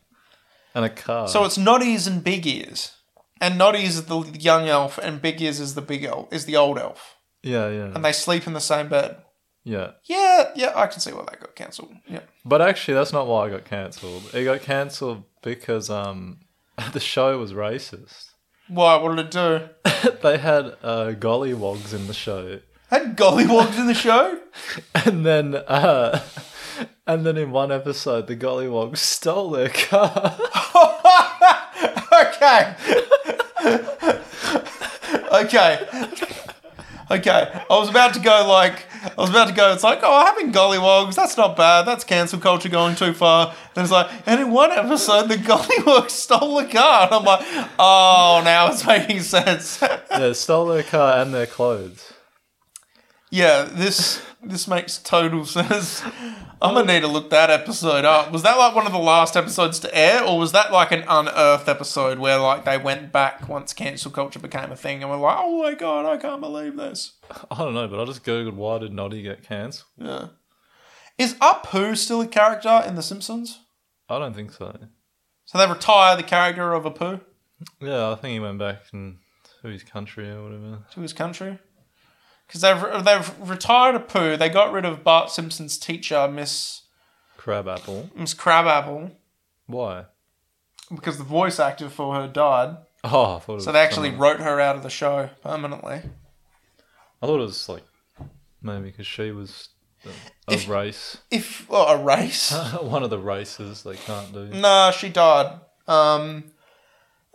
and 0.74 0.84
a 0.84 0.90
car. 0.90 1.28
So 1.28 1.44
it's 1.44 1.56
Noddies 1.58 2.06
and 2.06 2.22
Big 2.24 2.46
Ears. 2.46 2.92
and 3.40 3.58
Noddy 3.58 3.84
is 3.84 4.04
the 4.06 4.20
young 4.38 4.68
elf, 4.68 4.98
and 4.98 5.20
Big 5.22 5.40
Ears 5.42 5.60
is 5.60 5.74
the 5.74 5.82
big 5.82 6.04
elf, 6.04 6.32
is 6.32 6.44
the 6.46 6.56
old 6.56 6.78
elf, 6.78 7.16
Yeah, 7.42 7.68
yeah, 7.68 7.92
and 7.94 8.04
they 8.04 8.12
sleep 8.12 8.46
in 8.46 8.52
the 8.52 8.60
same 8.60 8.88
bed. 8.88 9.16
yeah. 9.64 9.92
Yeah, 10.04 10.50
yeah, 10.54 10.72
I 10.74 10.86
can 10.86 11.00
see 11.00 11.12
why 11.12 11.24
that 11.24 11.40
got 11.40 11.54
cancelled. 11.56 11.92
Yeah. 12.08 12.20
But 12.44 12.60
actually, 12.62 12.94
that's 12.94 13.12
not 13.12 13.26
why 13.26 13.46
it 13.48 13.50
got 13.50 13.64
cancelled. 13.64 14.30
It 14.34 14.44
got 14.44 14.60
cancelled 14.62 15.24
because 15.42 15.90
um, 15.90 16.40
the 16.92 17.00
show 17.00 17.38
was 17.38 17.52
racist. 17.52 18.30
Why? 18.68 18.96
What 18.96 19.16
did 19.16 19.26
it 19.26 19.30
do? 19.32 19.68
they 20.22 20.38
had 20.38 20.64
uh, 20.82 21.12
gollywogs 21.18 21.92
in 21.92 22.06
the 22.06 22.14
show, 22.14 22.60
Had 22.90 23.16
gollywogs 23.16 23.78
in 23.78 23.86
the 23.86 23.94
show? 23.94 24.38
and 24.94 25.26
then 25.26 25.54
uh, 25.56 26.20
and 27.06 27.26
then 27.26 27.36
in 27.36 27.50
one 27.50 27.72
episode, 27.72 28.26
the 28.26 28.36
gollywogs 28.36 28.98
stole 28.98 29.50
their 29.50 29.68
car. 29.68 30.38
okay. 32.12 32.74
okay. 35.32 35.86
Okay. 37.10 37.62
I 37.70 37.78
was 37.78 37.90
about 37.90 38.14
to 38.14 38.20
go 38.20 38.46
like 38.48 38.86
I 39.02 39.20
was 39.20 39.30
about 39.30 39.48
to 39.48 39.54
go, 39.54 39.72
it's 39.72 39.82
like, 39.82 40.00
oh 40.02 40.20
I'm 40.20 40.26
having 40.26 40.52
gollywogs, 40.52 41.16
that's 41.16 41.36
not 41.36 41.56
bad. 41.56 41.82
That's 41.82 42.04
cancel 42.04 42.38
culture 42.38 42.68
going 42.68 42.94
too 42.94 43.12
far. 43.12 43.54
And 43.74 43.82
it's 43.82 43.90
like, 43.92 44.08
and 44.26 44.40
in 44.40 44.50
one 44.52 44.70
episode 44.70 45.28
the 45.28 45.34
gollywogs 45.34 46.10
stole 46.12 46.56
the 46.56 46.68
car. 46.68 47.06
And 47.06 47.14
I'm 47.14 47.24
like, 47.24 47.44
oh 47.78 48.42
now 48.44 48.70
it's 48.70 48.86
making 48.86 49.20
sense. 49.20 49.82
yeah, 50.10 50.32
stole 50.32 50.66
their 50.66 50.84
car 50.84 51.20
and 51.20 51.34
their 51.34 51.46
clothes. 51.46 52.12
Yeah, 53.32 53.62
this 53.62 54.22
this 54.42 54.68
makes 54.68 54.98
total 54.98 55.46
sense. 55.58 56.02
I'm 56.60 56.74
gonna 56.74 56.80
um, 56.80 56.86
need 56.86 57.00
to 57.00 57.08
look 57.08 57.30
that 57.30 57.48
episode 57.48 58.04
up. 58.04 58.30
Was 58.30 58.42
that 58.42 58.58
like 58.58 58.74
one 58.74 58.84
of 58.86 58.92
the 58.92 58.98
last 58.98 59.38
episodes 59.38 59.78
to 59.80 59.96
air, 59.96 60.22
or 60.22 60.38
was 60.38 60.52
that 60.52 60.70
like 60.70 60.92
an 60.92 61.02
unearthed 61.08 61.66
episode 61.66 62.18
where 62.18 62.38
like 62.38 62.66
they 62.66 62.76
went 62.76 63.10
back 63.10 63.48
once 63.48 63.72
cancel 63.72 64.10
culture 64.10 64.38
became 64.38 64.70
a 64.70 64.76
thing 64.76 65.02
and 65.02 65.10
were 65.10 65.16
like, 65.16 65.38
oh 65.40 65.62
my 65.62 65.72
god, 65.72 66.04
I 66.04 66.18
can't 66.18 66.42
believe 66.42 66.76
this. 66.76 67.14
I 67.50 67.56
don't 67.56 67.72
know, 67.72 67.88
but 67.88 68.00
I 68.00 68.04
just 68.04 68.22
googled 68.22 68.52
why 68.54 68.78
did 68.78 68.92
Noddy 68.92 69.22
get 69.22 69.42
cancelled. 69.42 69.88
Yeah. 69.96 70.26
Is 71.16 71.34
Apu 71.34 71.96
still 71.96 72.20
a 72.20 72.26
character 72.26 72.82
in 72.86 72.96
The 72.96 73.02
Simpsons? 73.02 73.60
I 74.10 74.18
don't 74.18 74.34
think 74.34 74.52
so. 74.52 74.76
So 75.46 75.56
they 75.56 75.66
retire 75.66 76.16
the 76.16 76.22
character 76.22 76.74
of 76.74 76.84
Apu 76.84 77.20
Yeah, 77.80 78.10
I 78.10 78.14
think 78.16 78.32
he 78.34 78.40
went 78.40 78.58
back 78.58 78.82
and 78.92 79.18
to 79.62 79.68
his 79.68 79.84
country 79.84 80.30
or 80.30 80.42
whatever. 80.42 80.78
to 80.92 81.00
his 81.00 81.14
country? 81.14 81.58
Because 82.52 82.60
they've 82.60 83.04
they've 83.04 83.48
retired 83.48 83.94
Apu. 83.96 84.38
They 84.38 84.48
got 84.50 84.72
rid 84.72 84.84
of 84.84 85.02
Bart 85.02 85.30
Simpson's 85.30 85.78
teacher, 85.78 86.28
Miss 86.28 86.82
Krabappel. 87.38 88.14
Miss 88.14 88.34
Krabappel, 88.34 89.12
Why? 89.66 90.04
because 90.94 91.16
the 91.16 91.24
voice 91.24 91.58
actor 91.58 91.88
for 91.88 92.14
her 92.14 92.28
died. 92.28 92.76
Oh, 93.04 93.36
I 93.36 93.38
thought 93.38 93.52
it 93.52 93.54
was 93.56 93.64
So 93.64 93.72
they 93.72 93.80
actually 93.80 94.10
someone- 94.10 94.20
wrote 94.20 94.40
her 94.40 94.60
out 94.60 94.76
of 94.76 94.82
the 94.82 94.90
show 94.90 95.30
permanently. 95.42 96.02
I 97.22 97.26
thought 97.26 97.38
it 97.40 97.44
was 97.44 97.68
like 97.68 97.84
maybe 98.60 98.90
because 98.90 99.06
she 99.06 99.30
was 99.30 99.70
a, 100.04 100.08
a 100.52 100.54
If- 100.56 100.68
race, 100.68 101.16
If 101.30 101.68
well, 101.70 101.86
a 101.86 102.02
race. 102.04 102.52
one 102.82 103.02
of 103.02 103.08
the 103.10 103.18
races 103.18 103.82
they 103.82 103.96
can't 103.96 104.32
do. 104.32 104.46
nah, 104.48 104.90
she 104.90 105.08
died. 105.08 105.58
Um, 105.88 106.52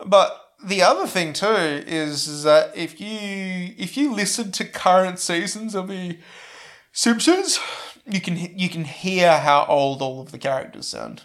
but 0.06 0.37
the 0.62 0.82
other 0.82 1.06
thing 1.06 1.32
too 1.32 1.46
is, 1.46 2.26
is 2.26 2.42
that 2.42 2.76
if 2.76 3.00
you 3.00 3.74
if 3.78 3.96
you 3.96 4.12
listen 4.12 4.50
to 4.52 4.64
current 4.64 5.18
seasons 5.18 5.74
of 5.74 5.88
the 5.88 6.18
Simpsons, 6.92 7.60
you 8.06 8.20
can 8.20 8.36
you 8.36 8.68
can 8.68 8.84
hear 8.84 9.38
how 9.38 9.66
old 9.68 10.02
all 10.02 10.20
of 10.20 10.32
the 10.32 10.38
characters 10.38 10.88
sound. 10.88 11.22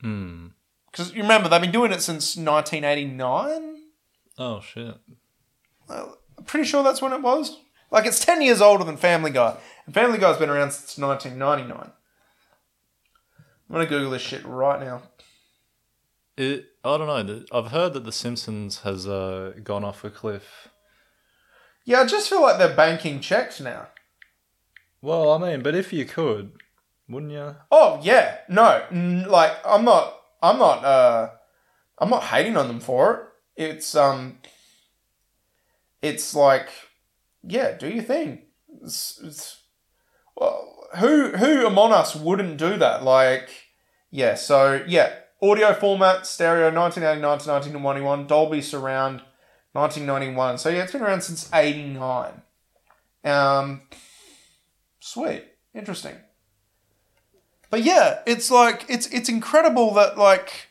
Hmm. 0.00 0.48
Because 0.90 1.14
you 1.14 1.22
remember 1.22 1.48
they've 1.48 1.60
been 1.60 1.70
doing 1.70 1.92
it 1.92 2.02
since 2.02 2.36
1989. 2.36 3.76
Oh 4.38 4.60
shit. 4.60 4.94
I'm 5.88 6.44
pretty 6.44 6.66
sure 6.66 6.82
that's 6.82 7.00
when 7.00 7.12
it 7.12 7.22
was. 7.22 7.58
Like 7.90 8.04
it's 8.04 8.24
10 8.24 8.42
years 8.42 8.60
older 8.60 8.84
than 8.84 8.96
Family 8.98 9.30
Guy, 9.30 9.56
and 9.86 9.94
Family 9.94 10.18
Guy's 10.18 10.36
been 10.36 10.50
around 10.50 10.72
since 10.72 10.98
1999. 10.98 11.92
I'm 13.70 13.74
gonna 13.74 13.86
Google 13.86 14.10
this 14.10 14.22
shit 14.22 14.44
right 14.44 14.80
now. 14.80 15.02
It. 16.36 16.66
I 16.88 16.96
don't 16.96 17.26
know. 17.26 17.44
I've 17.52 17.70
heard 17.70 17.92
that 17.92 18.04
The 18.04 18.12
Simpsons 18.12 18.80
has 18.80 19.06
uh, 19.06 19.52
gone 19.62 19.84
off 19.84 20.04
a 20.04 20.10
cliff. 20.10 20.68
Yeah, 21.84 22.00
I 22.00 22.06
just 22.06 22.30
feel 22.30 22.40
like 22.40 22.58
they're 22.58 22.74
banking 22.74 23.20
checks 23.20 23.60
now. 23.60 23.88
Well, 25.02 25.32
I 25.32 25.38
mean, 25.38 25.62
but 25.62 25.74
if 25.74 25.92
you 25.92 26.06
could, 26.06 26.52
wouldn't 27.08 27.32
you? 27.32 27.56
Oh 27.70 28.00
yeah, 28.02 28.38
no, 28.48 28.84
like 29.28 29.52
I'm 29.64 29.84
not, 29.84 30.14
I'm 30.42 30.58
not, 30.58 30.84
uh, 30.84 31.30
I'm 31.98 32.10
not 32.10 32.24
hating 32.24 32.56
on 32.56 32.68
them 32.68 32.80
for 32.80 33.14
it. 33.56 33.68
It's 33.70 33.94
um, 33.94 34.38
it's 36.00 36.34
like, 36.34 36.68
yeah, 37.42 37.76
do 37.76 37.88
your 37.88 38.02
thing. 38.02 38.42
It's, 38.82 39.20
it's 39.22 39.62
well, 40.36 40.88
who 40.96 41.32
who 41.32 41.66
among 41.66 41.92
us 41.92 42.16
wouldn't 42.16 42.56
do 42.56 42.76
that? 42.78 43.02
Like, 43.02 43.50
yeah, 44.10 44.34
so 44.34 44.84
yeah, 44.86 45.14
audio 45.42 45.72
format, 45.74 46.26
stereo, 46.26 46.70
1989 46.72 47.38
to 47.38 47.50
1991, 47.50 48.26
Dolby 48.26 48.60
Surround, 48.60 49.22
1991. 49.72 50.58
So 50.58 50.68
yeah, 50.68 50.82
it's 50.82 50.92
been 50.92 51.02
around 51.02 51.22
since 51.22 51.48
'89. 51.52 52.42
Um, 53.24 53.82
sweet, 55.00 55.44
interesting. 55.74 56.16
But 57.70 57.82
yeah, 57.82 58.20
it's 58.26 58.50
like 58.50 58.86
it's 58.88 59.06
it's 59.08 59.28
incredible 59.28 59.92
that 59.94 60.16
like 60.18 60.68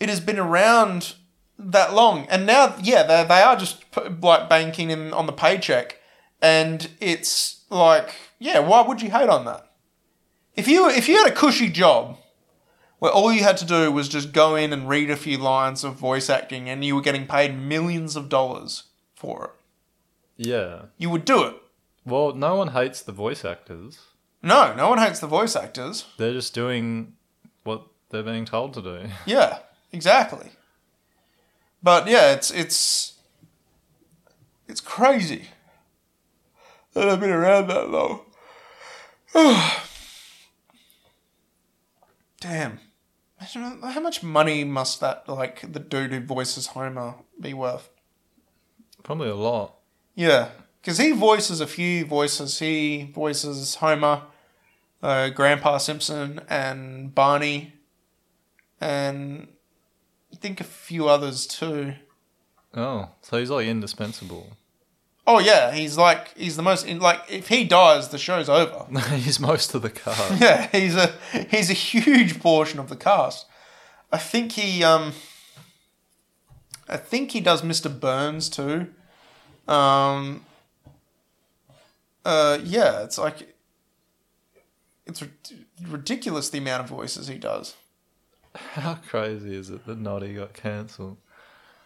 it 0.00 0.08
has 0.08 0.20
been 0.20 0.38
around 0.38 1.14
that 1.58 1.94
long, 1.94 2.26
and 2.28 2.46
now 2.46 2.76
yeah, 2.82 3.02
they 3.02 3.24
they 3.24 3.40
are 3.40 3.56
just 3.56 3.84
like 4.20 4.48
banking 4.48 4.90
in 4.90 5.12
on 5.12 5.26
the 5.26 5.32
paycheck, 5.32 6.00
and 6.42 6.90
it's 7.00 7.64
like 7.70 8.14
yeah, 8.38 8.58
why 8.58 8.82
would 8.82 9.00
you 9.00 9.10
hate 9.10 9.28
on 9.28 9.44
that? 9.44 9.70
If 10.54 10.68
you 10.68 10.88
if 10.88 11.08
you 11.08 11.16
had 11.16 11.30
a 11.30 11.34
cushy 11.34 11.68
job 11.70 12.18
where 12.98 13.12
all 13.12 13.32
you 13.32 13.42
had 13.42 13.56
to 13.58 13.64
do 13.66 13.90
was 13.92 14.08
just 14.08 14.32
go 14.32 14.54
in 14.56 14.72
and 14.72 14.88
read 14.88 15.10
a 15.10 15.16
few 15.16 15.38
lines 15.38 15.84
of 15.84 15.94
voice 15.94 16.30
acting, 16.30 16.68
and 16.68 16.84
you 16.84 16.94
were 16.94 17.02
getting 17.02 17.26
paid 17.26 17.58
millions 17.58 18.16
of 18.16 18.28
dollars 18.28 18.84
for 19.14 19.44
it, 20.38 20.48
Yeah. 20.48 20.82
you 20.98 21.10
would 21.10 21.24
do 21.24 21.44
it. 21.44 21.56
Well, 22.04 22.34
no 22.34 22.54
one 22.56 22.68
hates 22.68 23.02
the 23.02 23.12
voice 23.12 23.44
actors. 23.44 23.98
No, 24.42 24.74
no 24.74 24.88
one 24.88 24.98
hates 24.98 25.18
the 25.20 25.26
voice 25.26 25.56
actors. 25.56 26.04
They're 26.18 26.32
just 26.32 26.54
doing 26.54 27.14
what 27.64 27.82
they're 28.10 28.22
being 28.22 28.44
told 28.44 28.74
to 28.74 28.82
do. 28.82 29.08
Yeah, 29.26 29.58
exactly. 29.92 30.50
But 31.82 32.06
yeah, 32.08 32.32
it's 32.32 32.50
it's 32.50 33.14
it's 34.68 34.80
crazy 34.80 35.48
that 36.94 37.08
I've 37.08 37.20
been 37.20 37.30
around 37.30 37.68
that 37.68 37.90
long. 37.90 38.20
Damn. 42.40 42.80
How 43.38 44.00
much 44.00 44.22
money 44.22 44.64
must 44.64 45.00
that 45.00 45.28
like 45.28 45.72
the 45.72 45.78
dude 45.80 46.12
who 46.12 46.20
voices 46.20 46.68
Homer 46.68 47.16
be 47.40 47.52
worth? 47.52 47.90
Probably 49.02 49.28
a 49.28 49.34
lot. 49.34 49.74
Yeah, 50.14 50.50
because 50.80 50.98
he 50.98 51.12
voices 51.12 51.60
a 51.60 51.66
few 51.66 52.04
voices. 52.06 52.58
He 52.58 53.10
voices 53.14 53.76
Homer, 53.76 54.22
uh, 55.02 55.28
Grandpa 55.28 55.78
Simpson, 55.78 56.40
and 56.48 57.14
Barney, 57.14 57.74
and 58.80 59.48
I 60.32 60.36
think 60.36 60.60
a 60.60 60.64
few 60.64 61.08
others 61.08 61.46
too. 61.46 61.94
Oh, 62.74 63.10
so 63.22 63.38
he's 63.38 63.50
like 63.50 63.66
indispensable. 63.66 64.56
Oh 65.26 65.40
yeah, 65.40 65.72
he's 65.72 65.96
like 65.96 66.36
he's 66.36 66.56
the 66.56 66.62
most 66.62 66.86
in, 66.86 67.00
like 67.00 67.20
if 67.28 67.48
he 67.48 67.64
dies, 67.64 68.10
the 68.10 68.18
show's 68.18 68.48
over. 68.48 68.86
he's 69.16 69.40
most 69.40 69.74
of 69.74 69.82
the 69.82 69.90
cast. 69.90 70.40
yeah, 70.40 70.68
he's 70.70 70.94
a 70.94 71.12
he's 71.50 71.68
a 71.68 71.74
huge 71.74 72.40
portion 72.40 72.78
of 72.78 72.88
the 72.88 72.96
cast. 72.96 73.46
I 74.12 74.18
think 74.18 74.52
he 74.52 74.84
um 74.84 75.12
I 76.88 76.96
think 76.96 77.32
he 77.32 77.40
does 77.40 77.62
Mr. 77.62 77.88
Burns 78.00 78.48
too. 78.48 78.88
Um 79.66 80.44
uh 82.24 82.58
yeah, 82.62 83.02
it's 83.02 83.18
like 83.18 83.56
it's 85.06 85.22
rid- 85.22 85.66
ridiculous 85.82 86.50
the 86.50 86.58
amount 86.58 86.84
of 86.84 86.88
voices 86.88 87.26
he 87.26 87.38
does. 87.38 87.74
How 88.54 88.94
crazy 88.94 89.54
is 89.54 89.70
it 89.70 89.86
that 89.86 89.98
Noddy 89.98 90.34
got 90.34 90.54
cancelled? 90.54 91.18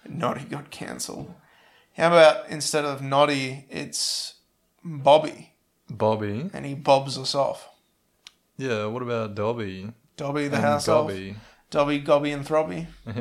Noddy 0.08 0.44
got 0.44 0.70
cancelled. 0.70 1.34
How 2.00 2.08
about 2.08 2.48
instead 2.48 2.84
of 2.84 3.02
Noddy, 3.02 3.66
it's 3.70 4.34
Bobby, 4.82 5.52
Bobby. 5.88 6.50
and 6.54 6.64
he 6.64 6.74
bobs 6.74 7.18
us 7.18 7.34
off. 7.34 7.68
Yeah, 8.56 8.86
what 8.86 9.02
about 9.02 9.34
Dobby? 9.34 9.92
Dobby 10.16 10.48
the 10.48 10.56
and 10.56 10.64
house 10.64 10.88
elf. 10.88 11.08
Gobby. 11.08 11.36
Dobby, 11.70 11.98
Gobby, 12.00 12.30
and 12.32 12.44
Throbby. 12.44 12.86
Yeah. 13.06 13.12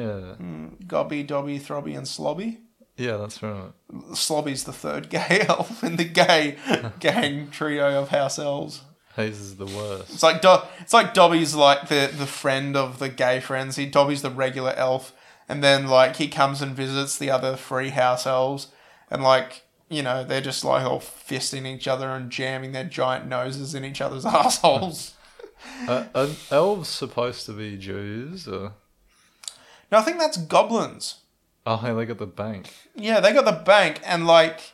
Mm, 0.41 0.87
Gobby, 0.87 1.23
Dobby, 1.23 1.59
Throbby, 1.59 1.95
and 1.97 2.07
Slobby. 2.07 2.57
Yeah, 2.97 3.17
that's 3.17 3.41
right. 3.43 3.71
Slobby's 4.13 4.63
the 4.63 4.73
third 4.73 5.09
gay 5.15 5.45
elf 5.47 5.83
in 5.83 5.97
the 5.97 6.03
gay 6.05 6.57
gang 6.99 7.49
trio 7.51 8.01
of 8.01 8.09
house 8.09 8.39
elves. 8.39 8.81
Hayes 9.15 9.39
is 9.39 9.55
the 9.57 9.65
worst. 9.65 10.13
It's 10.13 10.23
like 10.23 10.41
Do- 10.41 10.63
it's 10.79 10.93
like 10.93 11.13
Dobby's 11.13 11.53
like 11.53 11.89
the, 11.89 12.09
the 12.13 12.25
friend 12.25 12.75
of 12.77 12.99
the 12.99 13.09
gay 13.09 13.39
friends. 13.39 13.75
He 13.75 13.85
Dobby's 13.85 14.21
the 14.21 14.29
regular 14.29 14.71
elf, 14.75 15.13
and 15.49 15.63
then 15.63 15.87
like 15.87 16.17
he 16.17 16.27
comes 16.27 16.61
and 16.61 16.75
visits 16.75 17.17
the 17.17 17.31
other 17.31 17.57
three 17.57 17.89
house 17.89 18.25
elves, 18.27 18.67
and 19.09 19.23
like 19.23 19.63
you 19.89 20.03
know 20.03 20.23
they're 20.23 20.39
just 20.39 20.63
like 20.63 20.85
all 20.85 20.99
fisting 20.99 21.65
each 21.65 21.87
other 21.87 22.09
and 22.11 22.29
jamming 22.29 22.71
their 22.71 22.83
giant 22.83 23.27
noses 23.27 23.73
in 23.73 23.83
each 23.83 23.99
other's 23.99 24.25
assholes. 24.25 25.15
Are, 25.87 26.07
are 26.15 26.29
elves 26.51 26.87
supposed 26.87 27.45
to 27.47 27.51
be 27.51 27.77
Jews? 27.77 28.47
Or? 28.47 28.73
no, 29.91 29.97
I 29.97 30.01
think 30.01 30.19
that's 30.19 30.37
goblins. 30.37 31.15
Oh, 31.65 31.77
hey, 31.77 31.93
they 31.93 32.05
got 32.05 32.19
the 32.19 32.25
bank. 32.27 32.69
Yeah, 32.95 33.19
they 33.19 33.33
got 33.33 33.45
the 33.45 33.51
bank, 33.51 33.99
and 34.05 34.25
like, 34.25 34.73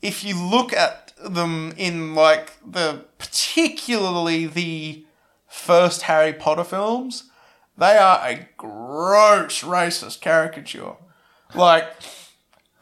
if 0.00 0.24
you 0.24 0.40
look 0.40 0.72
at 0.72 1.12
them 1.22 1.74
in 1.76 2.14
like 2.14 2.52
the 2.64 3.04
particularly 3.18 4.46
the 4.46 5.04
first 5.48 6.02
Harry 6.02 6.32
Potter 6.32 6.64
films, 6.64 7.24
they 7.78 7.96
are 7.96 8.20
a 8.22 8.48
gross 8.56 9.62
racist 9.62 10.20
caricature. 10.20 10.96
Like, 11.54 11.90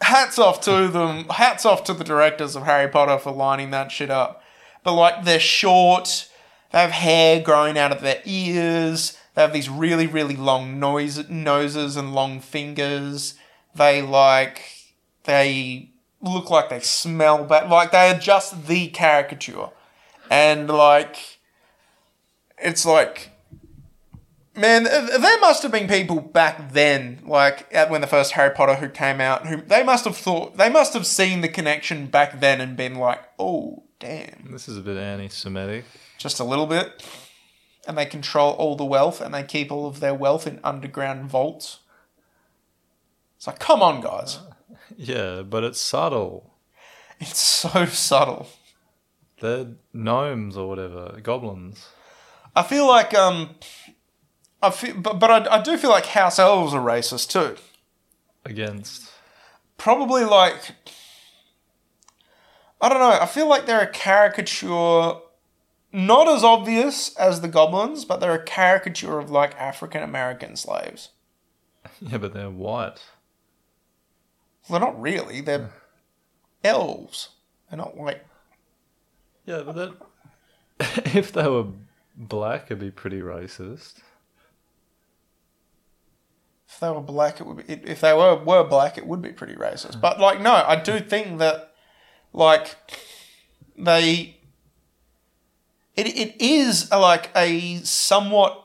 hats 0.01 0.39
off 0.39 0.61
to 0.63 0.89
them. 0.89 1.27
Hats 1.29 1.65
off 1.65 1.85
to 1.85 1.95
the 1.95 2.05
directors 2.05 2.57
of 2.57 2.65
Harry 2.65 2.89
Potter 2.89 3.19
for 3.19 3.31
lining 3.31 3.71
that 3.71 3.93
shit 3.93 4.11
up. 4.11 4.43
But 4.83 4.95
like, 4.95 5.25
they're 5.25 5.39
short. 5.39 6.29
They 6.73 6.79
have 6.79 6.91
hair 6.91 7.41
growing 7.41 7.79
out 7.79 7.93
of 7.93 8.01
their 8.01 8.23
ears. 8.25 9.17
They 9.35 9.43
have 9.43 9.53
these 9.53 9.69
really, 9.69 10.07
really 10.07 10.37
long 10.37 10.81
noise, 10.81 11.29
noses 11.29 11.97
and 11.97 12.15
long 12.15 12.41
fingers. 12.41 13.35
They 13.75 14.01
like 14.01 14.63
they 15.25 15.91
look 16.23 16.49
like 16.49 16.71
they 16.71 16.81
smell 16.81 17.45
bad. 17.45 17.69
Like 17.69 17.93
they 17.93 18.11
are 18.11 18.19
just 18.19 18.67
the 18.67 18.89
caricature, 18.89 19.69
and 20.31 20.69
like 20.69 21.39
it's 22.57 22.87
like 22.87 23.31
man, 24.57 24.85
there 24.85 25.41
must 25.41 25.63
have 25.63 25.73
been 25.73 25.89
people 25.89 26.21
back 26.21 26.73
then, 26.73 27.21
like 27.25 27.71
when 27.91 28.01
the 28.01 28.07
first 28.07 28.33
Harry 28.33 28.55
Potter 28.55 28.75
who 28.77 28.89
came 28.89 29.21
out, 29.21 29.47
who 29.47 29.57
they 29.63 29.83
must 29.83 30.05
have 30.05 30.17
thought 30.17 30.57
they 30.57 30.69
must 30.71 30.93
have 30.95 31.07
seen 31.07 31.41
the 31.41 31.49
connection 31.49 32.07
back 32.07 32.41
then 32.41 32.61
and 32.61 32.77
been 32.77 32.95
like, 32.97 33.21
oh 33.39 33.85
damn, 33.99 34.49
This 34.53 34.69
is 34.69 34.77
a 34.77 34.81
bit 34.83 34.97
anti-Semitic. 34.97 35.85
just 36.19 36.41
a 36.41 36.45
little 36.45 36.67
bit. 36.67 37.03
And 37.89 37.97
they 37.97 38.07
control 38.07 38.53
all 38.55 38.75
the 38.77 38.85
wealth 38.85 39.21
and 39.21 39.33
they 39.33 39.43
keep 39.45 39.71
all 39.71 39.87
of 39.87 40.01
their 40.01 40.15
wealth 40.15 40.47
in 40.47 40.59
underground 40.65 41.31
vaults. 41.31 41.79
It's 43.37 43.47
like, 43.47 43.59
come 43.59 43.83
on, 43.83 44.01
guys. 44.01 44.39
Yeah, 44.97 45.43
but 45.43 45.63
it's 45.65 45.81
subtle. 45.81 46.55
It's 47.21 47.39
so 47.39 47.87
subtle. 47.87 48.49
They're 49.41 49.69
gnomes 49.93 50.57
or 50.57 50.69
whatever, 50.69 51.19
goblins. 51.23 51.87
I 52.55 52.63
feel 52.63 52.87
like, 52.87 53.13
um, 53.15 53.57
I 54.63 54.71
feel, 54.71 54.97
but, 54.97 55.19
but 55.19 55.31
I, 55.31 55.57
I 55.57 55.63
do 55.63 55.77
feel 55.77 55.91
like 55.91 56.07
house 56.07 56.39
elves 56.39 56.73
are 56.75 56.81
racist 56.81 57.31
too. 57.31 57.57
Against. 58.45 59.11
Probably 59.77 60.25
like, 60.25 60.73
I 62.81 62.89
don't 62.89 62.99
know, 62.99 63.19
I 63.21 63.27
feel 63.27 63.49
like 63.49 63.67
they're 63.67 63.83
a 63.83 63.91
caricature, 63.91 65.15
not 65.93 66.29
as 66.29 66.43
obvious 66.43 67.15
as 67.17 67.41
the 67.41 67.49
goblins, 67.49 68.05
but 68.05 68.21
they're 68.21 68.35
a 68.35 68.43
caricature 68.43 69.19
of 69.19 69.31
like 69.31 69.55
African 69.57 70.03
American 70.03 70.57
slaves. 70.57 71.11
Yeah, 72.01 72.19
but 72.19 72.35
they're 72.35 72.51
white. 72.51 73.01
Well, 74.69 74.81
they're 74.81 74.89
not 74.89 75.01
really, 75.01 75.41
they're 75.41 75.71
elves. 76.65 77.31
They're 77.71 77.79
not 77.79 77.97
white. 77.97 78.23
Yeah, 79.47 79.63
but 79.65 79.77
that. 79.77 79.95
if 81.17 81.33
they 81.33 81.49
were 81.49 81.67
black, 82.17 82.67
it'd 82.67 82.81
be 82.81 82.91
pretty 82.91 83.21
racist. 83.21 84.01
If 86.77 86.81
they 86.81 86.91
were 86.91 87.01
black, 87.01 87.41
it 87.41 87.47
would 87.47 87.67
be. 87.67 87.73
If 87.73 88.03
they 88.03 88.13
were 88.13 88.37
were 88.37 88.63
black, 88.63 88.99
it 88.99 89.07
would 89.07 89.23
be 89.23 89.33
pretty 89.33 89.55
racist. 89.55 89.99
But 89.99 90.21
like, 90.21 90.43
no, 90.43 90.53
I 90.53 90.77
do 90.77 91.01
think 91.01 91.39
that, 91.39 91.73
like, 92.35 92.77
they. 93.79 94.37
It 95.97 96.07
it 96.07 96.37
is 96.39 96.91
a, 96.93 96.99
like 96.99 97.31
a 97.35 97.77
somewhat. 97.77 98.63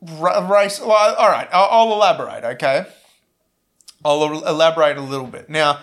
ra- 0.00 0.46
Race. 0.48 0.78
Well, 0.78 1.16
all 1.16 1.28
right, 1.28 1.48
I'll, 1.52 1.68
I'll 1.88 1.92
elaborate. 1.92 2.44
Okay, 2.54 2.86
I'll 4.04 4.46
elaborate 4.46 4.96
a 4.96 5.02
little 5.02 5.26
bit. 5.26 5.50
Now, 5.50 5.80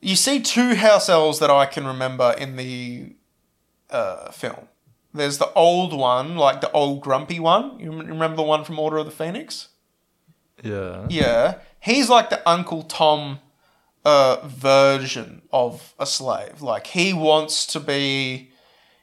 you 0.00 0.16
see 0.16 0.42
two 0.42 0.74
house 0.74 1.08
elves 1.08 1.38
that 1.38 1.50
I 1.50 1.66
can 1.66 1.86
remember 1.86 2.34
in 2.36 2.56
the 2.56 3.12
uh, 3.90 4.32
film. 4.32 4.66
There's 5.16 5.38
the 5.38 5.52
old 5.54 5.92
one, 5.92 6.36
like 6.36 6.60
the 6.60 6.70
old 6.72 7.00
grumpy 7.00 7.40
one. 7.40 7.78
You 7.78 7.90
remember 7.90 8.36
the 8.36 8.42
one 8.42 8.64
from 8.64 8.78
Order 8.78 8.98
of 8.98 9.06
the 9.06 9.12
Phoenix? 9.12 9.68
Yeah. 10.62 11.06
Yeah. 11.08 11.58
He's 11.80 12.08
like 12.08 12.30
the 12.30 12.46
Uncle 12.48 12.82
Tom 12.82 13.40
uh, 14.04 14.46
version 14.46 15.42
of 15.52 15.94
a 15.98 16.06
slave. 16.06 16.62
Like 16.62 16.88
he 16.88 17.12
wants 17.12 17.66
to 17.66 17.80
be 17.80 18.50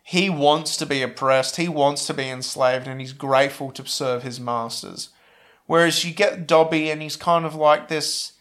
he 0.05 0.29
wants 0.29 0.75
to 0.77 0.85
be 0.85 1.01
oppressed, 1.01 1.55
he 1.55 1.69
wants 1.69 2.05
to 2.07 2.13
be 2.13 2.29
enslaved, 2.29 2.87
and 2.87 2.99
he's 2.99 3.13
grateful 3.13 3.71
to 3.71 3.85
serve 3.87 4.23
his 4.23 4.39
masters. 4.39 5.09
Whereas 5.65 6.03
you 6.03 6.13
get 6.13 6.45
Dobby 6.45 6.91
and 6.91 7.01
he's 7.01 7.15
kind 7.15 7.45
of 7.45 7.55
like 7.55 7.87
this 7.87 8.33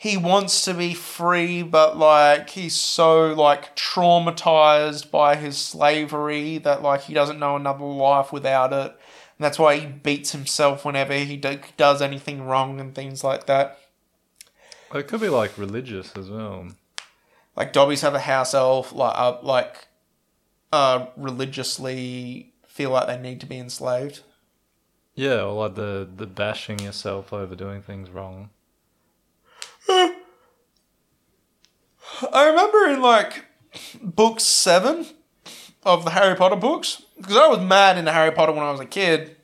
he 0.00 0.16
wants 0.16 0.64
to 0.64 0.74
be 0.74 0.94
free, 0.94 1.64
but 1.64 1.98
like 1.98 2.50
he's 2.50 2.76
so 2.76 3.34
like 3.34 3.74
traumatized 3.74 5.10
by 5.10 5.34
his 5.34 5.58
slavery 5.58 6.58
that 6.58 6.82
like 6.82 7.02
he 7.02 7.14
doesn't 7.14 7.40
know 7.40 7.56
another 7.56 7.84
life 7.84 8.32
without 8.32 8.72
it. 8.72 8.92
And 8.92 9.44
that's 9.44 9.58
why 9.58 9.76
he 9.76 9.86
beats 9.86 10.30
himself 10.30 10.84
whenever 10.84 11.14
he 11.14 11.36
do- 11.36 11.58
does 11.76 12.00
anything 12.00 12.46
wrong 12.46 12.80
and 12.80 12.94
things 12.94 13.24
like 13.24 13.46
that. 13.46 13.76
It 14.94 15.08
could 15.08 15.20
be 15.20 15.28
like 15.28 15.58
religious 15.58 16.16
as 16.16 16.30
well. 16.30 16.68
Like 17.56 17.72
Dobbies 17.72 18.02
have 18.02 18.14
a 18.14 18.20
house 18.20 18.54
elf, 18.54 18.92
like 18.92 19.18
uh, 19.18 19.38
like 19.42 19.88
uh, 20.72 21.06
religiously 21.16 22.52
feel 22.68 22.90
like 22.90 23.08
they 23.08 23.18
need 23.18 23.40
to 23.40 23.46
be 23.46 23.58
enslaved. 23.58 24.20
Yeah, 25.16 25.42
or 25.42 25.54
like 25.54 25.74
the, 25.74 26.08
the 26.16 26.26
bashing 26.26 26.78
yourself 26.78 27.32
over 27.32 27.56
doing 27.56 27.82
things 27.82 28.10
wrong. 28.10 28.50
I 29.88 30.14
remember 32.32 32.86
in 32.86 33.00
like 33.00 33.44
book 34.02 34.40
seven 34.40 35.06
of 35.84 36.04
the 36.04 36.10
Harry 36.10 36.36
Potter 36.36 36.56
books, 36.56 37.02
because 37.16 37.36
I 37.36 37.46
was 37.48 37.60
mad 37.60 37.96
into 37.98 38.12
Harry 38.12 38.32
Potter 38.32 38.52
when 38.52 38.64
I 38.64 38.70
was 38.70 38.80
a 38.80 38.86
kid. 38.86 39.36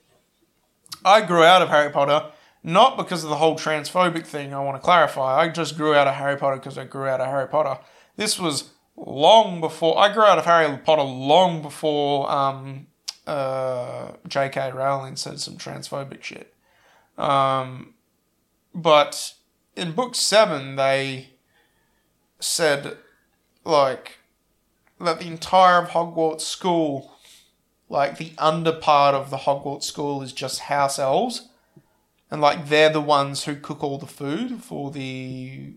I 1.05 1.21
grew 1.21 1.43
out 1.43 1.63
of 1.63 1.69
Harry 1.69 1.91
Potter 1.91 2.31
not 2.65 2.97
because 2.97 3.23
of 3.23 3.31
the 3.31 3.37
whole 3.37 3.57
transphobic 3.57 4.27
thing. 4.27 4.55
I 4.55 4.61
want 4.61 4.77
to 4.77 4.83
clarify. 4.83 5.43
I 5.43 5.51
just 5.51 5.77
grew 5.77 5.95
out 5.95 6.09
of 6.09 6.15
Harry 6.15 6.37
Potter 6.37 6.57
because 6.57 6.79
I 6.79 6.85
grew 6.85 7.07
out 7.07 7.21
of 7.21 7.27
Harry 7.27 7.47
Potter. 7.47 7.79
This 8.17 8.39
was 8.39 8.71
long 8.97 9.61
before 9.61 9.99
I 9.99 10.13
grew 10.13 10.23
out 10.23 10.39
of 10.39 10.47
Harry 10.47 10.77
Potter. 10.79 11.03
Long 11.03 11.61
before 11.61 12.31
um, 12.31 12.87
uh, 13.27 14.13
J.K. 14.27 14.73
Rowling 14.73 15.17
said 15.17 15.41
some 15.41 15.59
transphobic 15.59 16.23
shit. 16.23 16.55
Um, 17.19 17.93
but 18.75 19.35
in 19.77 19.93
book 19.93 20.15
seven, 20.15 20.77
they 20.77 21.31
said 22.41 22.97
like 23.65 24.19
that 25.01 25.21
the 25.21 25.27
entire 25.27 25.83
of 25.83 25.91
Hogwarts 25.91 26.43
school, 26.43 27.13
like 27.89 28.19
the 28.19 28.33
under 28.39 28.73
part 28.73 29.15
of 29.15 29.31
the 29.31 29.39
Hogwarts 29.39 29.85
school, 29.85 30.23
is 30.23 30.33
just 30.33 30.61
house 30.61 30.99
elves, 30.99 31.49
and 32.31 32.41
like 32.41 32.69
they're 32.69 32.91
the 32.91 33.01
ones 33.01 33.45
who 33.45 33.57
cook 33.57 33.83
all 33.83 33.99
the 33.99 34.07
food 34.07 34.63
for 34.63 34.91
the 34.91 35.75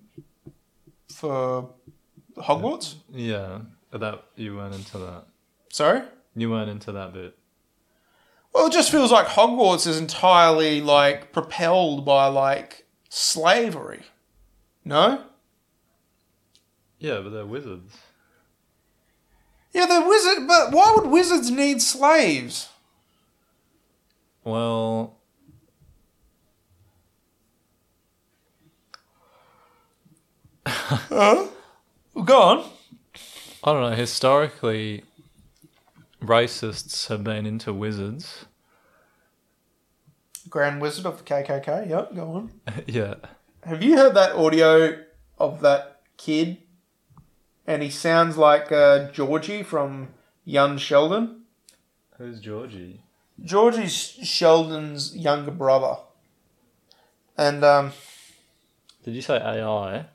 for 1.10 1.70
Hogwarts. 2.38 2.96
Yeah, 3.12 3.60
that 3.92 4.24
you 4.36 4.56
weren't 4.56 4.76
into 4.76 4.98
that. 5.00 5.26
Sorry. 5.72 6.02
You 6.36 6.52
weren't 6.52 6.70
into 6.70 6.92
that 6.92 7.14
bit. 7.14 7.36
Well, 8.54 8.68
it 8.68 8.74
just 8.74 8.92
feels 8.92 9.12
like 9.12 9.28
Hogwarts 9.28 9.88
is 9.88 10.00
entirely 10.00 10.82
like 10.82 11.32
propelled 11.32 12.06
by 12.06 12.28
like 12.28 12.87
slavery. 13.10 14.04
No. 14.86 15.24
Yeah, 17.00 17.20
but 17.22 17.30
they're 17.30 17.46
wizards. 17.46 17.96
Yeah, 19.74 19.86
they're 19.86 20.08
wizards, 20.08 20.48
but 20.48 20.72
why 20.72 20.94
would 20.96 21.10
wizards 21.12 21.52
need 21.52 21.82
slaves? 21.82 22.70
Well, 24.44 25.18
Huh? 30.68 31.48
Go 32.26 32.42
on. 32.42 32.70
I 33.64 33.74
don't 33.74 33.90
know. 33.90 33.96
Historically, 33.96 35.04
racists 36.22 37.08
have 37.08 37.24
been 37.24 37.46
into 37.46 37.74
wizards. 37.74 38.46
Grand 40.58 40.82
Wizard 40.82 41.06
of 41.06 41.20
the 41.20 41.24
KKK. 41.24 41.88
Yep, 41.88 42.16
go 42.16 42.32
on. 42.32 42.52
yeah. 42.88 43.14
Have 43.64 43.84
you 43.84 43.96
heard 43.96 44.16
that 44.16 44.32
audio 44.32 45.04
of 45.38 45.62
that 45.62 46.02
kid? 46.18 46.58
And 47.68 47.84
he 47.84 47.92
sounds 47.92 48.38
like 48.38 48.72
uh, 48.72 49.12
Georgie 49.12 49.62
from 49.62 50.16
Young 50.46 50.80
Sheldon. 50.80 51.42
Who's 52.18 52.40
Georgie? 52.40 53.04
Georgie's 53.44 53.94
Sheldon's 53.94 55.16
younger 55.16 55.52
brother, 55.52 55.98
and 57.38 57.64
um, 57.64 57.92
Did 59.04 59.14
you 59.14 59.22
say 59.22 59.36
AI? 59.38 60.08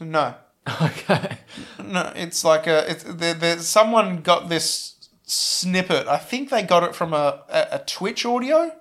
no, 0.00 0.34
Okay. 0.80 1.36
no, 1.84 2.10
it's 2.16 2.42
like 2.42 2.66
a 2.66 2.90
it's 2.90 3.04
there, 3.04 3.34
there. 3.34 3.58
Someone 3.58 4.22
got 4.22 4.48
this 4.48 4.94
snippet. 5.28 6.06
I 6.08 6.16
think 6.18 6.50
they 6.50 6.62
got 6.62 6.82
it 6.82 6.94
from 6.94 7.12
a, 7.12 7.42
a, 7.48 7.66
a 7.72 7.78
Twitch 7.86 8.24
audio, 8.26 8.72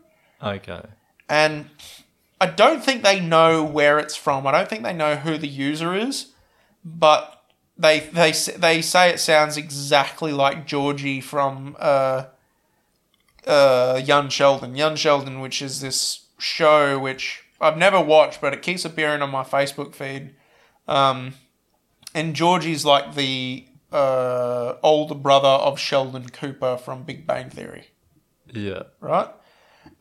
Okay. 0.42 0.82
and 1.30 1.70
I 2.42 2.48
don't 2.48 2.84
think 2.84 3.04
they 3.04 3.20
know 3.20 3.64
where 3.64 4.00
it's 4.00 4.16
from. 4.16 4.48
I 4.48 4.52
don't 4.52 4.68
think 4.70 4.84
they 4.84 4.94
know 4.94 5.16
who 5.16 5.38
the 5.38 5.48
user 5.48 5.94
is, 5.96 6.32
but 6.84 7.44
they 7.78 8.00
they 8.00 8.32
they 8.32 8.82
say 8.82 9.10
it 9.12 9.20
sounds 9.20 9.58
exactly 9.58 10.32
like 10.32 10.66
Georgie 10.66 11.22
from 11.22 11.76
uh, 11.80 12.26
uh, 13.46 14.02
Young 14.04 14.30
Sheldon. 14.30 14.76
Young 14.76 14.96
Sheldon, 14.96 15.40
which 15.40 15.62
is 15.62 15.82
this 15.82 16.26
show 16.40 16.98
which 17.00 17.44
I've 17.60 17.78
never 17.78 18.00
watched, 18.00 18.42
but 18.42 18.54
it 18.54 18.62
keeps 18.62 18.86
appearing 18.86 19.22
on 19.22 19.30
my 19.32 19.44
Facebook 19.44 19.96
feed. 19.96 20.36
Um, 20.88 21.34
and 22.14 22.36
Georgie's 22.36 22.86
like 22.86 23.16
the 23.16 23.66
uh, 23.92 24.76
older 24.84 25.16
brother 25.16 25.48
of 25.48 25.80
Sheldon 25.80 26.30
Cooper 26.30 26.78
from 26.78 27.04
Big 27.04 27.26
Bang 27.26 27.50
Theory 27.50 27.88
Yeah. 28.52 28.84
right? 29.00 29.30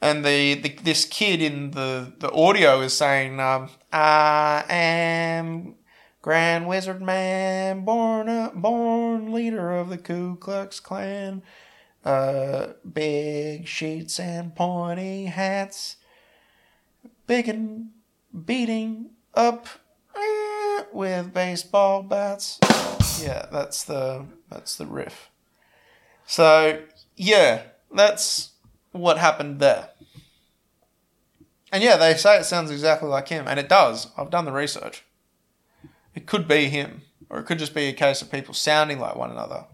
And 0.02 0.24
the, 0.24 0.54
the 0.54 0.68
this 0.82 1.04
kid 1.04 1.40
in 1.40 1.70
the, 1.70 2.12
the 2.18 2.30
audio 2.32 2.80
is 2.80 2.92
saying, 2.92 3.38
um, 3.40 3.70
"I 3.92 4.64
am 4.68 5.76
Grand 6.20 6.66
Wizard 6.68 7.00
Man, 7.00 7.84
born 7.84 8.28
uh, 8.28 8.50
born 8.54 9.32
leader 9.32 9.70
of 9.70 9.88
the 9.88 9.96
Ku 9.96 10.36
Klux 10.36 10.80
Klan, 10.80 11.42
uh, 12.04 12.72
big 12.92 13.66
sheets 13.68 14.18
and 14.20 14.54
pointy 14.54 15.26
hats, 15.26 15.96
big 17.26 17.48
and 17.48 17.90
beating 18.44 19.10
up 19.34 19.66
eh, 20.16 20.82
with 20.92 21.32
baseball 21.32 22.02
bats." 22.02 22.58
Yeah, 23.20 23.46
that's 23.50 23.84
the 23.84 24.26
that's 24.50 24.76
the 24.76 24.86
riff. 24.86 25.30
So 26.26 26.82
yeah, 27.16 27.62
that's 27.92 28.50
what 28.92 29.18
happened 29.18 29.60
there. 29.60 29.90
And 31.72 31.82
yeah, 31.82 31.96
they 31.96 32.14
say 32.14 32.38
it 32.38 32.44
sounds 32.44 32.70
exactly 32.70 33.08
like 33.08 33.28
him, 33.28 33.46
and 33.48 33.58
it 33.58 33.68
does. 33.68 34.08
I've 34.16 34.30
done 34.30 34.44
the 34.44 34.52
research. 34.52 35.04
It 36.14 36.26
could 36.26 36.48
be 36.48 36.68
him, 36.68 37.02
or 37.28 37.38
it 37.38 37.44
could 37.44 37.58
just 37.58 37.74
be 37.74 37.86
a 37.88 37.92
case 37.92 38.22
of 38.22 38.30
people 38.30 38.54
sounding 38.54 38.98
like 38.98 39.16
one 39.16 39.30
another. 39.30 39.64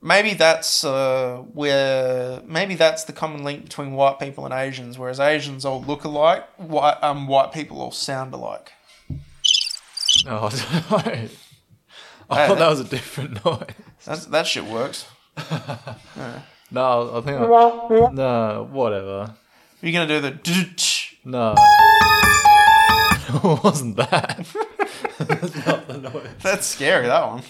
Maybe 0.00 0.34
that's 0.34 0.84
uh, 0.84 1.38
where 1.52 2.40
maybe 2.46 2.76
that's 2.76 3.04
the 3.04 3.12
common 3.12 3.42
link 3.42 3.64
between 3.64 3.92
white 3.92 4.20
people 4.20 4.44
and 4.44 4.54
Asians, 4.54 4.96
whereas 4.96 5.18
Asians 5.18 5.64
all 5.64 5.82
look 5.82 6.04
alike, 6.04 6.46
white 6.56 7.02
um 7.02 7.26
white 7.26 7.52
people 7.52 7.80
all 7.80 7.90
sound 7.90 8.32
alike. 8.32 8.72
Oh, 10.26 10.46
I. 12.30 12.46
Thought 12.46 12.58
that 12.58 12.68
was 12.68 12.80
a 12.80 12.84
different 12.84 13.44
noise. 13.44 13.64
That's, 14.04 14.26
that 14.26 14.46
shit 14.46 14.64
works. 14.64 15.06
No, 16.70 17.16
I 17.16 17.20
think 17.22 17.40
I, 17.40 18.10
no, 18.12 18.68
whatever. 18.70 19.34
You're 19.80 19.92
gonna 19.92 20.06
do 20.06 20.20
the 20.20 21.08
No, 21.24 21.54
it 23.28 23.64
wasn't 23.64 23.96
that. 23.96 24.46
That's 25.18 25.66
not 25.66 25.88
the 25.88 25.96
noise. 25.96 26.28
That's 26.42 26.66
scary, 26.66 27.06
that 27.06 27.26
one. 27.26 27.42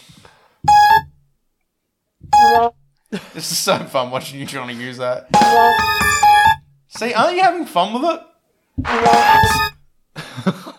this 3.11 3.51
is 3.51 3.59
so 3.59 3.79
fun 3.87 4.13
watching 4.13 4.39
you 4.39 4.47
trying 4.47 4.69
to 4.69 4.75
use 4.75 4.99
that. 4.99 5.29
See, 6.87 7.13
aren't 7.13 7.35
you 7.35 7.43
having 7.43 7.67
fun 7.67 8.01
with 8.01 8.21
it? 8.85 10.75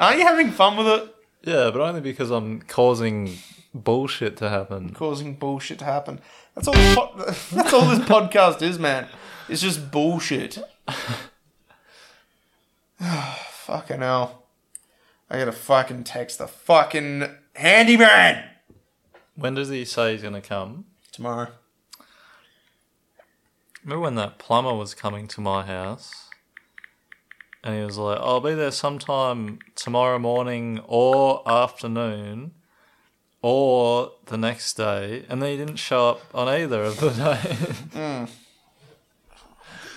Aren't 0.00 0.18
you 0.18 0.26
having 0.26 0.50
fun 0.50 0.76
with 0.76 0.86
it? 0.88 1.14
Yeah, 1.42 1.70
but 1.70 1.80
only 1.80 2.00
because 2.00 2.30
I'm 2.30 2.60
causing 2.62 3.36
bullshit 3.72 4.36
to 4.38 4.48
happen. 4.48 4.92
Causing 4.94 5.34
bullshit 5.34 5.78
to 5.80 5.84
happen. 5.84 6.20
That's 6.54 6.66
all. 6.68 6.74
This 6.74 6.94
po- 6.96 7.12
that's 7.52 7.72
all 7.72 7.86
this 7.86 8.00
podcast 8.00 8.62
is, 8.62 8.78
man. 8.78 9.06
It's 9.48 9.62
just 9.62 9.90
bullshit. 9.90 10.58
fucking 13.00 14.00
hell! 14.00 14.46
I 15.30 15.38
gotta 15.38 15.52
fucking 15.52 16.04
text 16.04 16.38
the 16.38 16.46
fucking 16.48 17.24
handyman 17.54 18.44
When 19.36 19.54
does 19.54 19.68
he 19.68 19.84
say 19.84 20.12
he's 20.12 20.22
gonna 20.22 20.40
come? 20.40 20.86
tomorrow. 21.12 21.48
Remember 23.82 24.02
when 24.02 24.14
that 24.16 24.38
plumber 24.38 24.74
was 24.74 24.94
coming 24.94 25.26
to 25.28 25.40
my 25.40 25.64
house? 25.64 26.29
And 27.62 27.74
he 27.76 27.84
was 27.84 27.98
like, 27.98 28.18
I'll 28.20 28.40
be 28.40 28.54
there 28.54 28.70
sometime 28.70 29.58
tomorrow 29.74 30.18
morning 30.18 30.80
or 30.86 31.42
afternoon 31.46 32.52
or 33.42 34.12
the 34.26 34.38
next 34.38 34.74
day. 34.74 35.24
And 35.28 35.42
then 35.42 35.50
he 35.50 35.56
didn't 35.56 35.76
show 35.76 36.10
up 36.10 36.22
on 36.34 36.48
either 36.48 36.82
of 36.82 37.00
the 37.00 37.10
days. 37.10 37.76
Mm. 37.94 38.30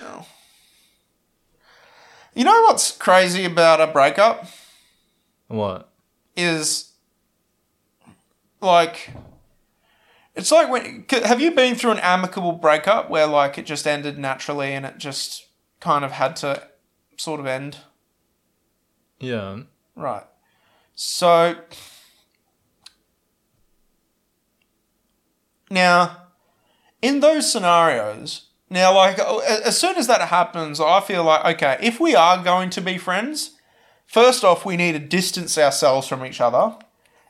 No. 0.02 0.26
You 2.34 2.44
know 2.44 2.62
what's 2.62 2.90
crazy 2.92 3.44
about 3.44 3.80
a 3.80 3.86
breakup 3.86 4.46
what? 5.48 5.90
is 6.36 6.92
like 8.60 9.10
it's 10.34 10.50
like 10.50 10.68
when 10.68 11.04
have 11.08 11.40
you 11.40 11.52
been 11.52 11.76
through 11.76 11.92
an 11.92 11.98
amicable 11.98 12.52
breakup 12.52 13.08
where 13.08 13.26
like 13.26 13.56
it 13.56 13.66
just 13.66 13.86
ended 13.86 14.18
naturally 14.18 14.72
and 14.72 14.84
it 14.84 14.98
just 14.98 15.46
kind 15.80 16.04
of 16.04 16.12
had 16.12 16.34
to 16.34 16.60
sort 17.16 17.40
of 17.40 17.46
end 17.46 17.78
Yeah. 19.20 19.60
right 19.96 20.24
so 20.94 21.56
now 25.70 26.28
in 27.02 27.20
those 27.20 27.50
scenarios 27.50 28.48
now 28.70 28.94
like 28.94 29.18
oh, 29.20 29.40
a- 29.40 29.66
as 29.66 29.78
soon 29.78 29.96
as 29.96 30.06
that 30.06 30.20
happens 30.28 30.80
i 30.80 31.00
feel 31.00 31.24
like 31.24 31.44
okay 31.56 31.76
if 31.84 31.98
we 32.00 32.14
are 32.14 32.42
going 32.42 32.70
to 32.70 32.80
be 32.80 32.98
friends 32.98 33.52
first 34.06 34.44
off 34.44 34.64
we 34.64 34.76
need 34.76 34.92
to 34.92 34.98
distance 34.98 35.56
ourselves 35.58 36.06
from 36.06 36.24
each 36.24 36.40
other 36.40 36.76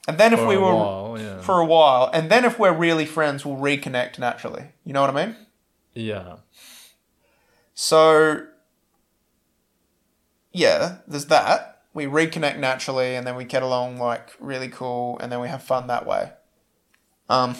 and 0.06 0.18
then 0.18 0.34
if 0.34 0.40
For 0.40 0.46
we 0.46 0.56
were 0.58 0.74
while, 0.74 1.16
yeah. 1.18 1.40
for 1.40 1.60
a 1.60 1.64
while 1.64 2.10
and 2.12 2.30
then 2.30 2.44
if 2.44 2.58
we're 2.58 2.72
really 2.74 3.06
friends 3.06 3.44
we'll 3.46 3.56
reconnect 3.56 4.18
naturally 4.18 4.66
you 4.84 4.92
know 4.92 5.00
what 5.00 5.10
i 5.16 5.26
mean 5.26 5.36
Yeah. 5.94 6.36
so 7.74 8.46
yeah 10.54 10.98
there's 11.06 11.26
that. 11.26 11.82
We 11.92 12.06
reconnect 12.06 12.58
naturally 12.58 13.14
and 13.14 13.26
then 13.26 13.36
we 13.36 13.44
get 13.44 13.62
along 13.62 13.98
like 13.98 14.30
really 14.40 14.68
cool 14.68 15.18
and 15.20 15.30
then 15.30 15.40
we 15.40 15.48
have 15.48 15.62
fun 15.62 15.88
that 15.88 16.06
way. 16.06 16.32
Um 17.28 17.56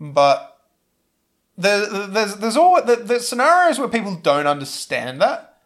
but 0.00 0.52
there, 1.56 1.86
there's 2.06 2.36
there's 2.36 2.56
all 2.56 2.82
the, 2.82 2.96
there's 2.96 3.28
scenarios 3.28 3.78
where 3.78 3.88
people 3.88 4.16
don't 4.16 4.46
understand 4.46 5.20
that 5.20 5.60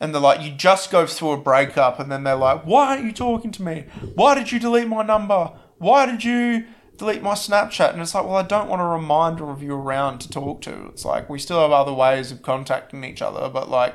and 0.00 0.14
they're 0.14 0.20
like 0.20 0.40
you 0.40 0.52
just 0.52 0.90
go 0.90 1.06
through 1.06 1.32
a 1.32 1.36
breakup 1.36 1.98
and 2.00 2.10
then 2.10 2.24
they're 2.24 2.36
like 2.36 2.64
why 2.64 2.88
aren't 2.88 3.04
you 3.04 3.12
talking 3.12 3.50
to 3.52 3.62
me? 3.62 3.84
Why 4.14 4.34
did 4.34 4.52
you 4.52 4.58
delete 4.58 4.88
my 4.88 5.02
number? 5.02 5.52
Why 5.78 6.06
did 6.06 6.24
you 6.24 6.64
delete 6.96 7.22
my 7.22 7.34
snapchat? 7.34 7.92
And 7.92 8.00
it's 8.00 8.14
like 8.14 8.24
well 8.24 8.36
i 8.36 8.42
don't 8.42 8.68
want 8.68 8.80
a 8.80 8.86
reminder 8.86 9.50
of 9.50 9.62
you 9.62 9.74
around 9.74 10.20
to 10.20 10.30
talk 10.30 10.62
to. 10.62 10.86
It's 10.86 11.04
like 11.04 11.28
we 11.28 11.38
still 11.38 11.60
have 11.60 11.72
other 11.72 11.92
ways 11.92 12.32
of 12.32 12.42
contacting 12.42 13.04
each 13.04 13.20
other 13.20 13.48
but 13.48 13.68
like 13.68 13.94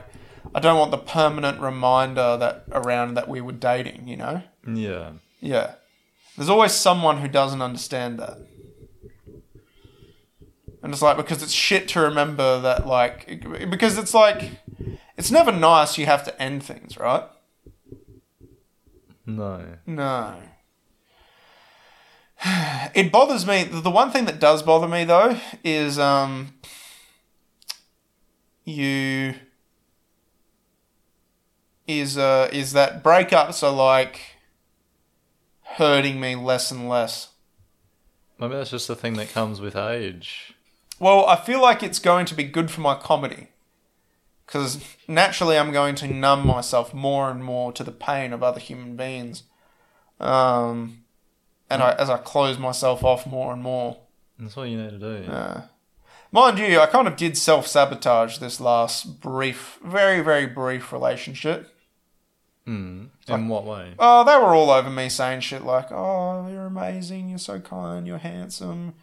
i 0.56 0.60
don't 0.60 0.78
want 0.80 0.92
the 0.92 0.98
permanent 0.98 1.60
reminder 1.60 2.38
that 2.38 2.64
around 2.72 3.14
that 3.16 3.28
we 3.28 3.42
were 3.42 3.52
dating 3.52 4.08
you 4.08 4.18
know 4.18 4.42
Yeah. 4.68 5.12
yeah. 5.40 5.74
There's 6.38 6.50
always 6.50 6.72
someone 6.72 7.18
who 7.18 7.28
doesn't 7.28 7.62
understand 7.62 8.18
that. 8.20 8.38
And 10.82 10.94
it's 10.94 11.02
like, 11.02 11.18
because 11.18 11.44
it's 11.44 11.52
shit 11.52 11.90
to 11.90 12.00
remember 12.00 12.62
that, 12.62 12.88
like, 12.88 13.44
because 13.70 13.98
it's 13.98 14.14
like, 14.14 14.52
it's 15.18 15.32
never 15.32 15.52
nice 15.52 15.98
you 15.98 16.06
have 16.06 16.24
to 16.24 16.42
end 16.42 16.64
things, 16.64 16.98
right? 16.98 17.24
No. 19.26 19.66
No. 19.86 20.36
It 22.96 23.12
bothers 23.12 23.46
me. 23.46 23.64
The 23.66 23.90
one 23.92 24.12
thing 24.12 24.24
that 24.26 24.40
does 24.40 24.64
bother 24.64 24.88
me, 24.88 25.04
though, 25.04 25.38
is, 25.66 26.00
um, 26.00 26.54
you, 28.64 29.36
is, 31.90 32.18
uh, 32.18 32.50
is 32.54 32.74
that 32.74 33.04
breakups 33.04 33.64
are 33.64 33.72
like, 33.72 34.20
hurting 35.76 36.20
me 36.20 36.36
less 36.36 36.72
and 36.72 36.90
less. 36.90 37.30
Maybe 38.38 38.56
that's 38.56 38.72
just 38.72 38.88
the 38.88 38.96
thing 38.96 39.14
that 39.14 39.30
comes 39.30 39.60
with 39.62 39.76
age. 39.76 40.54
Well, 41.00 41.26
I 41.26 41.36
feel 41.36 41.62
like 41.62 41.82
it's 41.82 42.00
going 42.00 42.26
to 42.28 42.36
be 42.36 42.44
good 42.44 42.70
for 42.70 42.82
my 42.82 42.96
comedy. 42.96 43.48
Because 44.46 44.84
naturally, 45.08 45.58
I'm 45.58 45.72
going 45.72 45.96
to 45.96 46.08
numb 46.08 46.46
myself 46.46 46.94
more 46.94 47.30
and 47.30 47.44
more 47.44 47.72
to 47.74 47.84
the 47.84 47.92
pain 47.92 48.34
of 48.34 48.42
other 48.42 48.60
human 48.60 48.96
beings. 48.96 49.44
Um, 50.20 51.04
and 51.70 51.84
I, 51.84 51.94
as 51.94 52.10
I 52.10 52.18
close 52.18 52.58
myself 52.58 53.04
off 53.04 53.28
more 53.28 53.54
and 53.54 53.62
more. 53.62 53.98
That's 54.40 54.56
what 54.56 54.70
you 54.70 54.82
need 54.82 54.90
to 54.90 54.98
do. 55.00 55.32
Uh, 55.32 55.62
mind 56.32 56.58
you, 56.60 56.80
I 56.80 56.88
kind 56.88 57.08
of 57.08 57.16
did 57.16 57.38
self 57.38 57.68
sabotage 57.68 58.40
this 58.40 58.60
last 58.60 59.22
brief, 59.22 59.80
very, 59.84 60.22
very 60.22 60.48
brief 60.48 60.92
relationship. 60.92 61.74
Hmm. 62.70 63.06
In 63.28 63.48
what 63.48 63.66
way? 63.66 63.96
Oh, 63.98 64.24
they 64.24 64.36
were 64.36 64.54
all 64.54 64.70
over 64.70 64.92
me 64.92 65.10
saying 65.10 65.40
shit 65.40 65.64
like, 65.64 65.92
"Oh, 65.92 66.48
you're 66.52 66.68
amazing, 66.68 67.30
you're 67.30 67.40
so 67.40 67.60
kind, 67.60 68.06
you're 68.06 68.20
handsome." 68.20 68.94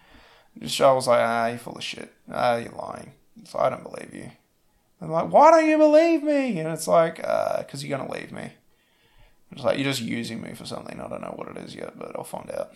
Just 0.57 0.81
I 0.81 0.93
was 0.93 1.09
like, 1.09 1.19
"Ah, 1.21 1.49
you're 1.49 1.59
full 1.59 1.77
of 1.77 1.83
shit. 1.83 2.15
Ah, 2.31 2.59
you're 2.59 2.71
lying." 2.71 3.15
So 3.43 3.59
I 3.59 3.71
don't 3.71 3.83
believe 3.83 4.15
you. 4.15 4.31
And 5.01 5.11
like, 5.11 5.33
why 5.33 5.51
don't 5.51 5.69
you 5.69 5.79
believe 5.79 6.23
me? 6.23 6.61
And 6.61 6.69
it's 6.69 6.87
like, 6.87 7.21
uh, 7.25 7.59
because 7.59 7.85
you're 7.85 7.99
gonna 7.99 8.09
leave 8.09 8.31
me. 8.31 8.53
It's 9.51 9.65
like 9.65 9.79
you're 9.79 9.91
just 9.91 10.01
using 10.01 10.41
me 10.41 10.55
for 10.55 10.65
something. 10.65 11.01
I 11.01 11.09
don't 11.09 11.23
know 11.23 11.35
what 11.35 11.49
it 11.49 11.57
is 11.57 11.75
yet, 11.75 11.99
but 11.99 12.15
I'll 12.15 12.23
find 12.23 12.49
out. 12.53 12.73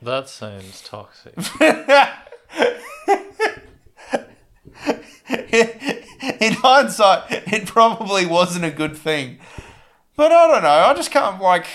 That 0.00 0.28
sounds 0.28 0.82
toxic. 0.82 1.34
In 6.40 6.54
hindsight, 6.54 7.24
it 7.30 7.66
probably 7.66 8.26
wasn't 8.26 8.64
a 8.64 8.70
good 8.70 8.96
thing. 8.96 9.38
But 10.16 10.32
I 10.32 10.46
don't 10.46 10.62
know. 10.62 10.68
I 10.68 10.94
just 10.94 11.10
can't 11.10 11.40
like. 11.40 11.66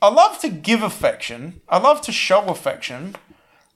I 0.00 0.08
love 0.08 0.40
to 0.40 0.48
give 0.48 0.82
affection. 0.82 1.60
I 1.68 1.78
love 1.78 2.00
to 2.02 2.12
show 2.12 2.44
affection. 2.46 3.16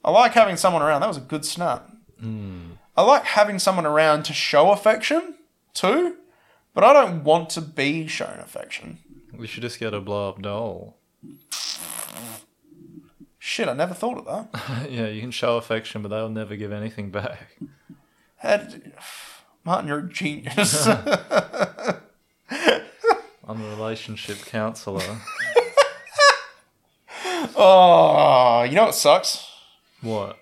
I 0.03 0.11
like 0.11 0.33
having 0.33 0.57
someone 0.57 0.81
around. 0.81 1.01
That 1.01 1.07
was 1.07 1.17
a 1.17 1.21
good 1.21 1.45
snap. 1.45 1.89
Hmm. 2.19 2.71
I 2.95 3.03
like 3.03 3.23
having 3.23 3.59
someone 3.59 3.85
around 3.85 4.23
to 4.23 4.33
show 4.33 4.71
affection 4.71 5.35
too, 5.73 6.15
but 6.73 6.83
I 6.83 6.93
don't 6.93 7.23
want 7.23 7.49
to 7.51 7.61
be 7.61 8.07
shown 8.07 8.39
affection. 8.39 8.99
we 9.37 9.45
should 9.45 9.61
just 9.61 9.79
get 9.79 9.93
a 9.93 10.01
blow 10.01 10.29
up 10.29 10.41
doll. 10.41 10.97
Shit, 13.37 13.69
I 13.69 13.73
never 13.73 13.93
thought 13.93 14.17
of 14.17 14.25
that. 14.25 14.89
yeah, 14.91 15.07
you 15.07 15.21
can 15.21 15.31
show 15.31 15.57
affection, 15.57 16.01
but 16.01 16.09
they'll 16.09 16.27
never 16.27 16.55
give 16.55 16.71
anything 16.71 17.11
back. 17.11 17.57
Had, 18.37 18.93
Martin, 19.67 19.89
you're 19.89 19.99
a 19.99 20.09
genius. 20.09 20.87
I'm 20.87 21.01
a 23.49 23.69
relationship 23.71 24.37
counselor. 24.45 25.03
oh, 27.57 28.63
you 28.63 28.75
know 28.75 28.85
what 28.85 28.95
sucks? 28.95 29.45
what? 29.99 30.37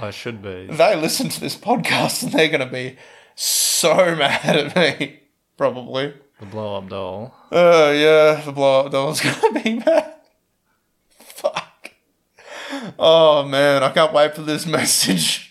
I 0.00 0.10
should 0.10 0.40
be. 0.40 0.68
They 0.68 0.96
listen 0.96 1.28
to 1.28 1.38
this 1.38 1.54
podcast 1.54 2.22
and 2.22 2.32
they're 2.32 2.48
going 2.48 2.66
to 2.66 2.72
be 2.72 2.96
so 3.34 4.16
mad 4.16 4.56
at 4.56 4.74
me. 4.74 5.20
Probably. 5.58 6.14
The 6.38 6.46
blow 6.46 6.78
up 6.78 6.88
doll. 6.88 7.34
Oh, 7.52 7.92
yeah, 7.92 8.40
the 8.42 8.52
blow 8.52 8.86
up 8.86 8.92
doll's 8.92 9.20
going 9.20 9.34
to 9.34 9.60
be 9.62 9.74
mad. 9.80 10.14
Fuck. 11.18 11.90
Oh, 12.98 13.44
man, 13.44 13.82
I 13.82 13.90
can't 13.90 14.14
wait 14.14 14.34
for 14.34 14.40
this 14.40 14.64
message. 14.64 15.49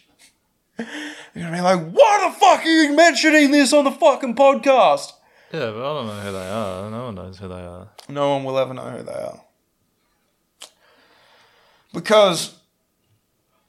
You're 1.36 1.46
to 1.46 1.52
be 1.52 1.62
like, 1.62 1.92
why 1.92 2.28
the 2.28 2.40
fuck 2.40 2.66
are 2.66 2.68
you 2.68 2.96
mentioning 2.96 3.52
this 3.52 3.74
on 3.74 3.86
the 3.86 3.92
fucking 3.92 4.36
podcast? 4.36 5.14
Yeah, 5.54 5.72
but 5.72 5.78
I 5.78 5.94
don't 5.94 6.08
know 6.08 6.22
who 6.22 6.32
they 6.32 6.50
are. 6.50 6.92
No 6.92 7.06
one 7.06 7.16
knows 7.16 7.40
who 7.40 7.48
they 7.48 7.56
are. 7.56 7.90
No 8.08 8.30
one 8.36 8.44
will 8.44 8.58
ever 8.58 8.74
know 8.74 8.90
who 8.90 9.04
they 9.04 9.12
are. 9.12 9.42
Because 11.94 12.56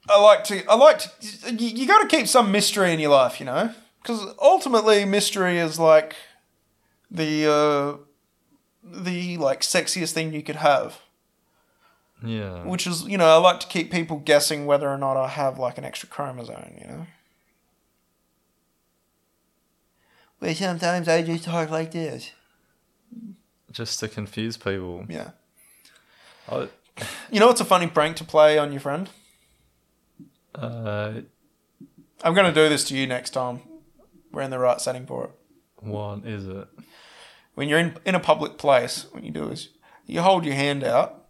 I 0.08 0.20
like 0.20 0.44
to, 0.44 0.64
I 0.66 0.74
like 0.74 0.98
to, 0.98 1.54
you, 1.54 1.68
you 1.68 1.86
got 1.86 2.02
to 2.02 2.16
keep 2.16 2.26
some 2.26 2.52
mystery 2.52 2.92
in 2.92 3.00
your 3.00 3.10
life, 3.10 3.40
you 3.40 3.46
know? 3.46 3.72
Because 4.02 4.34
ultimately, 4.40 5.04
mystery 5.04 5.58
is 5.58 5.78
like 5.78 6.16
the, 7.10 7.50
uh, 7.50 7.96
the 8.82 9.36
like 9.38 9.60
sexiest 9.60 10.12
thing 10.12 10.32
you 10.32 10.42
could 10.42 10.56
have. 10.56 11.00
Yeah. 12.22 12.64
Which 12.64 12.86
is, 12.86 13.04
you 13.04 13.16
know, 13.16 13.26
I 13.26 13.36
like 13.36 13.60
to 13.60 13.66
keep 13.66 13.90
people 13.90 14.18
guessing 14.18 14.66
whether 14.66 14.88
or 14.88 14.98
not 14.98 15.16
I 15.16 15.28
have 15.28 15.58
like 15.58 15.78
an 15.78 15.84
extra 15.84 16.08
chromosome, 16.08 16.76
you 16.78 16.86
know? 16.86 17.06
But 20.40 20.56
sometimes 20.56 21.06
I 21.06 21.22
just 21.22 21.44
talk 21.44 21.70
like 21.70 21.92
this. 21.92 22.32
Just 23.70 24.00
to 24.00 24.08
confuse 24.08 24.56
people. 24.56 25.04
Yeah. 25.08 25.30
I, 26.48 26.68
You 27.30 27.38
know 27.40 27.46
what's 27.46 27.60
a 27.60 27.64
funny 27.64 27.86
prank 27.86 28.16
to 28.16 28.24
play 28.24 28.58
on 28.58 28.72
your 28.72 28.80
friend? 28.80 29.08
uh, 30.54 31.20
I'm 32.22 32.34
going 32.34 32.52
to 32.52 32.52
do 32.52 32.68
this 32.68 32.84
to 32.84 32.96
you 32.96 33.06
next 33.06 33.30
time. 33.30 33.60
We're 34.32 34.42
in 34.42 34.50
the 34.50 34.58
right 34.58 34.80
setting 34.80 35.06
for 35.06 35.24
it. 35.24 35.30
what 35.80 36.26
is 36.26 36.46
it? 36.46 36.68
When 37.54 37.68
you're 37.68 37.78
in, 37.78 37.96
in 38.04 38.14
a 38.14 38.20
public 38.20 38.58
place, 38.58 39.06
what 39.12 39.22
you 39.24 39.30
do 39.30 39.48
is 39.48 39.68
you 40.06 40.20
hold 40.20 40.44
your 40.44 40.54
hand 40.54 40.84
out. 40.84 41.26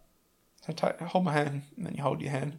So 0.65 0.73
take, 0.73 0.99
hold 0.99 1.23
my 1.25 1.33
hand, 1.33 1.63
and 1.77 1.85
then 1.85 1.93
you 1.95 2.03
hold 2.03 2.21
your 2.21 2.31
hand. 2.31 2.57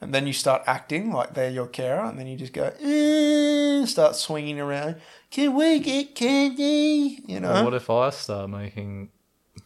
And 0.00 0.14
then 0.14 0.28
you 0.28 0.32
start 0.32 0.62
acting 0.66 1.12
like 1.12 1.34
they're 1.34 1.50
your 1.50 1.66
carer, 1.66 2.04
and 2.04 2.18
then 2.18 2.28
you 2.28 2.36
just 2.36 2.52
go, 2.52 2.72
eh, 2.80 3.84
start 3.84 4.14
swinging 4.14 4.60
around. 4.60 4.96
Can 5.30 5.54
we 5.54 5.80
get 5.80 6.14
candy? 6.14 7.22
You 7.26 7.40
know? 7.40 7.52
Well, 7.52 7.64
what 7.64 7.74
if 7.74 7.90
I 7.90 8.10
start 8.10 8.48
making 8.48 9.10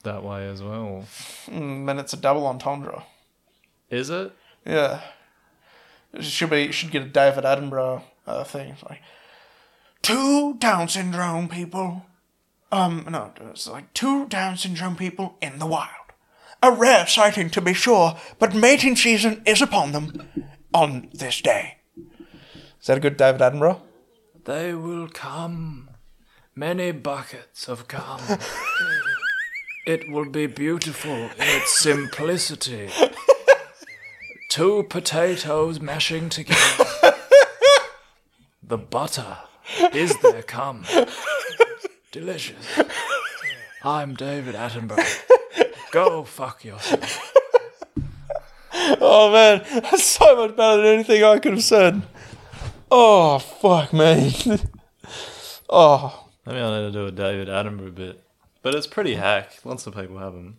that 0.04 0.24
way 0.24 0.48
as 0.48 0.62
well? 0.62 1.04
Mm, 1.46 1.86
then 1.86 1.98
it's 1.98 2.14
a 2.14 2.16
double 2.16 2.46
entendre. 2.46 3.04
Is 3.90 4.08
it? 4.08 4.32
Yeah. 4.64 5.02
It 6.14 6.24
should 6.24 6.50
be, 6.50 6.64
it 6.64 6.72
should 6.72 6.90
get 6.90 7.02
a 7.02 7.08
David 7.08 7.44
Attenborough 7.44 8.02
uh, 8.26 8.44
thing. 8.44 8.70
It's 8.70 8.82
like, 8.84 9.02
two 10.00 10.54
Down 10.54 10.88
syndrome 10.88 11.48
people. 11.48 12.06
Um, 12.70 13.06
no, 13.10 13.32
it's 13.50 13.68
like 13.68 13.92
two 13.92 14.26
Down 14.28 14.56
syndrome 14.56 14.96
people 14.96 15.36
in 15.42 15.58
the 15.58 15.66
wild. 15.66 15.90
A 16.62 16.70
rare 16.70 17.06
sighting 17.06 17.50
to 17.50 17.60
be 17.60 17.74
sure, 17.74 18.16
but 18.38 18.54
mating 18.54 18.94
season 18.96 19.42
is 19.44 19.60
upon 19.60 19.92
them 19.92 20.28
on 20.72 21.08
this 21.12 21.40
day. 21.40 21.78
Is 22.80 22.86
that 22.86 22.98
a 22.98 23.00
good 23.00 23.16
David 23.16 23.40
Attenborough? 23.40 23.80
They 24.44 24.72
will 24.74 25.08
come. 25.08 25.90
Many 26.54 26.92
buckets 26.92 27.68
of 27.68 27.88
cum. 27.88 28.20
it 29.86 30.08
will 30.10 30.28
be 30.28 30.46
beautiful 30.46 31.10
in 31.12 31.30
its 31.38 31.78
simplicity. 31.78 32.90
Two 34.48 34.84
potatoes 34.84 35.80
mashing 35.80 36.28
together. 36.28 36.84
The 38.64 38.78
butter 38.78 39.36
is 39.92 40.16
their 40.20 40.42
cum. 40.42 40.84
Delicious. 42.12 42.80
I'm 43.82 44.14
David 44.14 44.54
Attenborough. 44.54 45.31
Go 45.92 46.24
fuck 46.24 46.64
yourself. 46.64 47.32
Oh 48.74 49.30
man, 49.30 49.62
that's 49.82 50.04
so 50.04 50.34
much 50.36 50.56
better 50.56 50.78
than 50.82 50.94
anything 50.94 51.22
I 51.22 51.38
could 51.38 51.52
have 51.52 51.62
said. 51.62 52.02
Oh 52.90 53.38
fuck 53.38 53.92
me. 53.92 54.34
oh, 55.70 56.28
Maybe 56.46 56.60
I 56.60 56.80
need 56.80 56.86
to 56.86 56.92
do 56.92 57.06
a 57.06 57.12
David 57.12 57.48
Attenborough 57.48 57.94
bit. 57.94 58.24
But 58.62 58.74
it's 58.74 58.86
pretty 58.86 59.14
hack. 59.14 59.52
Lots 59.64 59.86
of 59.86 59.94
people 59.94 60.18
have 60.18 60.32
them. 60.32 60.58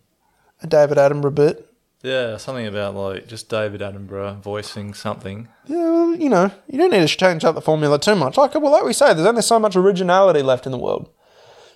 a 0.62 0.66
David 0.66 0.96
Attenborough 0.98 1.34
bit. 1.34 1.68
Yeah, 2.02 2.36
something 2.36 2.66
about 2.66 2.94
like 2.94 3.26
just 3.26 3.48
David 3.48 3.80
Attenborough 3.80 4.40
voicing 4.40 4.94
something. 4.94 5.48
Yeah, 5.66 5.76
well, 5.90 6.14
you 6.14 6.28
know, 6.28 6.50
you 6.68 6.78
don't 6.78 6.90
need 6.92 7.06
to 7.06 7.16
change 7.16 7.44
up 7.44 7.54
the 7.54 7.60
formula 7.60 7.98
too 7.98 8.14
much. 8.14 8.36
Like, 8.36 8.54
well, 8.54 8.70
like 8.72 8.84
we 8.84 8.92
say, 8.92 9.12
there's 9.14 9.26
only 9.26 9.42
so 9.42 9.58
much 9.58 9.74
originality 9.74 10.42
left 10.42 10.66
in 10.66 10.72
the 10.72 10.78
world. 10.78 11.10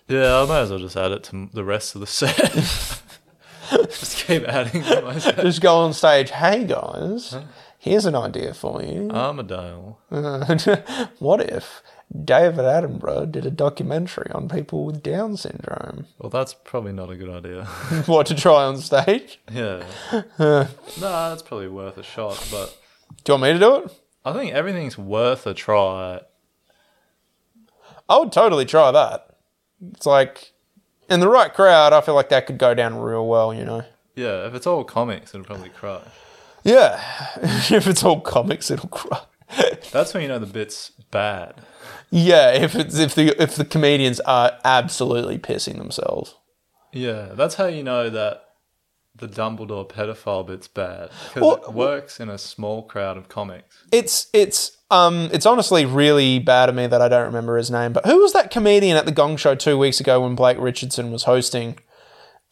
Yeah, 0.07 0.43
I 0.43 0.47
might 0.47 0.61
as 0.61 0.71
well 0.71 0.79
just 0.79 0.97
add 0.97 1.13
it 1.13 1.25
to 1.25 1.49
the 1.53 1.65
rest 1.65 1.95
of 1.95 2.01
the 2.01 2.07
set. 2.07 2.98
just 3.89 4.27
keep 4.27 4.45
adding 4.45 4.83
to. 4.83 5.35
Just 5.43 5.61
go 5.61 5.79
on 5.79 5.93
stage. 5.93 6.31
Hey 6.31 6.65
guys, 6.65 7.37
here's 7.79 8.07
an 8.07 8.15
idea 8.15 8.55
for 8.55 8.83
you. 8.83 9.11
Armadale. 9.11 9.99
what 11.19 11.41
if 11.41 11.83
David 12.25 12.61
Attenborough 12.65 13.31
did 13.31 13.45
a 13.47 13.51
documentary 13.51 14.31
on 14.33 14.49
people 14.49 14.85
with 14.85 15.03
Down 15.03 15.37
syndrome? 15.37 16.07
Well, 16.19 16.31
that's 16.31 16.55
probably 16.55 16.93
not 16.93 17.11
a 17.11 17.17
good 17.17 17.31
idea. 17.31 17.65
what 18.07 18.27
to 18.29 18.35
try 18.35 18.65
on 18.65 18.79
stage? 18.79 19.41
yeah. 19.53 19.85
no, 20.39 20.69
that's 20.99 21.43
probably 21.43 21.69
worth 21.69 21.99
a 21.99 22.03
shot, 22.03 22.47
but 22.51 22.77
Do 23.25 23.33
you 23.33 23.39
want 23.39 23.43
me 23.43 23.53
to 23.55 23.59
do 23.59 23.77
it? 23.77 23.93
I 24.25 24.33
think 24.33 24.53
everything's 24.53 24.97
worth 24.99 25.47
a 25.47 25.55
try. 25.55 26.21
I 28.09 28.19
would 28.19 28.33
totally 28.33 28.65
try 28.65 28.91
that. 28.91 29.37
It's 29.93 30.07
like 30.07 30.53
in 31.09 31.21
the 31.21 31.29
right 31.29 31.53
crowd, 31.53 31.93
I 31.93 32.01
feel 32.01 32.15
like 32.15 32.29
that 32.31 32.47
could 32.47 32.59
go 32.59 32.75
down 32.75 32.97
real 32.99 33.27
well. 33.27 33.53
You 33.53 33.65
know. 33.65 33.85
Yeah, 34.15 34.47
if 34.47 34.55
it's 34.55 34.67
all 34.67 34.85
comics, 34.85 35.35
it'll 35.35 35.47
probably 35.47 35.71
crush. 35.71 36.05
Yeah, 36.65 37.01
if 37.43 37.87
it's 37.87 38.03
all 38.03 38.21
comics, 38.21 38.71
it'll 38.71 38.89
cry. 38.89 39.21
That's 39.93 40.13
when 40.13 40.23
you 40.23 40.29
know 40.29 40.39
the 40.39 40.47
bit's 40.47 40.91
bad. 41.11 41.55
Yeah, 42.11 42.53
if 42.53 42.75
it's 42.75 42.99
if 42.99 43.15
the 43.15 43.41
if 43.41 43.57
the 43.57 43.65
comedians 43.65 44.21
are 44.21 44.59
absolutely 44.65 45.39
pissing 45.39 45.79
themselves. 45.79 46.35
Yeah, 46.93 47.33
that's 47.35 47.57
how 47.57 47.67
you 47.67 47.83
know 47.83 48.09
that 48.09 48.48
the 49.19 49.29
Dumbledore 49.29 49.89
pedophile 49.89 50.47
bit's 50.47 50.69
bad. 50.69 51.11
Because 51.29 51.43
Well- 51.43 51.57
it 51.57 51.73
works 51.73 52.21
in 52.21 52.29
a 52.29 52.39
small 52.39 52.83
crowd 52.83 53.17
of 53.17 53.29
comics. 53.29 53.77
It's 53.93 54.29
it's 54.33 54.77
um 54.91 55.29
it's 55.33 55.45
honestly 55.47 55.85
really 55.85 56.39
bad 56.39 56.69
of 56.69 56.75
me 56.75 56.87
that 56.87 57.03
I 57.03 57.09
don't 57.09 57.27
remember 57.27 57.57
his 57.57 57.71
name. 57.71 57.93
But 57.93 58.07
who 58.07 58.19
was 58.21 58.33
that 58.33 58.51
comedian 58.51 58.97
at 58.97 59.05
the 59.07 59.13
Gong 59.13 59.37
Show 59.37 59.55
two 59.55 59.77
weeks 59.79 60.01
ago 60.01 60.21
when 60.21 60.35
Blake 60.35 60.59
Richardson 60.59 61.11
was 61.13 61.25
hosting, 61.25 61.79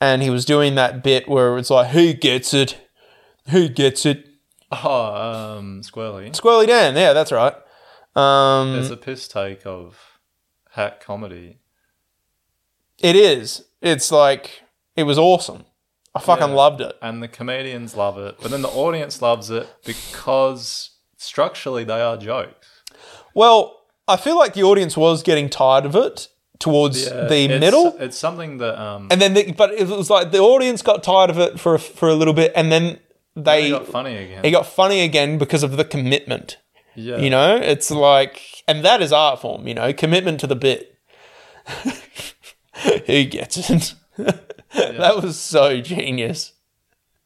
and 0.01 0.23
he 0.23 0.31
was 0.31 0.45
doing 0.45 0.75
that 0.75 1.03
bit 1.03 1.29
where 1.29 1.57
it's 1.59 1.71
like, 1.71 1.89
"Who 1.89 2.13
gets 2.13 2.53
it? 2.53 2.77
Who 3.51 3.69
gets 3.69 4.05
it? 4.05 4.27
Oh, 4.73 5.57
um, 5.59 5.83
Squirrely. 5.83 6.31
Squirrely 6.33 6.67
Dan, 6.67 6.97
yeah, 6.97 7.13
that's 7.13 7.31
right. 7.33 7.55
Um, 8.17 8.77
It's 8.81 8.91
a 8.91 8.97
piss 8.97 9.29
take 9.29 9.65
of 9.65 10.19
hack 10.73 11.01
comedy. 11.01 11.59
it 12.99 13.15
is. 13.15 13.65
It's 13.81 14.11
like 14.11 14.63
it 14.97 15.05
was 15.05 15.19
awesome. 15.19 15.65
I 16.17 16.21
fucking 16.21 16.49
Yeah. 16.49 16.55
loved 16.55 16.81
it. 16.81 16.97
and 17.03 17.23
the 17.23 17.29
comedians 17.29 17.95
love 17.97 18.19
it, 18.19 18.37
but 18.43 18.51
then 18.51 18.63
the 18.63 18.69
audience 18.71 19.21
loves 19.23 19.51
it 19.51 19.67
because 19.85 20.91
structurally 21.17 21.85
they 21.85 22.01
are 22.01 22.17
jokes. 22.17 22.67
Well, 23.35 23.83
I 24.09 24.17
feel 24.17 24.37
like 24.37 24.55
the 24.55 24.63
audience 24.63 24.97
was 24.97 25.23
getting 25.23 25.49
tired 25.49 25.85
of 25.85 25.95
it 25.97 26.29
towards 26.59 27.05
Yeah, 27.07 27.27
the 27.27 27.37
it's- 27.45 27.61
middle, 27.61 27.97
It's 28.01 28.17
something 28.17 28.59
that 28.59 28.81
um 28.81 29.09
and 29.11 29.21
then 29.21 29.35
the, 29.35 29.53
but 29.53 29.73
it 29.73 29.89
was 29.89 30.09
like 30.11 30.31
the 30.31 30.39
audience 30.39 30.81
got 30.83 31.03
tired 31.03 31.31
of 31.31 31.39
it 31.39 31.61
for 31.61 31.75
a, 31.75 31.79
for 31.79 32.09
a 32.09 32.15
little 32.15 32.35
bit, 32.35 32.53
and 32.57 32.73
then 32.73 32.99
they 33.35 33.69
got 33.71 33.87
funny 33.87 34.17
again. 34.17 34.45
it 34.45 34.51
got 34.53 34.67
funny 34.67 35.01
again 35.03 35.37
because 35.39 35.63
of 35.63 35.77
the 35.77 35.85
commitment. 35.85 36.57
yeah, 36.95 37.19
You 37.19 37.29
know, 37.29 37.57
it's 37.57 37.91
like, 37.91 38.41
and 38.67 38.83
that 38.85 39.03
is 39.03 39.13
art 39.13 39.41
form. 39.43 39.69
You 39.69 39.75
know, 39.75 39.93
commitment 39.93 40.41
to 40.41 40.47
the 40.47 40.57
bit. 40.57 40.95
Who 43.07 43.25
gets 43.25 43.71
it? 43.71 43.95
that 44.99 45.21
was 45.23 45.39
so 45.39 45.81
genius. 45.81 46.53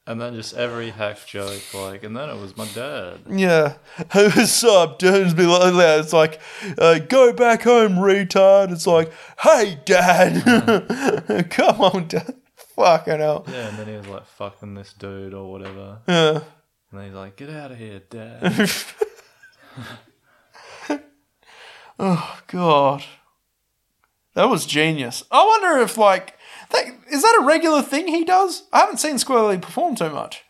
and 0.07 0.21
then 0.21 0.35
just 0.35 0.55
every 0.55 0.91
hack 0.91 1.25
joke, 1.27 1.63
like, 1.75 2.03
and 2.03 2.17
then 2.17 2.29
it 2.31 2.41
was 2.41 2.57
my 2.57 2.67
dad. 2.75 3.19
Yeah. 3.29 3.75
What's 4.13 4.65
up, 4.65 4.99
dude? 4.99 5.37
Be 5.37 5.47
like 5.47 5.75
that. 5.75 6.01
It's 6.01 6.13
like, 6.13 6.41
uh, 6.79 6.99
go 6.99 7.33
back 7.33 7.63
home, 7.63 7.95
retard. 7.97 8.73
It's 8.73 8.87
like, 8.87 9.13
hey, 9.41 9.79
dad. 9.85 11.47
Come 11.51 11.81
on, 11.81 12.09
dad. 12.09 12.35
Fucking 12.77 13.19
hell. 13.19 13.45
Yeah, 13.49 13.69
and 13.69 13.79
then 13.79 13.87
he 13.89 13.95
was 13.97 14.07
like 14.07 14.27
fucking 14.27 14.75
this 14.75 14.93
dude 14.95 15.35
or 15.35 15.51
whatever, 15.53 15.99
Yeah. 16.09 16.31
and 16.91 16.99
then 17.01 17.05
he's 17.07 17.15
like, 17.15 17.37
"Get 17.37 17.51
out 17.51 17.73
of 17.73 17.79
here, 17.79 18.01
dad." 18.09 18.71
Oh, 21.99 22.41
God. 22.47 23.05
That 24.35 24.49
was 24.49 24.65
genius. 24.65 25.23
I 25.31 25.45
wonder 25.45 25.81
if, 25.83 25.99
like, 25.99 26.39
that, 26.71 26.85
is 27.11 27.23
that 27.23 27.39
a 27.41 27.45
regular 27.45 27.83
thing 27.83 28.09
he 28.09 28.25
does? 28.25 28.65
I 28.73 28.81
haven't 28.81 28.99
seen 28.99 29.17
Squirrely 29.17 29.61
perform 29.61 29.95
too 29.97 30.11
much. 30.11 30.45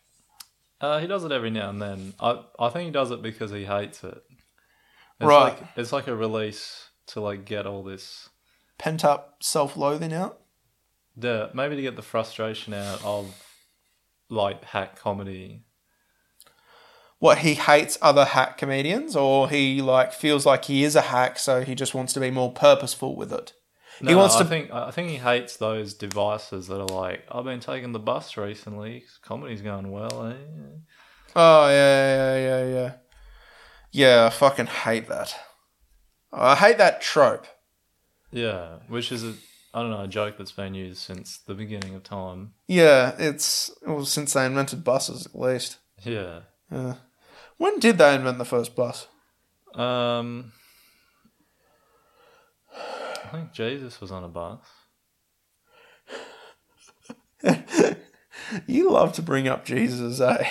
uh, 0.80 0.98
he 1.00 1.06
does 1.06 1.24
it 1.24 1.32
every 1.32 1.50
now 1.50 1.70
and 1.70 1.80
then. 1.80 2.14
I 2.20 2.42
I 2.58 2.68
think 2.70 2.86
he 2.86 2.90
does 2.92 3.10
it 3.10 3.22
because 3.22 3.50
he 3.50 3.64
hates 3.64 4.02
it. 4.04 4.22
It's 5.20 5.28
Right. 5.28 5.58
Like, 5.58 5.68
it's 5.76 5.92
like 5.92 6.06
a 6.06 6.16
release 6.16 6.88
to 7.08 7.20
like 7.20 7.44
get 7.44 7.66
all 7.66 7.82
this. 7.82 8.28
Pent 8.78 9.04
up 9.04 9.36
self 9.40 9.76
loathing 9.76 10.12
out. 10.12 10.40
The 11.16 11.50
maybe 11.52 11.76
to 11.76 11.82
get 11.82 11.96
the 11.96 12.02
frustration 12.02 12.72
out 12.72 13.04
of 13.04 13.34
like 14.30 14.64
hack 14.64 14.96
comedy. 14.98 15.64
What, 17.18 17.38
he 17.38 17.52
hates 17.52 17.98
other 18.00 18.24
hack 18.24 18.56
comedians, 18.56 19.14
or 19.14 19.50
he, 19.50 19.82
like, 19.82 20.14
feels 20.14 20.46
like 20.46 20.64
he 20.64 20.84
is 20.84 20.96
a 20.96 21.02
hack, 21.02 21.38
so 21.38 21.60
he 21.60 21.74
just 21.74 21.92
wants 21.92 22.14
to 22.14 22.20
be 22.20 22.30
more 22.30 22.50
purposeful 22.50 23.14
with 23.14 23.30
it? 23.30 23.52
No, 24.00 24.08
he 24.10 24.14
wants 24.14 24.36
I 24.36 24.42
to. 24.42 24.48
think 24.48 24.70
I 24.72 24.90
think 24.90 25.08
he 25.10 25.16
hates 25.16 25.56
those 25.56 25.94
devices 25.94 26.68
that 26.68 26.80
are 26.80 26.86
like 26.86 27.24
I've 27.30 27.44
been 27.44 27.60
taking 27.60 27.92
the 27.92 27.98
bus 27.98 28.36
recently. 28.36 29.04
comedy's 29.22 29.62
going 29.62 29.90
well. 29.90 30.26
Eh? 30.28 30.34
Oh 31.36 31.68
yeah, 31.68 32.34
yeah, 32.36 32.36
yeah, 32.38 32.74
yeah. 32.74 32.92
Yeah, 33.92 34.26
I 34.26 34.30
fucking 34.30 34.66
hate 34.66 35.08
that. 35.08 35.34
I 36.32 36.54
hate 36.54 36.78
that 36.78 37.00
trope. 37.00 37.46
Yeah, 38.32 38.76
which 38.88 39.10
is 39.12 39.24
a 39.24 39.34
I 39.74 39.82
don't 39.82 39.90
know 39.90 40.02
a 40.02 40.08
joke 40.08 40.36
that's 40.38 40.52
been 40.52 40.74
used 40.74 40.98
since 40.98 41.38
the 41.38 41.54
beginning 41.54 41.94
of 41.94 42.02
time. 42.02 42.54
Yeah, 42.66 43.14
it's 43.18 43.70
well 43.86 44.04
since 44.04 44.32
they 44.32 44.46
invented 44.46 44.82
buses 44.84 45.26
at 45.26 45.38
least. 45.38 45.78
Yeah. 46.04 46.40
Yeah. 46.70 46.94
When 47.58 47.78
did 47.78 47.98
they 47.98 48.14
invent 48.14 48.38
the 48.38 48.44
first 48.44 48.74
bus? 48.74 49.06
Um, 49.74 50.52
I 53.30 53.36
think 53.36 53.52
Jesus 53.52 54.00
was 54.00 54.10
on 54.10 54.24
a 54.24 54.28
bus. 54.28 54.58
You 58.66 58.90
love 58.90 59.12
to 59.12 59.22
bring 59.22 59.46
up 59.46 59.64
Jesus, 59.64 60.20
eh? 60.20 60.48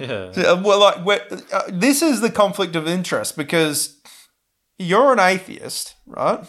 Yeah. 0.00 0.54
Well, 0.54 0.80
like, 0.80 1.04
we 1.04 1.14
uh, 1.52 1.62
this 1.68 2.02
is 2.02 2.20
the 2.20 2.30
conflict 2.30 2.74
of 2.74 2.88
interest 2.88 3.36
because 3.36 4.00
you're 4.78 5.12
an 5.12 5.20
atheist, 5.20 5.94
right? 6.06 6.44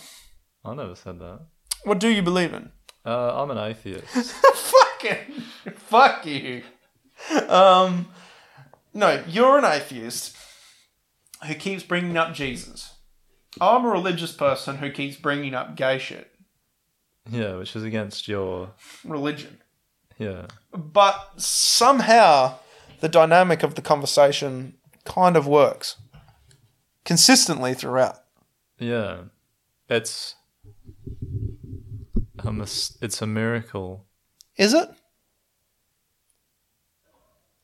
I 0.63 0.73
never 0.73 0.95
said 0.95 1.19
that. 1.19 1.41
What 1.83 1.99
do 1.99 2.07
you 2.09 2.23
believe 2.23 2.53
in? 2.53 2.71
Uh, 3.05 3.39
I'm 3.39 3.51
an 3.51 3.59
atheist. 3.59 4.07
Fucking 4.15 5.43
fuck 5.75 6.25
you. 6.25 6.63
Um, 7.47 8.07
no, 8.91 9.23
you're 9.27 9.59
an 9.59 9.65
atheist 9.65 10.35
who 11.45 11.53
keeps 11.53 11.83
bringing 11.83 12.17
up 12.17 12.33
Jesus. 12.33 12.94
I'm 13.61 13.85
a 13.85 13.89
religious 13.89 14.31
person 14.31 14.77
who 14.77 14.91
keeps 14.91 15.15
bringing 15.17 15.53
up 15.53 15.75
gay 15.75 15.97
shit, 15.97 16.31
yeah, 17.29 17.55
which 17.55 17.75
is 17.75 17.83
against 17.83 18.27
your 18.27 18.71
religion. 19.03 19.59
yeah. 20.17 20.47
But 20.73 21.33
somehow 21.37 22.55
the 22.99 23.09
dynamic 23.09 23.63
of 23.63 23.75
the 23.75 23.81
conversation 23.81 24.75
kind 25.05 25.37
of 25.37 25.47
works 25.47 25.95
consistently 27.05 27.73
throughout. 27.73 28.17
Yeah. 28.79 29.17
It's 29.89 30.35
a 32.39 32.51
mis- 32.51 32.97
it's 33.01 33.21
a 33.21 33.27
miracle. 33.27 34.05
Is 34.57 34.73
it? 34.73 34.89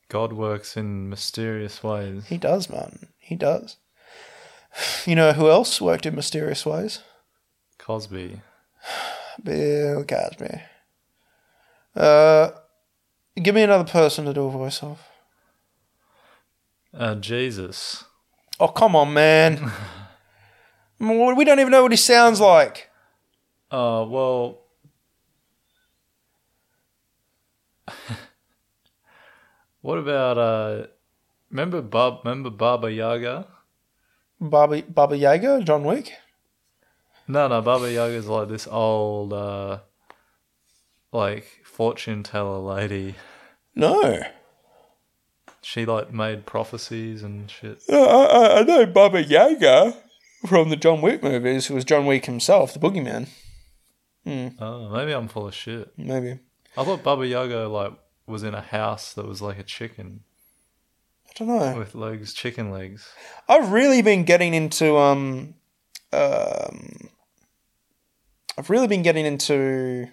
God 0.08 0.32
works 0.32 0.76
in 0.76 1.08
mysterious 1.08 1.82
ways. 1.82 2.26
He 2.26 2.36
does, 2.38 2.68
man. 2.68 3.08
He 3.18 3.34
does. 3.34 3.76
You 5.04 5.14
know 5.14 5.32
who 5.32 5.50
else 5.50 5.80
worked 5.80 6.06
in 6.06 6.14
mysterious 6.14 6.64
ways? 6.64 7.00
Cosby. 7.78 8.40
Bill 9.42 10.04
Cosby. 10.04 10.62
Uh, 11.94 12.50
give 13.40 13.54
me 13.54 13.62
another 13.62 13.90
person 13.90 14.24
to 14.24 14.32
do 14.32 14.46
a 14.46 14.50
voice 14.50 14.82
of. 14.82 15.00
Uh, 16.94 17.14
Jesus. 17.16 18.04
Oh, 18.60 18.68
come 18.68 18.96
on, 18.96 19.12
man. 19.12 19.72
We 21.00 21.44
don't 21.44 21.58
even 21.58 21.72
know 21.72 21.82
what 21.82 21.90
he 21.90 21.96
sounds 21.96 22.38
like. 22.38 22.88
Uh, 23.72 24.06
well. 24.08 24.60
what 29.80 29.98
about 29.98 30.38
uh? 30.38 30.86
Remember 31.50 31.82
Bob? 31.82 32.20
Remember 32.24 32.50
Baba 32.50 32.92
Yaga? 32.92 33.48
Baba, 34.42 34.82
Baba 34.82 35.16
Yaga, 35.16 35.62
John 35.62 35.84
Wick? 35.84 36.12
No, 37.28 37.46
no. 37.46 37.62
Baba 37.62 37.90
Yaga's 37.90 38.26
like 38.26 38.48
this 38.48 38.66
old, 38.66 39.32
uh, 39.32 39.78
like 41.12 41.46
fortune 41.64 42.24
teller 42.24 42.58
lady. 42.58 43.14
No. 43.76 44.20
She 45.62 45.86
like 45.86 46.12
made 46.12 46.44
prophecies 46.44 47.22
and 47.22 47.48
shit. 47.48 47.82
I, 47.88 47.94
I, 47.94 48.58
I 48.58 48.62
know 48.64 48.84
Baba 48.84 49.22
Yaga 49.22 49.96
from 50.44 50.70
the 50.70 50.76
John 50.76 51.00
Wick 51.00 51.22
movies, 51.22 51.68
who 51.68 51.74
was 51.74 51.84
John 51.84 52.04
Wick 52.04 52.26
himself, 52.26 52.74
the 52.74 52.80
boogeyman. 52.80 53.28
Oh, 54.26 54.88
maybe 54.90 55.12
I'm 55.12 55.28
full 55.28 55.46
of 55.46 55.54
shit. 55.54 55.92
Maybe. 55.96 56.40
I 56.76 56.84
thought 56.84 57.04
Baba 57.04 57.26
Yaga 57.26 57.68
like 57.68 57.92
was 58.26 58.42
in 58.42 58.54
a 58.54 58.60
house 58.60 59.14
that 59.14 59.26
was 59.26 59.40
like 59.40 59.58
a 59.58 59.64
chicken 59.64 60.20
I 61.32 61.44
don't 61.44 61.48
know. 61.48 61.78
with 61.78 61.94
legs, 61.94 62.34
chicken 62.34 62.70
legs. 62.70 63.08
I've 63.48 63.72
really 63.72 64.02
been 64.02 64.24
getting 64.24 64.54
into 64.54 64.96
um 64.98 65.54
um 66.12 67.08
I've 68.58 68.68
really 68.68 68.86
been 68.86 69.02
getting 69.02 69.24
into 69.24 70.08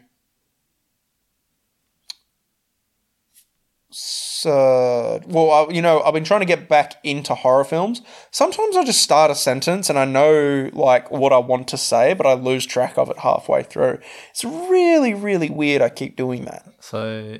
so 3.92 5.20
well 5.26 5.52
I, 5.52 5.74
you 5.74 5.82
know 5.82 6.02
I've 6.02 6.14
been 6.14 6.24
trying 6.24 6.40
to 6.40 6.46
get 6.46 6.70
back 6.70 6.96
into 7.04 7.36
horror 7.36 7.66
films. 7.66 8.02
Sometimes 8.32 8.78
I 8.78 8.86
just 8.86 9.04
start 9.04 9.30
a 9.30 9.36
sentence 9.36 9.90
and 9.90 10.00
I 10.00 10.06
know 10.06 10.70
like 10.72 11.12
what 11.12 11.34
I 11.34 11.40
want 11.40 11.68
to 11.70 11.78
say 11.78 12.14
but 12.14 12.26
I 12.26 12.34
lose 12.34 12.66
track 12.66 12.98
of 12.98 13.10
it 13.10 13.20
halfway 13.20 13.64
through. 13.64 14.00
It's 14.30 14.46
really 14.46 15.14
really 15.14 15.50
weird 15.50 15.82
I 15.82 15.90
keep 15.90 16.16
doing 16.16 16.46
that. 16.46 16.66
So 16.80 17.40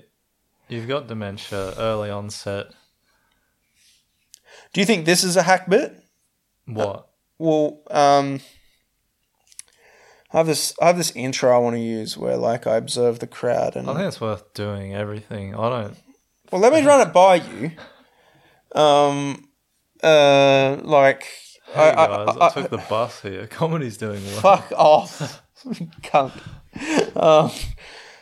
you've 0.68 0.88
got 0.88 1.08
dementia, 1.08 1.76
early 1.78 2.10
onset. 2.10 2.74
Do 4.74 4.82
you 4.82 4.86
think 4.86 5.06
this 5.06 5.24
is 5.24 5.36
a 5.36 5.44
hack 5.44 5.70
bit? 5.70 5.96
What? 6.66 7.08
Well, 7.38 7.82
um, 7.90 8.42
I 10.32 10.38
have 10.38 10.48
this. 10.48 10.74
I 10.82 10.88
have 10.88 10.98
this 10.98 11.12
intro 11.16 11.54
I 11.56 11.58
want 11.58 11.76
to 11.76 11.82
use 11.82 12.18
where, 12.18 12.38
like, 12.38 12.68
I 12.68 12.76
observe 12.76 13.20
the 13.20 13.28
crowd 13.28 13.76
and. 13.76 13.90
I 13.90 13.94
think 13.96 14.08
it's 14.08 14.22
worth 14.22 14.54
doing 14.54 14.94
everything. 14.94 15.56
I 15.56 15.70
don't. 15.70 15.98
well, 16.52 16.62
let 16.62 16.74
me 16.74 16.86
run 16.86 17.08
it 17.08 17.14
by 17.14 17.36
you. 17.36 17.72
Um, 18.80 19.50
uh, 20.04 20.78
like, 20.84 21.26
Hey 21.72 21.90
I, 21.90 21.96
guys, 21.96 22.38
I, 22.38 22.40
I, 22.40 22.48
I, 22.48 22.50
took 22.50 22.70
the 22.70 22.78
bus 22.90 23.22
here. 23.22 23.48
Comedy's 23.48 23.98
doing 23.98 24.24
well. 24.26 24.42
fuck 24.42 24.72
off, 24.76 25.44
cunt. 26.02 26.42
Um, 27.16 27.52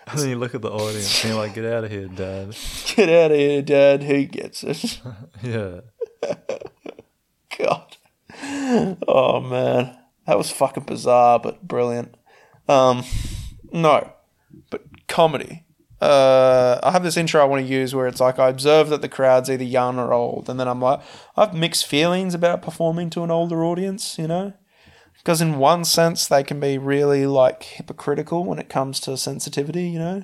And 0.08 0.20
then 0.20 0.30
you 0.30 0.38
look 0.38 0.56
at 0.56 0.62
the 0.62 0.72
audience 0.72 1.24
and 1.24 1.34
you're 1.34 1.42
like, 1.42 1.54
get 1.54 1.66
out 1.66 1.84
of 1.84 1.92
here, 1.92 2.08
dad. 2.08 2.56
Get 2.96 3.10
out 3.10 3.32
of 3.32 3.38
here, 3.38 3.62
Dad. 3.62 4.04
Who 4.04 4.24
gets 4.24 4.64
it? 4.64 5.02
Yeah. 5.44 5.82
God. 7.58 7.98
Oh 9.08 9.40
man, 9.42 9.98
that 10.26 10.38
was 10.38 10.52
fucking 10.52 10.84
bizarre, 10.84 11.40
but 11.40 11.68
brilliant. 11.68 12.16
Um, 12.68 13.04
no, 13.72 14.14
but 14.70 14.84
comedy. 15.08 15.64
Uh, 16.00 16.80
I 16.84 16.92
have 16.92 17.02
this 17.02 17.18
intro 17.18 17.42
I 17.42 17.46
want 17.46 17.66
to 17.66 17.72
use 17.72 17.96
where 17.96 18.06
it's 18.06 18.20
like 18.22 18.38
I 18.38 18.50
observe 18.50 18.90
that 18.90 19.02
the 19.02 19.10
crowd's 19.10 19.50
either 19.50 19.64
young 19.64 19.98
or 19.98 20.14
old, 20.14 20.48
and 20.48 20.60
then 20.60 20.68
I'm 20.68 20.82
like, 20.82 21.00
I 21.36 21.46
have 21.46 21.56
mixed 21.56 21.88
feelings 21.88 22.36
about 22.36 22.62
performing 22.62 23.10
to 23.12 23.24
an 23.24 23.32
older 23.32 23.64
audience, 23.66 24.20
you 24.20 24.28
know, 24.28 24.54
because 25.18 25.42
in 25.42 25.58
one 25.58 25.86
sense 25.86 26.28
they 26.28 26.44
can 26.44 26.60
be 26.60 26.78
really 26.78 27.26
like 27.26 27.64
hypocritical 27.64 28.44
when 28.44 28.60
it 28.60 28.70
comes 28.70 29.00
to 29.02 29.18
sensitivity, 29.18 29.90
you 29.90 29.98
know. 29.98 30.24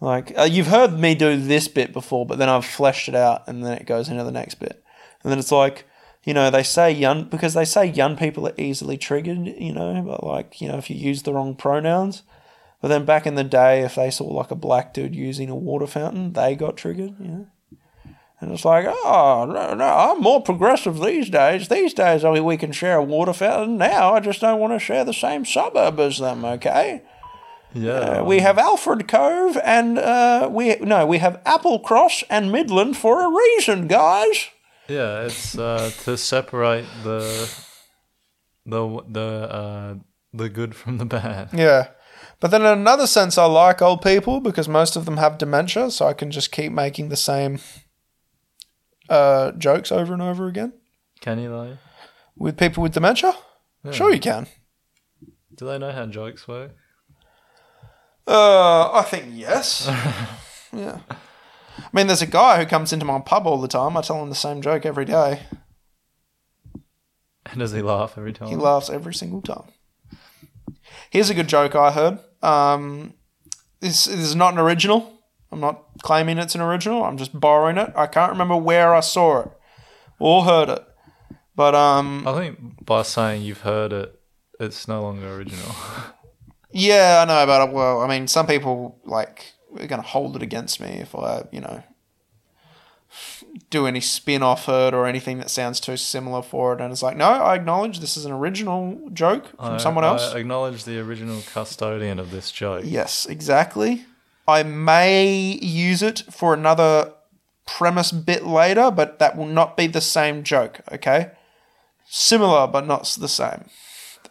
Like 0.00 0.36
uh, 0.36 0.42
you've 0.42 0.66
heard 0.66 0.98
me 0.98 1.14
do 1.14 1.36
this 1.36 1.68
bit 1.68 1.92
before, 1.92 2.26
but 2.26 2.38
then 2.38 2.48
I've 2.48 2.64
fleshed 2.64 3.08
it 3.08 3.14
out, 3.14 3.46
and 3.46 3.64
then 3.64 3.74
it 3.74 3.86
goes 3.86 4.08
into 4.08 4.24
the 4.24 4.32
next 4.32 4.54
bit, 4.56 4.82
and 5.22 5.30
then 5.30 5.38
it's 5.38 5.52
like, 5.52 5.86
you 6.24 6.34
know, 6.34 6.50
they 6.50 6.62
say 6.62 6.90
young 6.90 7.24
because 7.24 7.54
they 7.54 7.64
say 7.64 7.86
young 7.86 8.16
people 8.16 8.46
are 8.46 8.54
easily 8.56 8.96
triggered, 8.96 9.46
you 9.46 9.72
know, 9.72 10.02
but 10.02 10.24
like 10.24 10.60
you 10.60 10.68
know 10.68 10.78
if 10.78 10.90
you 10.90 10.96
use 10.96 11.22
the 11.22 11.32
wrong 11.32 11.54
pronouns. 11.54 12.22
But 12.80 12.88
then 12.88 13.04
back 13.04 13.26
in 13.26 13.34
the 13.34 13.44
day, 13.44 13.82
if 13.82 13.94
they 13.96 14.10
saw 14.10 14.24
like 14.24 14.50
a 14.50 14.54
black 14.54 14.94
dude 14.94 15.14
using 15.14 15.50
a 15.50 15.54
water 15.54 15.86
fountain, 15.86 16.32
they 16.32 16.56
got 16.56 16.78
triggered, 16.78 17.14
you 17.20 17.28
know. 17.28 17.46
And 18.40 18.52
it's 18.52 18.64
like, 18.64 18.86
oh 18.88 19.46
no, 19.46 19.74
no, 19.74 19.84
I'm 19.84 20.22
more 20.22 20.42
progressive 20.42 20.98
these 20.98 21.28
days. 21.28 21.68
These 21.68 21.92
days, 21.92 22.24
I 22.24 22.32
mean, 22.32 22.44
we 22.44 22.56
can 22.56 22.72
share 22.72 22.96
a 22.96 23.02
water 23.02 23.34
fountain. 23.34 23.76
Now, 23.76 24.14
I 24.14 24.20
just 24.20 24.40
don't 24.40 24.58
want 24.58 24.72
to 24.72 24.78
share 24.78 25.04
the 25.04 25.12
same 25.12 25.44
suburb 25.44 26.00
as 26.00 26.18
them. 26.18 26.44
Okay. 26.44 27.02
Yeah. 27.74 27.92
Uh, 27.92 28.24
we 28.24 28.38
have 28.40 28.58
Alfred 28.58 29.06
Cove 29.06 29.58
and 29.62 29.98
uh, 29.98 30.48
we 30.50 30.76
no, 30.76 31.06
we 31.06 31.18
have 31.18 31.42
Applecross 31.44 32.24
and 32.30 32.50
Midland 32.50 32.96
for 32.96 33.22
a 33.22 33.30
reason, 33.30 33.86
guys. 33.86 34.48
Yeah, 34.90 35.22
it's 35.22 35.56
uh, 35.56 35.92
to 36.04 36.16
separate 36.16 36.84
the 37.04 37.48
the 38.66 39.02
the 39.08 39.20
uh, 39.20 39.94
the 40.32 40.48
good 40.48 40.74
from 40.74 40.98
the 40.98 41.04
bad. 41.04 41.50
Yeah. 41.52 41.88
But 42.40 42.50
then 42.50 42.62
in 42.62 42.66
another 42.66 43.06
sense, 43.06 43.38
I 43.38 43.44
like 43.44 43.80
old 43.80 44.02
people 44.02 44.40
because 44.40 44.68
most 44.68 44.96
of 44.96 45.04
them 45.04 45.18
have 45.18 45.38
dementia, 45.38 45.90
so 45.90 46.06
I 46.06 46.12
can 46.12 46.30
just 46.30 46.50
keep 46.50 46.72
making 46.72 47.08
the 47.08 47.16
same 47.16 47.60
uh, 49.08 49.52
jokes 49.52 49.92
over 49.92 50.12
and 50.12 50.22
over 50.22 50.48
again. 50.48 50.72
Can 51.20 51.38
you 51.38 51.50
though? 51.50 51.78
With 52.36 52.58
people 52.58 52.82
with 52.82 52.92
dementia? 52.92 53.34
Sure, 53.92 54.12
you 54.12 54.20
can. 54.20 54.46
Do 55.54 55.66
they 55.66 55.78
know 55.78 55.92
how 55.92 56.06
jokes 56.06 56.48
work? 56.48 56.72
Uh, 58.26 58.90
I 58.92 59.02
think 59.02 59.26
yes. 59.30 59.86
yeah. 60.72 61.00
I 61.84 61.88
mean, 61.92 62.06
there's 62.06 62.22
a 62.22 62.26
guy 62.26 62.58
who 62.58 62.66
comes 62.66 62.92
into 62.92 63.04
my 63.04 63.20
pub 63.20 63.46
all 63.46 63.60
the 63.60 63.68
time. 63.68 63.96
I 63.96 64.02
tell 64.02 64.22
him 64.22 64.28
the 64.28 64.34
same 64.34 64.62
joke 64.62 64.84
every 64.84 65.04
day. 65.04 65.42
And 67.46 67.58
does 67.58 67.72
he 67.72 67.82
laugh 67.82 68.14
every 68.16 68.32
time? 68.32 68.48
He 68.48 68.56
laughs 68.56 68.90
every 68.90 69.14
single 69.14 69.42
time. 69.42 69.72
Here's 71.10 71.30
a 71.30 71.34
good 71.34 71.48
joke 71.48 71.74
I 71.74 71.90
heard. 71.90 72.18
Um, 72.42 73.14
this, 73.80 74.04
this 74.04 74.18
is 74.18 74.36
not 74.36 74.52
an 74.54 74.60
original. 74.60 75.20
I'm 75.52 75.60
not 75.60 75.84
claiming 76.02 76.38
it's 76.38 76.54
an 76.54 76.60
original. 76.60 77.04
I'm 77.04 77.16
just 77.16 77.38
borrowing 77.38 77.76
it. 77.76 77.92
I 77.96 78.06
can't 78.06 78.30
remember 78.30 78.56
where 78.56 78.94
I 78.94 79.00
saw 79.00 79.40
it 79.40 79.50
or 80.18 80.44
heard 80.44 80.68
it. 80.68 80.86
But 81.56 81.74
um, 81.74 82.26
I 82.26 82.32
think 82.34 82.86
by 82.86 83.02
saying 83.02 83.42
you've 83.42 83.62
heard 83.62 83.92
it, 83.92 84.18
it's 84.60 84.86
no 84.86 85.02
longer 85.02 85.34
original. 85.34 85.74
yeah, 86.70 87.22
I 87.22 87.24
know. 87.26 87.46
But 87.46 87.72
well, 87.72 88.00
I 88.00 88.06
mean, 88.06 88.28
some 88.28 88.46
people 88.46 89.00
like 89.04 89.52
are 89.78 89.86
going 89.86 90.02
to 90.02 90.08
hold 90.08 90.36
it 90.36 90.42
against 90.42 90.80
me 90.80 90.88
if 90.88 91.14
I, 91.14 91.44
you 91.50 91.60
know, 91.60 91.82
do 93.70 93.86
any 93.86 94.00
spin 94.00 94.42
off 94.42 94.68
it 94.68 94.94
or 94.94 95.06
anything 95.06 95.38
that 95.38 95.50
sounds 95.50 95.80
too 95.80 95.96
similar 95.96 96.42
for 96.42 96.72
it. 96.72 96.80
And 96.80 96.92
it's 96.92 97.02
like, 97.02 97.16
no, 97.16 97.28
I 97.28 97.56
acknowledge 97.56 98.00
this 98.00 98.16
is 98.16 98.24
an 98.24 98.32
original 98.32 99.10
joke 99.12 99.48
from 99.56 99.74
I- 99.74 99.78
someone 99.78 100.04
else. 100.04 100.32
I 100.32 100.38
acknowledge 100.38 100.84
the 100.84 100.98
original 101.00 101.42
custodian 101.52 102.18
of 102.18 102.30
this 102.30 102.50
joke. 102.50 102.82
Yes, 102.84 103.26
exactly. 103.26 104.04
I 104.46 104.62
may 104.62 105.58
use 105.62 106.02
it 106.02 106.24
for 106.30 106.54
another 106.54 107.12
premise 107.66 108.10
bit 108.10 108.44
later, 108.44 108.90
but 108.90 109.18
that 109.18 109.36
will 109.36 109.46
not 109.46 109.76
be 109.76 109.86
the 109.86 110.00
same 110.00 110.42
joke, 110.42 110.80
okay? 110.90 111.30
Similar, 112.08 112.66
but 112.66 112.86
not 112.86 113.04
the 113.20 113.28
same. 113.28 113.66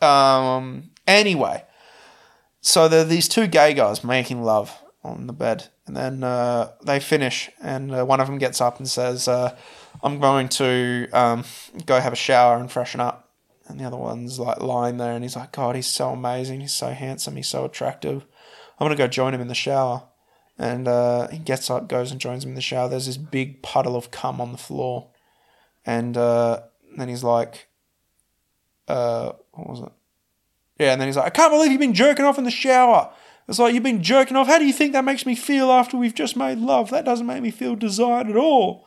Um, 0.02 0.92
anyway, 1.08 1.64
so 2.62 2.88
there 2.88 3.02
are 3.02 3.06
these 3.06 3.30
two 3.30 3.48
gay 3.48 3.74
guys 3.74 4.04
making 4.04 4.44
love 4.44 4.78
on 5.04 5.28
the 5.28 5.34
bed, 5.34 5.70
and 5.88 5.96
then 5.96 6.24
uh, 6.24 6.72
they 6.84 7.00
finish, 7.00 7.50
and 7.62 7.94
uh, 7.94 8.06
one 8.06 8.20
of 8.20 8.28
them 8.28 8.38
gets 8.38 8.60
up 8.60 8.80
and 8.80 8.88
says, 8.88 9.28
uh, 9.28 9.56
I'm 10.04 10.20
going 10.20 10.50
to 10.50 11.08
um, 11.14 11.44
go 11.86 12.00
have 12.00 12.14
a 12.14 12.18
shower 12.18 12.58
and 12.58 12.72
freshen 12.72 13.00
up. 13.00 13.30
And 13.68 13.80
the 13.80 13.86
other 13.86 13.98
one's 13.98 14.40
like 14.40 14.62
lying 14.62 14.98
there, 14.98 15.14
and 15.14 15.24
he's 15.24 15.36
like, 15.36 15.52
God, 15.52 15.76
he's 15.76 15.88
so 15.88 16.10
amazing. 16.10 16.62
He's 16.62 16.74
so 16.74 16.90
handsome. 16.90 17.36
He's 17.36 17.48
so 17.48 17.66
attractive. 17.66 18.26
I'm 18.80 18.86
gonna 18.86 18.96
go 18.96 19.08
join 19.08 19.34
him 19.34 19.42
in 19.42 19.48
the 19.48 19.54
shower. 19.54 20.04
And 20.58 20.88
uh, 20.88 21.28
he 21.28 21.38
gets 21.38 21.70
up, 21.70 21.88
goes 21.88 22.12
and 22.12 22.20
joins 22.20 22.44
him 22.44 22.50
in 22.50 22.56
the 22.56 22.62
shower. 22.62 22.90
There's 22.90 23.06
this 23.06 23.16
big 23.16 23.62
puddle 23.62 23.96
of 23.96 24.12
cum 24.12 24.42
on 24.42 24.52
the 24.52 24.58
floor, 24.58 25.10
and 25.86 26.18
uh, 26.18 26.62
then 26.98 27.10
he's 27.10 27.24
like, 27.24 27.68
uh, 28.88 29.34
"What 29.52 29.70
was 29.70 29.80
it?" 29.82 29.92
Yeah, 30.80 30.94
and 30.94 31.00
then 31.00 31.08
he's 31.08 31.16
like, 31.16 31.28
"I 31.28 31.30
can't 31.30 31.54
believe 31.54 31.72
you've 31.72 31.80
been 31.80 31.94
jerking 31.94 32.26
off 32.26 32.40
in 32.40 32.44
the 32.44 32.52
shower." 32.52 33.14
It's 33.50 33.58
like 33.58 33.74
you've 33.74 33.82
been 33.82 34.04
jerking 34.04 34.38
off. 34.38 34.46
How 34.46 34.60
do 34.60 34.66
you 34.66 34.72
think 34.72 34.94
that 34.94 35.04
makes 35.04 35.26
me 35.26 35.34
feel 35.34 35.72
after 35.72 35.98
we've 35.98 36.14
just 36.14 36.38
made 36.38 36.60
love? 36.60 36.92
That 36.92 37.04
doesn't 37.04 37.26
make 37.26 37.42
me 37.42 37.50
feel 37.50 37.76
desired 37.76 38.30
at 38.30 38.36
all. 38.36 38.86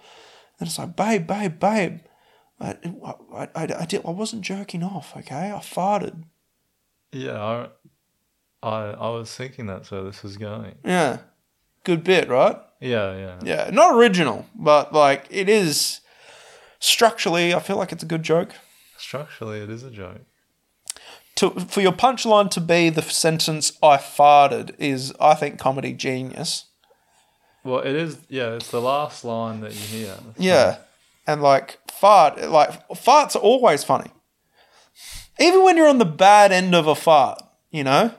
And 0.60 0.68
it's 0.68 0.78
like, 0.78 0.94
babe, 0.94 1.26
babe, 1.26 1.58
babe. 1.58 1.98
I, 2.60 2.76
I, 3.04 3.48
I, 3.56 3.68
I, 3.80 3.86
did, 3.86 4.06
I 4.06 4.10
wasn't 4.10 4.42
jerking 4.42 4.84
off, 4.84 5.16
okay? 5.16 5.50
I 5.50 5.58
farted. 5.58 6.22
Yeah, 7.10 7.42
I, 7.42 7.68
I, 8.62 8.90
I 8.92 9.08
was 9.10 9.34
thinking 9.34 9.66
that's 9.66 9.90
where 9.90 10.04
this 10.04 10.22
was 10.22 10.36
going. 10.36 10.76
Yeah. 10.84 11.18
Good 11.82 12.04
bit, 12.04 12.28
right? 12.28 12.56
Yeah, 12.80 13.16
yeah. 13.16 13.40
Yeah. 13.42 13.70
Not 13.72 13.96
original, 13.96 14.46
but 14.54 14.92
like 14.92 15.26
it 15.28 15.48
is 15.48 16.02
structurally, 16.78 17.52
I 17.52 17.58
feel 17.58 17.76
like 17.76 17.90
it's 17.90 18.04
a 18.04 18.06
good 18.06 18.22
joke. 18.22 18.52
Structurally, 18.96 19.58
it 19.58 19.70
is 19.70 19.82
a 19.82 19.90
joke. 19.90 20.20
To, 21.37 21.51
for 21.51 21.80
your 21.80 21.93
punchline 21.93 22.51
to 22.51 22.61
be 22.61 22.91
the 22.91 23.03
sentence 23.03 23.72
"I 23.83 23.97
farted" 23.97 24.74
is, 24.78 25.12
I 25.20 25.35
think, 25.35 25.59
comedy 25.59 25.93
genius. 25.93 26.67
Well, 27.64 27.80
it 27.80 27.95
is. 27.95 28.18
Yeah, 28.29 28.54
it's 28.54 28.71
the 28.71 28.80
last 28.80 29.25
line 29.25 29.61
that 29.61 29.72
you 29.72 29.80
hear. 29.99 30.17
Yeah, 30.37 30.79
and 31.26 31.42
like 31.42 31.79
fart, 31.91 32.41
like 32.50 32.88
farts 32.91 33.34
are 33.37 33.41
always 33.41 33.84
funny, 33.84 34.11
even 35.38 35.63
when 35.64 35.76
you're 35.76 35.88
on 35.88 35.99
the 35.99 36.04
bad 36.04 36.53
end 36.53 36.75
of 36.75 36.87
a 36.87 36.95
fart. 36.95 37.41
You 37.71 37.84
know, 37.84 38.14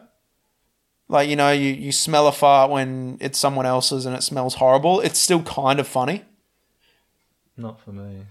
like 1.08 1.30
you 1.30 1.36
know, 1.36 1.52
you 1.52 1.70
you 1.70 1.92
smell 1.92 2.28
a 2.28 2.32
fart 2.32 2.72
when 2.72 3.18
it's 3.22 3.38
someone 3.38 3.66
else's 3.66 4.06
and 4.06 4.16
it 4.16 4.24
smells 4.24 4.56
horrible. 4.56 5.02
It's 5.02 5.20
still 5.20 5.44
kind 5.44 5.80
of 5.80 5.88
funny. 5.88 6.24
Not 7.56 7.80
for 7.80 7.92
me. 7.92 8.26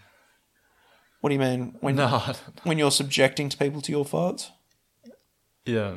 What 1.20 1.28
do 1.28 1.34
you 1.34 1.40
mean 1.40 1.76
when 1.80 1.94
No. 1.94 2.20
When 2.64 2.78
you're 2.78 2.90
subjecting 2.90 3.48
to 3.48 3.56
people 3.56 3.80
to 3.82 3.92
your 3.92 4.04
farts? 4.04 4.50
Yeah. 5.64 5.94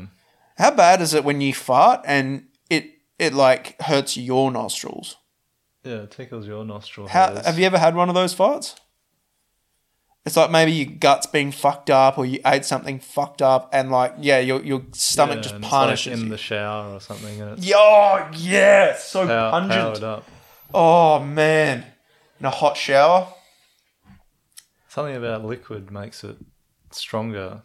How 0.57 0.71
bad 0.71 1.01
is 1.01 1.13
it 1.13 1.23
when 1.23 1.41
you 1.41 1.53
fart 1.53 2.01
and 2.05 2.47
it 2.69 2.85
it 3.19 3.33
like 3.33 3.81
hurts 3.81 4.15
your 4.17 4.51
nostrils? 4.51 5.17
Yeah, 5.83 6.03
it 6.03 6.11
tickles 6.11 6.47
your 6.47 6.65
nostril. 6.65 7.07
How 7.07 7.27
hairs. 7.33 7.45
have 7.45 7.59
you 7.59 7.65
ever 7.65 7.77
had 7.77 7.95
one 7.95 8.09
of 8.09 8.15
those 8.15 8.33
farts? 8.33 8.75
It's 10.25 10.35
like 10.35 10.49
maybe 10.49 10.71
your 10.71 10.87
guts 10.97 11.27
being 11.27 11.51
fucked 11.51 11.91
up 11.91 12.17
or 12.17 12.25
you 12.25 12.39
ate 12.43 12.65
something 12.65 12.99
fucked 12.99 13.43
up 13.43 13.69
and 13.71 13.91
like 13.91 14.13
yeah, 14.19 14.39
your 14.39 14.63
your 14.63 14.81
stomach 14.93 15.35
Yeah, 15.37 15.41
just 15.43 15.61
punishes 15.61 16.07
like 16.13 16.17
in 16.17 16.23
you. 16.25 16.29
the 16.31 16.37
shower 16.37 16.93
or 16.95 16.99
something, 16.99 17.39
and 17.41 17.57
it's 17.57 17.67
Yo, 17.67 18.27
yeah, 18.33 18.95
so 18.95 19.27
pow- 19.27 19.51
pungent. 19.51 20.03
up. 20.03 20.25
Oh 20.73 21.19
man, 21.19 21.85
in 22.39 22.45
a 22.45 22.49
hot 22.49 22.75
shower. 22.77 23.27
Something 24.87 25.15
about 25.15 25.45
liquid 25.45 25.91
makes 25.91 26.23
it 26.23 26.37
stronger. 26.91 27.61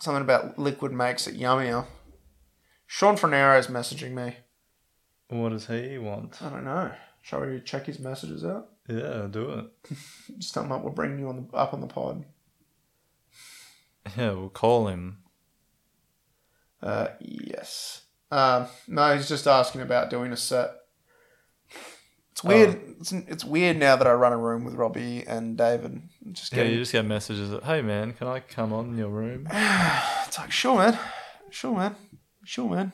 Something 0.00 0.22
about 0.22 0.58
liquid 0.58 0.92
makes 0.92 1.26
it 1.26 1.38
yummier. 1.38 1.86
Sean 2.86 3.16
Frenaro's 3.16 3.68
messaging 3.68 4.12
me. 4.12 4.36
What 5.28 5.50
does 5.50 5.66
he 5.66 5.98
want? 5.98 6.42
I 6.42 6.48
don't 6.48 6.64
know. 6.64 6.90
Shall 7.22 7.40
we 7.40 7.60
check 7.60 7.86
his 7.86 7.98
messages 7.98 8.44
out? 8.44 8.70
Yeah, 8.88 9.28
do 9.30 9.50
it. 9.50 9.66
Just 10.38 10.54
tell 10.54 10.64
him 10.64 10.72
up. 10.72 10.82
We'll 10.82 10.92
bring 10.92 11.18
you 11.18 11.28
on 11.28 11.48
the, 11.48 11.56
up 11.56 11.74
on 11.74 11.80
the 11.80 11.86
pod. 11.86 12.24
Yeah, 14.16 14.32
we'll 14.32 14.48
call 14.48 14.88
him. 14.88 15.18
Uh, 16.82 17.08
yes. 17.20 18.02
Um, 18.30 18.66
no, 18.88 19.14
he's 19.14 19.28
just 19.28 19.46
asking 19.46 19.82
about 19.82 20.08
doing 20.08 20.32
a 20.32 20.36
set. 20.36 20.70
It's 22.40 22.44
weird. 22.44 22.80
Oh. 22.82 22.94
It's, 23.00 23.12
it's 23.12 23.44
weird 23.44 23.76
now 23.78 23.96
that 23.96 24.06
I 24.06 24.12
run 24.12 24.32
a 24.32 24.38
room 24.38 24.64
with 24.64 24.74
Robbie 24.74 25.24
and 25.26 25.58
David. 25.58 26.00
Just 26.32 26.54
Yeah, 26.54 26.62
you 26.62 26.78
just 26.78 26.92
get 26.92 27.04
messages 27.04 27.50
that, 27.50 27.64
hey 27.64 27.82
man, 27.82 28.14
can 28.14 28.28
I 28.28 28.40
come 28.40 28.72
on 28.72 28.86
in 28.90 28.96
your 28.96 29.10
room? 29.10 29.46
it's 29.52 30.38
like, 30.38 30.50
sure, 30.50 30.78
man. 30.78 30.98
Sure, 31.50 31.76
man. 31.76 31.96
Sure, 32.44 32.70
man. 32.70 32.92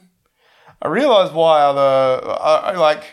I 0.83 0.89
realized 0.89 1.33
why 1.33 1.63
other 1.63 2.29
I, 2.29 2.73
I 2.73 2.77
like. 2.77 3.05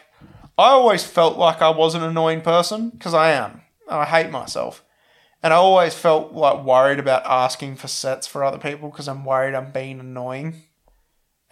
I 0.58 0.70
always 0.70 1.04
felt 1.04 1.38
like 1.38 1.62
I 1.62 1.70
was 1.70 1.94
an 1.94 2.04
annoying 2.04 2.42
person 2.42 2.90
because 2.90 3.14
I 3.14 3.32
am. 3.32 3.62
I 3.88 4.06
hate 4.06 4.32
myself, 4.32 4.84
and 5.44 5.54
I 5.54 5.58
always 5.58 5.94
felt 5.94 6.34
like 6.34 6.66
worried 6.66 7.00
about 7.00 7.26
asking 7.26 7.76
for 7.76 7.88
sets 7.88 8.26
for 8.26 8.44
other 8.44 8.58
people 8.58 8.90
because 8.90 9.08
I'm 9.08 9.24
worried 9.24 9.54
I'm 9.54 9.72
being 9.72 10.00
annoying. 10.00 10.64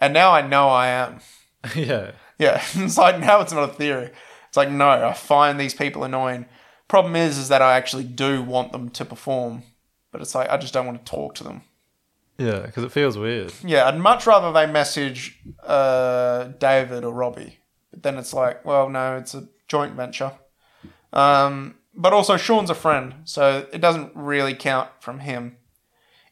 And 0.00 0.12
now 0.12 0.32
I 0.32 0.42
know 0.42 0.68
I 0.68 0.88
am. 0.88 1.20
yeah. 1.76 2.12
Yeah, 2.38 2.60
it's 2.74 2.98
like 2.98 3.20
now 3.20 3.40
it's 3.40 3.52
not 3.52 3.70
a 3.70 3.72
theory. 3.72 4.10
It's 4.52 4.56
like 4.58 4.70
no, 4.70 4.90
I 4.90 5.14
find 5.14 5.58
these 5.58 5.72
people 5.72 6.04
annoying. 6.04 6.44
Problem 6.86 7.16
is, 7.16 7.38
is 7.38 7.48
that 7.48 7.62
I 7.62 7.78
actually 7.78 8.04
do 8.04 8.42
want 8.42 8.70
them 8.72 8.90
to 8.90 9.02
perform, 9.02 9.62
but 10.10 10.20
it's 10.20 10.34
like 10.34 10.50
I 10.50 10.58
just 10.58 10.74
don't 10.74 10.84
want 10.84 11.02
to 11.02 11.10
talk 11.10 11.34
to 11.36 11.44
them. 11.44 11.62
Yeah, 12.36 12.58
because 12.66 12.84
it 12.84 12.92
feels 12.92 13.16
weird. 13.16 13.50
Yeah, 13.64 13.88
I'd 13.88 13.98
much 13.98 14.26
rather 14.26 14.52
they 14.52 14.70
message 14.70 15.40
uh, 15.62 16.48
David 16.58 17.02
or 17.02 17.14
Robbie. 17.14 17.60
But 17.92 18.02
then 18.02 18.18
it's 18.18 18.34
like, 18.34 18.62
well, 18.62 18.90
no, 18.90 19.16
it's 19.16 19.32
a 19.32 19.48
joint 19.68 19.94
venture. 19.94 20.32
Um, 21.14 21.76
but 21.94 22.12
also 22.12 22.36
Sean's 22.36 22.68
a 22.68 22.74
friend, 22.74 23.14
so 23.24 23.66
it 23.72 23.80
doesn't 23.80 24.12
really 24.14 24.54
count 24.54 24.90
from 25.00 25.20
him. 25.20 25.56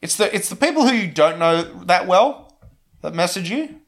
It's 0.03 0.17
the 0.17 0.35
it's 0.35 0.51
the 0.51 0.57
people 0.57 0.87
who 0.87 0.95
you 0.95 1.11
don't 1.11 1.39
know 1.39 1.63
that 1.85 2.07
well 2.07 2.59
that 3.01 3.15
message 3.15 3.49
you. 3.49 3.80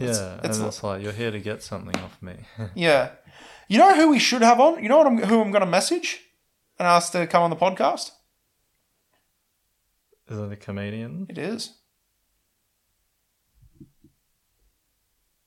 Yeah, 0.00 0.40
it's 0.44 0.56
and 0.56 0.62
li- 0.62 0.68
it's 0.68 0.82
like 0.82 1.02
you're 1.02 1.12
here 1.12 1.30
to 1.30 1.40
get 1.40 1.62
something 1.62 1.96
off 2.02 2.20
me. 2.22 2.34
Yeah. 2.74 3.10
You 3.68 3.78
know 3.78 3.94
who 3.94 4.08
we 4.08 4.18
should 4.18 4.42
have 4.42 4.60
on? 4.60 4.82
You 4.82 4.88
know 4.88 4.96
what 4.98 5.06
I'm, 5.06 5.18
who 5.18 5.40
I'm 5.42 5.50
going 5.50 5.60
to 5.64 5.70
message 5.70 6.20
and 6.78 6.88
ask 6.88 7.12
to 7.12 7.26
come 7.26 7.42
on 7.42 7.50
the 7.50 7.56
podcast? 7.56 8.12
Is 10.28 10.38
it 10.38 10.52
a 10.52 10.56
comedian? 10.56 11.26
It 11.28 11.38
is 11.38 11.74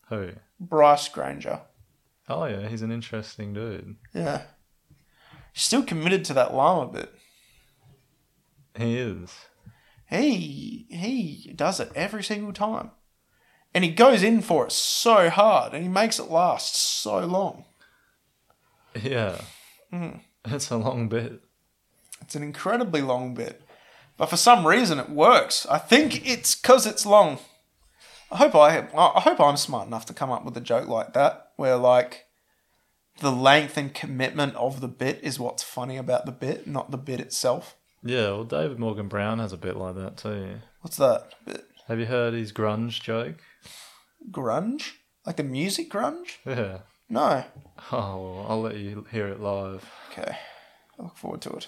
Who? 0.10 0.32
Bryce 0.60 1.08
Granger. 1.08 1.62
Oh 2.28 2.46
yeah, 2.46 2.68
he's 2.68 2.82
an 2.82 2.92
interesting 2.92 3.54
dude. 3.54 3.96
Yeah. 4.14 4.42
Still 5.54 5.84
committed 5.84 6.26
to 6.26 6.34
that 6.34 6.54
llama 6.54 6.92
bit. 6.92 7.14
He 8.78 8.98
is. 8.98 9.34
He 10.10 10.86
he 10.90 11.54
does 11.56 11.80
it 11.80 11.92
every 11.96 12.24
single 12.24 12.54
time. 12.54 12.92
And 13.74 13.84
he 13.84 13.92
goes 13.92 14.22
in 14.22 14.42
for 14.42 14.66
it 14.66 14.72
so 14.72 15.30
hard 15.30 15.74
and 15.74 15.84
he 15.84 15.90
makes 15.90 16.20
it 16.20 16.30
last 16.30 16.76
so 16.76 17.20
long. 17.20 17.66
Yeah. 19.02 19.42
Hmm. 19.90 20.18
It's 20.46 20.70
a 20.70 20.78
long 20.78 21.08
bit. 21.08 21.42
It's 22.22 22.36
an 22.36 22.44
incredibly 22.44 23.02
long 23.02 23.34
bit. 23.34 23.62
But 24.18 24.28
for 24.28 24.38
some 24.38 24.68
reason 24.68 25.00
it 25.00 25.10
works. 25.10 25.66
I 25.68 25.78
think 25.78 26.28
it's 26.28 26.54
cuz 26.54 26.86
it's 26.86 27.06
long. 27.06 27.40
I 28.32 28.38
hope 28.38 28.56
I 28.56 28.88
I 28.96 29.22
hope 29.22 29.40
I'm 29.40 29.58
smart 29.58 29.88
enough 29.88 30.06
to 30.08 30.14
come 30.14 30.32
up 30.32 30.44
with 30.44 30.58
a 30.58 30.62
joke 30.62 30.88
like 30.88 31.14
that 31.14 31.52
where 31.56 31.78
like 31.78 32.26
the 33.20 33.32
length 33.32 33.78
and 33.78 33.94
commitment 33.94 34.56
of 34.56 34.82
the 34.82 34.88
bit 34.88 35.20
is 35.22 35.40
what's 35.40 35.64
funny 35.64 35.98
about 35.98 36.26
the 36.26 36.32
bit, 36.32 36.68
not 36.68 36.92
the 36.92 36.98
bit 36.98 37.20
itself. 37.20 37.76
Yeah, 38.04 38.32
well, 38.32 38.44
David 38.44 38.80
Morgan 38.80 39.08
Brown 39.08 39.40
has 39.40 39.54
a 39.54 39.58
bit 39.58 39.76
like 39.76 39.96
that 39.96 40.18
too. 40.18 40.56
What's 40.82 40.98
that? 40.98 41.34
Bit 41.46 41.66
Have 41.92 42.00
you 42.00 42.06
heard 42.06 42.34
his 42.34 42.54
grunge 42.54 43.02
joke? 43.02 43.36
grunge? 44.32 44.94
Like 45.26 45.36
the 45.36 45.44
music 45.44 45.92
grunge? 45.92 46.38
Yeah. 46.46 46.78
No. 47.10 47.44
Oh, 47.92 48.22
well, 48.22 48.46
I'll 48.48 48.62
let 48.62 48.78
you 48.78 49.06
hear 49.12 49.28
it 49.28 49.42
live. 49.42 49.84
Okay. 50.10 50.38
I 50.98 51.04
look 51.04 51.18
forward 51.18 51.42
to 51.42 51.50
it. 51.50 51.68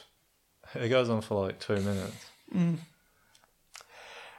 It 0.75 0.87
goes 0.87 1.09
on 1.09 1.19
for 1.19 1.45
like 1.45 1.59
two 1.59 1.75
minutes. 1.75 2.25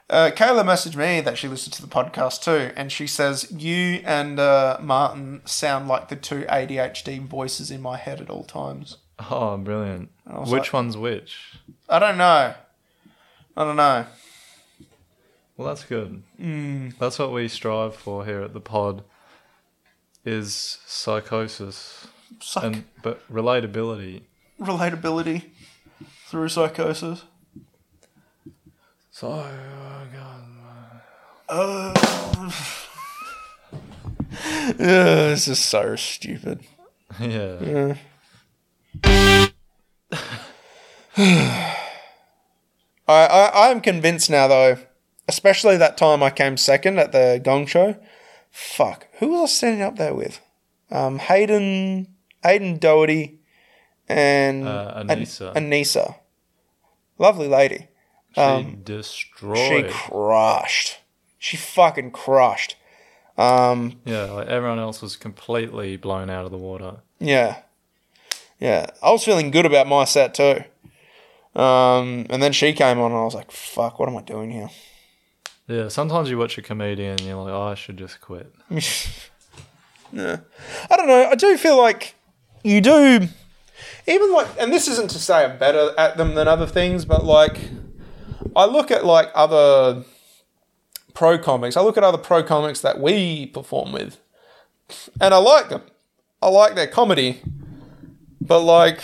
Uh, 0.09 0.31
Kayla 0.33 0.63
messaged 0.65 0.95
me 0.95 1.21
that 1.21 1.37
she 1.37 1.47
listened 1.47 1.73
to 1.73 1.83
the 1.83 1.87
podcast 1.87 2.41
too, 2.41 2.73
and 2.75 2.91
she 2.91 3.05
says, 3.05 3.51
You 3.51 4.01
and 4.05 4.39
uh, 4.39 4.79
Martin 4.81 5.43
sound 5.45 5.87
like 5.87 6.09
the 6.09 6.15
two 6.15 6.45
ADHD 6.45 7.19
voices 7.27 7.69
in 7.69 7.83
my 7.83 7.97
head 7.97 8.21
at 8.21 8.31
all 8.31 8.43
times. 8.43 8.97
Oh, 9.29 9.55
brilliant. 9.57 10.09
Which 10.25 10.47
like- 10.49 10.73
one's 10.73 10.97
which? 10.97 11.37
I 11.87 11.99
don't 11.99 12.17
know. 12.17 12.55
I 13.55 13.63
don't 13.63 13.75
know. 13.75 14.07
Well, 15.57 15.67
that's 15.69 15.83
good. 15.85 16.21
Hmm. 16.37 16.89
That's 16.99 17.17
what 17.17 17.31
we 17.31 17.47
strive 17.47 17.95
for 17.95 18.25
here 18.25 18.41
at 18.41 18.53
the 18.53 18.59
pod. 18.61 19.03
Is 20.25 20.79
psychosis 20.85 22.07
Psych- 22.41 22.63
and 22.63 22.83
but 23.03 23.21
relatability. 23.31 24.23
relatability 24.59 25.43
through 26.27 26.49
psychosis. 26.49 27.23
So, 29.11 29.27
oh 29.29 30.07
God. 30.13 30.41
Uh, 31.47 31.93
yeah, 34.43 34.73
this 35.29 35.47
is 35.47 35.59
so 35.59 35.95
stupid. 35.95 36.59
Yeah. 37.19 37.95
I, 41.17 41.75
I, 43.07 43.51
I 43.53 43.67
am 43.69 43.79
convinced 43.79 44.29
now, 44.29 44.47
though, 44.47 44.77
especially 45.27 45.77
that 45.77 45.97
time 45.97 46.21
I 46.23 46.29
came 46.29 46.57
second 46.57 46.99
at 46.99 47.11
the 47.11 47.39
Gong 47.43 47.65
Show. 47.65 47.95
Fuck, 48.51 49.07
who 49.19 49.29
was 49.29 49.43
I 49.43 49.53
standing 49.53 49.81
up 49.81 49.97
there 49.97 50.13
with? 50.13 50.39
Um, 50.91 51.19
Hayden, 51.19 52.07
Hayden 52.43 52.77
Doherty, 52.77 53.39
and 54.07 54.67
Uh, 54.67 54.93
An- 54.95 55.07
Anissa. 55.09 55.53
Anissa. 55.55 56.15
Lovely 57.17 57.47
lady. 57.47 57.87
She 58.35 58.41
Um, 58.41 58.81
destroyed. 58.83 59.57
She 59.57 59.83
crushed. 59.91 60.99
She 61.39 61.57
fucking 61.57 62.11
crushed. 62.11 62.75
Um, 63.37 63.99
yeah, 64.05 64.23
like 64.25 64.47
everyone 64.47 64.79
else 64.79 65.01
was 65.01 65.15
completely 65.17 65.97
blown 65.97 66.29
out 66.29 66.45
of 66.45 66.51
the 66.51 66.57
water. 66.57 66.97
Yeah. 67.19 67.57
Yeah. 68.59 68.87
I 69.03 69.11
was 69.11 69.23
feeling 69.25 69.51
good 69.51 69.65
about 69.65 69.87
my 69.87 70.05
set 70.05 70.33
too. 70.33 70.63
Um, 71.59 72.25
and 72.29 72.41
then 72.43 72.51
she 72.51 72.73
came 72.73 72.99
on 72.99 73.11
and 73.11 73.19
I 73.19 73.23
was 73.23 73.35
like, 73.35 73.51
fuck, 73.51 73.99
what 73.99 74.09
am 74.09 74.17
I 74.17 74.21
doing 74.21 74.51
here? 74.51 74.69
Yeah, 75.67 75.87
sometimes 75.87 76.29
you 76.29 76.37
watch 76.37 76.57
a 76.57 76.61
comedian 76.61 77.11
and 77.11 77.21
you're 77.21 77.41
like, 77.41 77.53
oh, 77.53 77.63
I 77.63 77.75
should 77.75 77.97
just 77.97 78.21
quit. 78.21 78.53
yeah. 78.69 80.37
I 80.91 80.95
don't 80.95 81.07
know. 81.07 81.27
I 81.27 81.35
do 81.35 81.57
feel 81.57 81.77
like 81.77 82.13
you 82.63 82.81
do, 82.81 83.27
even 84.07 84.33
like, 84.33 84.47
and 84.59 84.71
this 84.71 84.87
isn't 84.87 85.09
to 85.11 85.19
say 85.19 85.43
I'm 85.43 85.57
better 85.57 85.91
at 85.97 86.17
them 86.17 86.35
than 86.35 86.47
other 86.47 86.67
things, 86.67 87.03
but 87.03 87.25
like, 87.25 87.57
I 88.55 88.65
look 88.65 88.91
at 88.91 89.05
like 89.05 89.29
other 89.33 90.03
pro 91.15 91.39
comics. 91.39 91.75
I 91.75 91.81
look 91.81 91.97
at 91.97 92.03
other 92.03 92.19
pro 92.19 92.43
comics 92.43 92.81
that 92.81 92.99
we 92.99 93.47
perform 93.47 93.91
with, 93.91 94.19
and 95.19 95.33
I 95.33 95.37
like 95.37 95.69
them. 95.69 95.81
I 96.41 96.49
like 96.49 96.75
their 96.75 96.87
comedy, 96.87 97.41
but 98.39 98.59
like, 98.59 98.99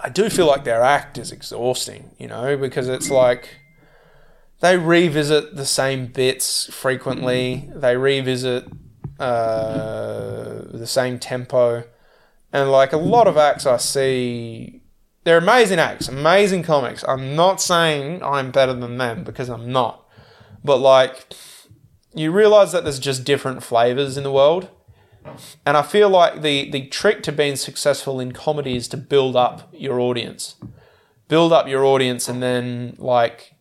I 0.00 0.08
do 0.08 0.30
feel 0.30 0.46
like 0.46 0.64
their 0.64 0.82
act 0.82 1.18
is 1.18 1.30
exhausting, 1.30 2.12
you 2.18 2.28
know, 2.28 2.56
because 2.56 2.88
it's 2.88 3.10
like 3.10 3.61
they 4.62 4.78
revisit 4.78 5.56
the 5.56 5.66
same 5.66 6.06
bits 6.06 6.72
frequently. 6.72 7.68
They 7.74 7.96
revisit 7.96 8.64
uh, 9.18 10.62
the 10.70 10.86
same 10.86 11.18
tempo, 11.18 11.82
and 12.52 12.70
like 12.70 12.92
a 12.92 12.96
lot 12.96 13.26
of 13.26 13.36
acts 13.36 13.66
I 13.66 13.78
see, 13.78 14.82
they're 15.24 15.38
amazing 15.38 15.80
acts, 15.80 16.06
amazing 16.08 16.62
comics. 16.62 17.04
I'm 17.08 17.34
not 17.34 17.60
saying 17.60 18.22
I'm 18.22 18.52
better 18.52 18.72
than 18.72 18.98
them 18.98 19.24
because 19.24 19.48
I'm 19.48 19.72
not, 19.72 20.06
but 20.62 20.76
like 20.76 21.34
you 22.14 22.30
realize 22.30 22.70
that 22.70 22.84
there's 22.84 23.00
just 23.00 23.24
different 23.24 23.64
flavors 23.64 24.16
in 24.16 24.22
the 24.22 24.32
world. 24.32 24.68
And 25.66 25.76
I 25.76 25.82
feel 25.82 26.08
like 26.08 26.42
the, 26.42 26.70
the 26.70 26.86
trick 26.86 27.22
to 27.24 27.32
being 27.32 27.56
successful 27.56 28.20
in 28.20 28.32
comedy 28.32 28.76
is 28.76 28.88
to 28.88 28.96
build 28.96 29.36
up 29.36 29.68
your 29.72 30.00
audience. 30.00 30.56
Build 31.28 31.52
up 31.52 31.68
your 31.68 31.84
audience 31.84 32.28
and 32.28 32.42
then 32.42 32.96
like 32.98 33.51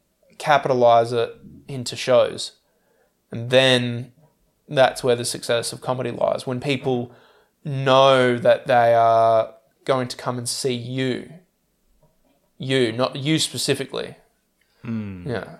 capitalize 0.41 1.13
it 1.13 1.37
into 1.67 1.95
shows. 1.95 2.53
And 3.31 3.49
then 3.51 4.11
that's 4.67 5.03
where 5.03 5.15
the 5.15 5.23
success 5.23 5.71
of 5.71 5.81
comedy 5.81 6.11
lies. 6.11 6.47
When 6.47 6.59
people 6.59 7.13
know 7.63 8.37
that 8.37 8.65
they 8.65 8.93
are 8.95 9.53
going 9.85 10.07
to 10.07 10.17
come 10.17 10.37
and 10.37 10.49
see 10.49 10.73
you. 10.73 11.31
You, 12.57 12.91
not 12.91 13.15
you 13.15 13.39
specifically. 13.39 14.15
Yeah. 15.27 15.57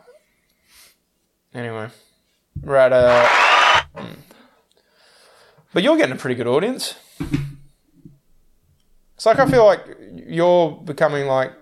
Anyway, 1.53 1.90
we're 2.62 2.76
at 2.76 2.91
a. 2.91 3.28
hmm. 3.95 4.14
But 5.74 5.84
you're 5.84 5.98
getting 5.98 6.16
a 6.16 6.20
pretty 6.20 6.36
good 6.36 6.48
audience. 6.48 6.95
It's 9.16 9.26
like 9.26 9.40
I 9.40 9.45
feel 9.49 9.66
like 9.66 9.86
you're 10.28 10.72
becoming 10.72 11.28
like. 11.28 11.53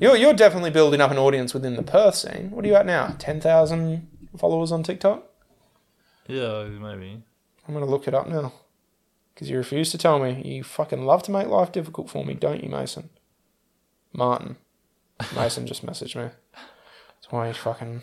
You're, 0.00 0.16
you're 0.16 0.34
definitely 0.34 0.70
building 0.70 1.00
up 1.00 1.10
an 1.10 1.18
audience 1.18 1.54
within 1.54 1.76
the 1.76 1.82
Perth 1.82 2.14
scene. 2.14 2.50
What 2.50 2.64
are 2.64 2.68
you 2.68 2.74
at 2.74 2.86
now? 2.86 3.14
10,000 3.18 4.06
followers 4.36 4.72
on 4.72 4.82
TikTok? 4.82 5.24
Yeah, 6.26 6.64
maybe. 6.64 7.22
I'm 7.66 7.74
going 7.74 7.84
to 7.84 7.90
look 7.90 8.06
it 8.06 8.14
up 8.14 8.28
now. 8.28 8.52
Because 9.34 9.50
you 9.50 9.56
refuse 9.56 9.90
to 9.92 9.98
tell 9.98 10.18
me. 10.18 10.42
You 10.44 10.64
fucking 10.64 11.04
love 11.04 11.22
to 11.24 11.30
make 11.30 11.46
life 11.46 11.72
difficult 11.72 12.10
for 12.10 12.24
me, 12.24 12.34
don't 12.34 12.62
you, 12.62 12.68
Mason? 12.68 13.08
Martin. 14.12 14.56
Mason 15.34 15.66
just 15.66 15.84
messaged 15.84 16.16
me. 16.16 16.30
That's 16.52 17.30
why 17.30 17.48
he's 17.48 17.56
fucking. 17.56 18.02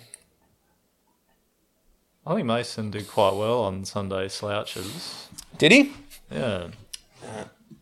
I 2.25 2.35
think 2.35 2.47
Mason 2.47 2.89
did 2.89 3.07
quite 3.07 3.33
well 3.33 3.63
on 3.63 3.85
Sunday 3.85 4.27
slouches. 4.27 5.27
Did 5.57 5.71
he? 5.71 5.93
Yeah. 6.31 6.67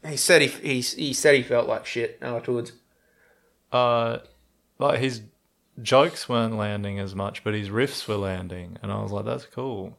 He 0.06 0.18
said 0.18 0.42
he 0.42 0.48
he, 0.48 0.82
he 0.82 1.14
said 1.14 1.36
he 1.36 1.44
felt 1.44 1.68
like 1.68 1.86
shit 1.86 2.18
afterwards. 2.22 2.74
Uh, 3.74 4.20
like 4.80 5.00
his 5.00 5.24
jokes 5.82 6.30
weren't 6.30 6.56
landing 6.56 7.00
as 7.00 7.16
much, 7.16 7.44
but 7.44 7.54
his 7.54 7.70
riffs 7.70 8.08
were 8.08 8.16
landing, 8.16 8.78
and 8.82 8.92
I 8.92 9.02
was 9.02 9.12
like, 9.12 9.26
"That's 9.26 9.46
cool. 9.46 9.98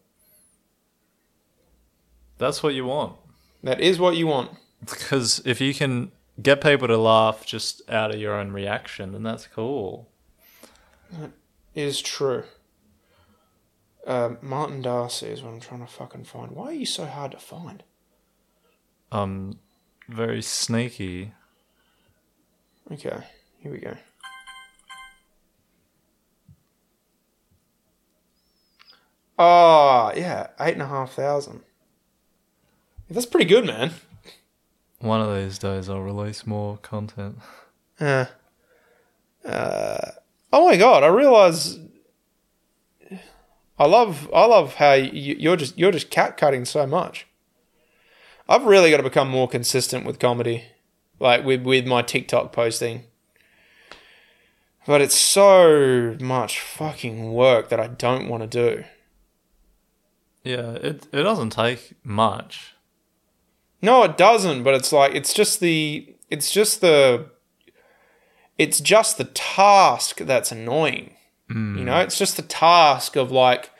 That's 2.39 2.63
what 2.63 2.75
you 2.75 2.87
want." 2.87 3.17
That 3.63 3.81
is 3.81 3.99
what 3.99 4.17
you 4.17 4.27
want. 4.27 4.51
Because 4.85 5.41
if 5.47 5.63
you 5.63 5.73
can 5.73 6.13
get 6.43 6.61
people 6.61 6.89
to 6.89 6.99
laugh 6.99 7.47
just 7.47 7.81
out 7.89 8.15
of 8.15 8.21
your 8.21 8.35
own 8.35 8.53
reaction, 8.53 9.13
then 9.13 9.23
that's 9.23 9.47
cool. 9.47 10.11
It 11.11 11.33
is 11.75 12.03
true. 12.03 12.45
Uh, 14.07 14.35
Martin 14.43 14.83
Darcey 14.83 15.29
is 15.29 15.43
what 15.43 15.55
I'm 15.55 15.61
trying 15.61 15.81
to 15.81 15.87
fucking 15.91 16.25
find. 16.25 16.53
Why 16.53 16.67
are 16.67 16.73
you 16.75 16.85
so 16.85 17.07
hard 17.07 17.33
to 17.33 17.39
find? 17.39 17.83
Um, 19.11 19.59
very 20.07 20.43
sneaky. 20.43 21.33
Okay, 22.93 23.25
here 23.65 23.73
we 23.73 23.79
go. 23.79 23.97
Oh, 29.39 30.13
yeah, 30.15 30.49
eight 30.61 30.75
and 30.75 30.83
a 30.83 30.87
half 30.87 31.13
thousand. 31.15 31.63
That's 33.09 33.27
pretty 33.27 33.47
good, 33.47 33.65
man. 33.65 33.93
One 34.99 35.23
of 35.23 35.35
these 35.35 35.59
days, 35.59 35.89
I'll 35.89 36.03
release 36.03 36.47
more 36.47 36.77
content. 36.77 37.39
Uh, 37.99 38.27
uh, 39.45 40.11
oh 40.53 40.67
my 40.69 40.77
god! 40.77 41.03
I 41.03 41.09
realize. 41.09 41.79
I 43.79 43.87
love 43.87 44.31
I 44.33 44.45
love 44.45 44.75
how 44.75 44.93
you, 44.93 45.37
you're 45.39 45.57
just 45.57 45.79
you're 45.79 45.91
just 45.91 46.11
cat 46.11 46.37
cutting 46.37 46.65
so 46.67 46.87
much. 46.87 47.27
I've 48.47 48.65
really 48.65 48.91
got 48.91 48.99
to 48.99 49.03
become 49.03 49.29
more 49.29 49.49
consistent 49.49 50.05
with 50.05 50.19
comedy, 50.19 50.65
like 51.19 51.45
with 51.45 51.63
with 51.63 51.87
my 51.87 52.03
TikTok 52.03 52.53
posting. 52.53 53.05
But 54.87 55.01
it's 55.01 55.19
so 55.19 56.17
much 56.21 56.61
fucking 56.61 57.33
work 57.33 57.71
that 57.71 57.81
I 57.81 57.87
don't 57.87 58.29
want 58.29 58.43
to 58.43 58.47
do. 58.47 58.85
Yeah, 60.43 60.73
it 60.73 61.07
it 61.11 61.23
doesn't 61.23 61.51
take 61.51 61.95
much. 62.05 62.75
No, 63.81 64.03
it 64.03 64.17
doesn't. 64.19 64.63
But 64.63 64.75
it's 64.75 64.93
like 64.93 65.15
it's 65.15 65.33
just 65.33 65.61
the 65.61 66.15
it's 66.31 66.51
just 66.51 66.81
the 66.81 67.31
it's 68.59 68.81
just 68.81 69.19
the 69.19 69.25
task 69.25 70.19
that's 70.19 70.53
annoying. 70.53 71.15
You 71.49 71.85
know, 71.85 71.93
mm. 71.93 72.05
it's 72.05 72.19
just 72.19 72.37
the 72.37 72.43
task 72.43 73.17
of 73.17 73.31
like 73.31 73.71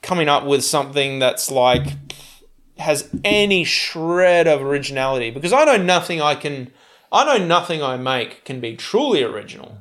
coming 0.00 0.28
up 0.28 0.44
with 0.44 0.64
something 0.64 1.18
that's 1.18 1.50
like 1.50 1.96
has 2.78 3.10
any 3.24 3.64
shred 3.64 4.46
of 4.46 4.62
originality. 4.62 5.30
Because 5.30 5.52
I 5.52 5.64
know 5.64 5.76
nothing 5.76 6.22
I 6.22 6.34
can, 6.34 6.70
I 7.12 7.24
know 7.24 7.44
nothing 7.44 7.82
I 7.82 7.96
make 7.96 8.44
can 8.44 8.60
be 8.60 8.76
truly 8.76 9.22
original. 9.22 9.79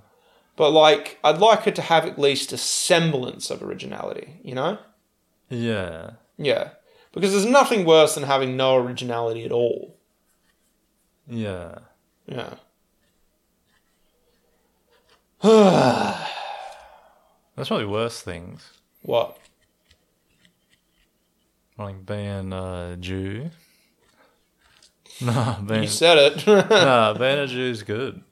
But 0.60 0.72
like, 0.72 1.18
I'd 1.24 1.38
like 1.38 1.64
her 1.64 1.72
to 1.72 1.82
have 1.82 2.06
at 2.06 2.20
least 2.20 2.52
a 2.52 2.58
semblance 2.58 3.50
of 3.50 3.64
originality. 3.64 4.42
You 4.44 4.56
know? 4.56 4.78
Yeah. 5.50 6.12
Yeah. 6.38 6.72
Because 7.14 7.32
there's 7.32 7.46
nothing 7.46 7.86
worse 7.86 8.16
than 8.16 8.26
having 8.26 8.58
no 8.58 8.76
originality 8.76 9.46
at 9.46 9.54
all. 9.54 9.96
Yeah. 11.30 11.76
Yeah. 12.26 12.56
There's 17.56 17.70
probably 17.70 17.86
worse 17.86 18.20
things. 18.20 18.70
What? 19.04 19.38
Like 21.78 22.06
being 22.06 22.52
a 22.52 22.98
Jew. 23.00 23.50
Nah, 25.22 25.60
being, 25.60 25.84
You 25.84 25.90
said 25.90 26.18
it. 26.18 26.48
nah, 26.70 27.14
being 27.14 27.40
a 27.40 27.48
Jew's 27.48 27.84
good. 27.84 28.24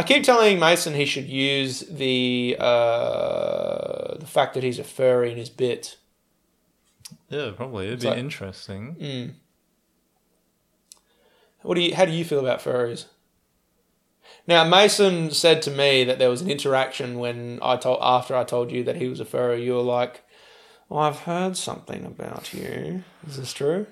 I 0.00 0.02
keep 0.02 0.24
telling 0.24 0.58
Mason 0.58 0.94
he 0.94 1.04
should 1.04 1.28
use 1.28 1.80
the 1.80 2.56
uh, 2.58 4.16
the 4.16 4.26
fact 4.26 4.54
that 4.54 4.62
he's 4.62 4.78
a 4.78 4.84
furry 4.84 5.30
in 5.30 5.36
his 5.36 5.50
bit. 5.50 5.98
Yeah, 7.28 7.50
probably. 7.54 7.88
It'd 7.88 8.00
be 8.00 8.08
interesting. 8.08 9.34
What 11.60 11.74
do 11.74 11.82
you? 11.82 11.94
How 11.94 12.06
do 12.06 12.12
you 12.12 12.24
feel 12.24 12.40
about 12.40 12.60
furries? 12.60 13.04
Now 14.46 14.64
Mason 14.64 15.32
said 15.32 15.60
to 15.62 15.70
me 15.70 16.02
that 16.04 16.18
there 16.18 16.30
was 16.30 16.40
an 16.40 16.50
interaction 16.50 17.18
when 17.18 17.58
I 17.60 17.76
told 17.76 17.98
after 18.00 18.34
I 18.34 18.44
told 18.44 18.72
you 18.72 18.82
that 18.84 18.96
he 18.96 19.06
was 19.06 19.20
a 19.20 19.26
furry. 19.26 19.62
You 19.62 19.74
were 19.74 19.82
like, 19.82 20.24
well, 20.88 21.00
"I've 21.00 21.20
heard 21.20 21.58
something 21.58 22.06
about 22.06 22.54
you. 22.54 23.04
Is 23.28 23.36
this 23.36 23.52
true?" 23.52 23.86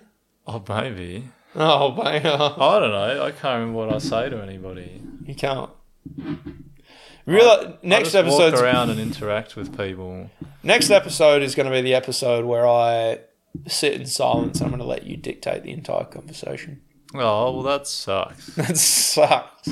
Oh, 0.46 0.64
maybe. 0.66 1.28
Oh, 1.54 1.92
mate, 2.02 2.24
I 2.24 2.78
don't 2.78 2.92
know. 2.92 3.22
I 3.24 3.30
can't 3.30 3.60
remember 3.60 3.78
what 3.78 3.92
I 3.92 3.98
say 3.98 4.30
to 4.30 4.42
anybody. 4.42 5.02
you 5.26 5.34
can't. 5.34 5.68
Real 7.26 7.44
I 7.46 7.74
next 7.82 8.12
just 8.12 8.16
episode. 8.16 8.52
walk 8.54 8.62
around 8.62 8.90
and 8.90 8.98
interact 8.98 9.54
with 9.56 9.76
people. 9.76 10.30
Next 10.62 10.90
episode 10.90 11.42
is 11.42 11.54
going 11.54 11.66
to 11.66 11.72
be 11.72 11.82
the 11.82 11.94
episode 11.94 12.44
where 12.46 12.66
I 12.66 13.18
sit 13.66 13.92
in 13.94 14.06
silence. 14.06 14.60
And 14.60 14.66
I'm 14.66 14.70
going 14.70 14.80
to 14.80 14.86
let 14.86 15.04
you 15.04 15.16
dictate 15.16 15.62
the 15.62 15.70
entire 15.72 16.04
conversation. 16.04 16.80
Oh, 17.14 17.52
well, 17.52 17.62
that 17.64 17.86
sucks. 17.86 18.46
That 18.56 18.76
sucks. 18.76 19.68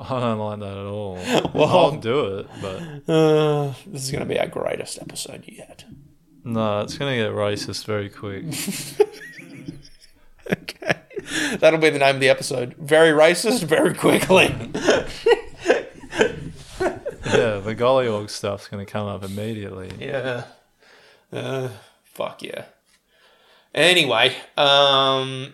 I 0.00 0.20
don't 0.20 0.38
like 0.38 0.60
that 0.60 0.76
at 0.76 0.86
all. 0.86 1.16
Well- 1.54 1.68
I'll 1.68 1.96
do 1.96 2.38
it, 2.38 2.46
but 2.60 3.12
Uh, 3.12 3.72
this 3.86 4.04
is 4.04 4.10
going 4.10 4.22
to 4.22 4.28
be 4.28 4.38
our 4.38 4.46
greatest 4.46 4.98
episode 5.00 5.44
yet. 5.46 5.84
no, 6.44 6.80
it's 6.80 6.96
gonna 6.96 7.16
get 7.16 7.32
racist 7.32 7.84
very 7.86 8.08
quick. 8.10 8.44
Okay. 10.50 10.97
That'll 11.58 11.78
be 11.80 11.90
the 11.90 11.98
name 11.98 12.16
of 12.16 12.20
the 12.20 12.28
episode. 12.28 12.74
Very 12.74 13.10
racist, 13.10 13.64
very 13.64 13.94
quickly. 13.94 14.54
yeah, 17.24 17.58
the 17.58 17.74
Gollywog 17.76 18.30
stuff's 18.30 18.68
gonna 18.68 18.86
come 18.86 19.06
up 19.06 19.24
immediately. 19.24 19.90
yeah. 19.98 20.44
Uh, 21.32 21.68
fuck 22.04 22.42
yeah. 22.42 22.64
Anyway, 23.74 24.34
um, 24.56 25.52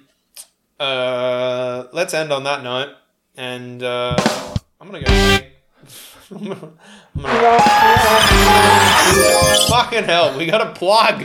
uh, 0.79 1.85
let's 1.93 2.15
end 2.15 2.33
on 2.33 2.45
that 2.45 2.63
note. 2.63 2.95
And 3.37 3.83
uh, 3.83 4.17
I'm 4.81 4.91
going 4.91 5.05
to 5.05 5.11
go. 5.11 5.39
I'm 6.31 6.45
gonna, 6.45 6.73
I'm 7.17 7.23
gonna, 7.23 7.59
fucking 9.69 10.05
hell, 10.05 10.39
we 10.39 10.47
got 10.47 10.61
a 10.61 10.73
plug. 10.73 11.25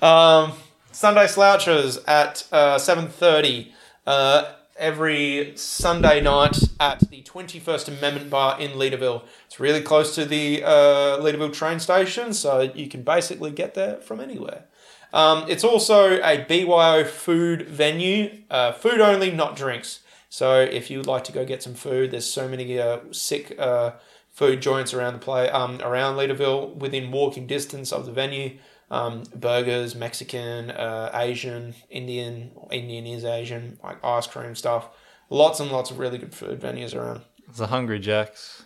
um, 0.02 0.52
Sunday 0.94 1.24
Slouchers 1.24 1.98
at 2.06 2.46
uh, 2.52 2.76
7.30 2.76 3.72
uh, 4.06 4.52
every 4.76 5.52
Sunday 5.56 6.20
night 6.20 6.56
at 6.78 7.00
the 7.10 7.20
21st 7.22 7.98
Amendment 7.98 8.30
Bar 8.30 8.60
in 8.60 8.70
Leederville. 8.78 9.24
It's 9.46 9.58
really 9.58 9.80
close 9.80 10.14
to 10.14 10.24
the 10.24 10.62
uh, 10.62 11.18
Leederville 11.18 11.52
train 11.52 11.80
station, 11.80 12.32
so 12.32 12.60
you 12.60 12.86
can 12.88 13.02
basically 13.02 13.50
get 13.50 13.74
there 13.74 13.96
from 13.96 14.20
anywhere. 14.20 14.66
Um, 15.12 15.44
it's 15.48 15.64
also 15.64 16.22
a 16.22 16.44
BYO 16.44 17.02
food 17.02 17.68
venue, 17.68 18.42
uh, 18.48 18.70
food 18.70 19.00
only, 19.00 19.32
not 19.32 19.56
drinks. 19.56 19.98
So 20.28 20.60
if 20.60 20.92
you'd 20.92 21.08
like 21.08 21.24
to 21.24 21.32
go 21.32 21.44
get 21.44 21.60
some 21.60 21.74
food, 21.74 22.12
there's 22.12 22.30
so 22.30 22.48
many 22.48 22.78
uh, 22.78 23.00
sick 23.10 23.56
uh, 23.58 23.92
food 24.30 24.62
joints 24.62 24.94
around 24.94 25.14
the 25.14 25.18
play, 25.18 25.50
um, 25.50 25.80
around 25.82 26.14
Leederville, 26.14 26.76
within 26.76 27.10
walking 27.10 27.48
distance 27.48 27.92
of 27.92 28.06
the 28.06 28.12
venue. 28.12 28.58
Um, 28.90 29.24
burgers, 29.34 29.94
Mexican, 29.94 30.70
uh, 30.70 31.10
Asian, 31.14 31.74
Indian. 31.90 32.52
Indian 32.70 33.06
is 33.06 33.24
Asian, 33.24 33.78
like 33.82 34.04
ice 34.04 34.26
cream 34.26 34.54
stuff. 34.54 34.88
Lots 35.30 35.60
and 35.60 35.70
lots 35.70 35.90
of 35.90 35.98
really 35.98 36.18
good 36.18 36.34
food 36.34 36.60
venues 36.60 36.94
around. 36.94 37.22
It's 37.48 37.60
a 37.60 37.66
Hungry 37.66 37.98
Jack's. 37.98 38.64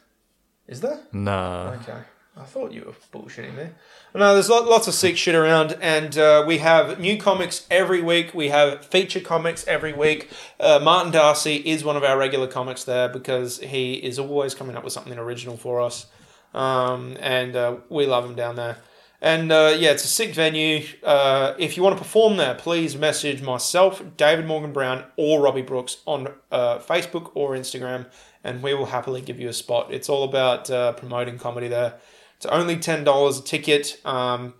Is 0.66 0.80
there? 0.80 1.00
Nah. 1.12 1.76
Okay. 1.80 2.00
I 2.36 2.44
thought 2.44 2.72
you 2.72 2.84
were 2.84 3.20
bullshitting 3.20 3.56
there. 3.56 3.74
No, 4.14 4.32
there's 4.34 4.48
lot, 4.48 4.66
lots 4.66 4.86
of 4.86 4.94
sick 4.94 5.16
shit 5.16 5.34
around, 5.34 5.76
and 5.80 6.16
uh, 6.16 6.44
we 6.46 6.58
have 6.58 7.00
new 7.00 7.18
comics 7.18 7.66
every 7.70 8.00
week. 8.00 8.32
We 8.32 8.48
have 8.48 8.84
feature 8.84 9.20
comics 9.20 9.66
every 9.66 9.92
week. 9.92 10.30
Uh, 10.60 10.78
Martin 10.82 11.12
Darcey 11.12 11.62
is 11.64 11.82
one 11.82 11.96
of 11.96 12.04
our 12.04 12.16
regular 12.16 12.46
comics 12.46 12.84
there 12.84 13.08
because 13.08 13.58
he 13.58 13.94
is 13.94 14.18
always 14.18 14.54
coming 14.54 14.76
up 14.76 14.84
with 14.84 14.92
something 14.92 15.18
original 15.18 15.56
for 15.56 15.80
us, 15.80 16.06
um, 16.54 17.16
and 17.18 17.56
uh, 17.56 17.76
we 17.88 18.06
love 18.06 18.24
him 18.24 18.36
down 18.36 18.54
there. 18.54 18.78
And 19.20 19.50
uh, 19.50 19.74
yeah, 19.76 19.90
it's 19.90 20.04
a 20.04 20.08
sick 20.08 20.32
venue. 20.32 20.84
Uh, 21.02 21.54
if 21.58 21.76
you 21.76 21.82
want 21.82 21.96
to 21.96 22.02
perform 22.02 22.36
there, 22.36 22.54
please 22.54 22.96
message 22.96 23.42
myself, 23.42 24.00
David 24.16 24.46
Morgan 24.46 24.72
Brown, 24.72 25.04
or 25.16 25.40
Robbie 25.40 25.62
Brooks 25.62 25.98
on 26.06 26.28
uh, 26.52 26.78
Facebook 26.78 27.32
or 27.34 27.56
Instagram, 27.56 28.06
and 28.44 28.62
we 28.62 28.74
will 28.74 28.86
happily 28.86 29.20
give 29.20 29.40
you 29.40 29.48
a 29.48 29.52
spot. 29.52 29.92
It's 29.92 30.08
all 30.08 30.22
about 30.22 30.70
uh, 30.70 30.92
promoting 30.92 31.36
comedy 31.36 31.66
there. 31.66 31.94
It's 32.36 32.46
only 32.46 32.76
ten 32.76 33.02
dollars 33.02 33.40
a 33.40 33.42
ticket. 33.42 34.00
Um, 34.04 34.54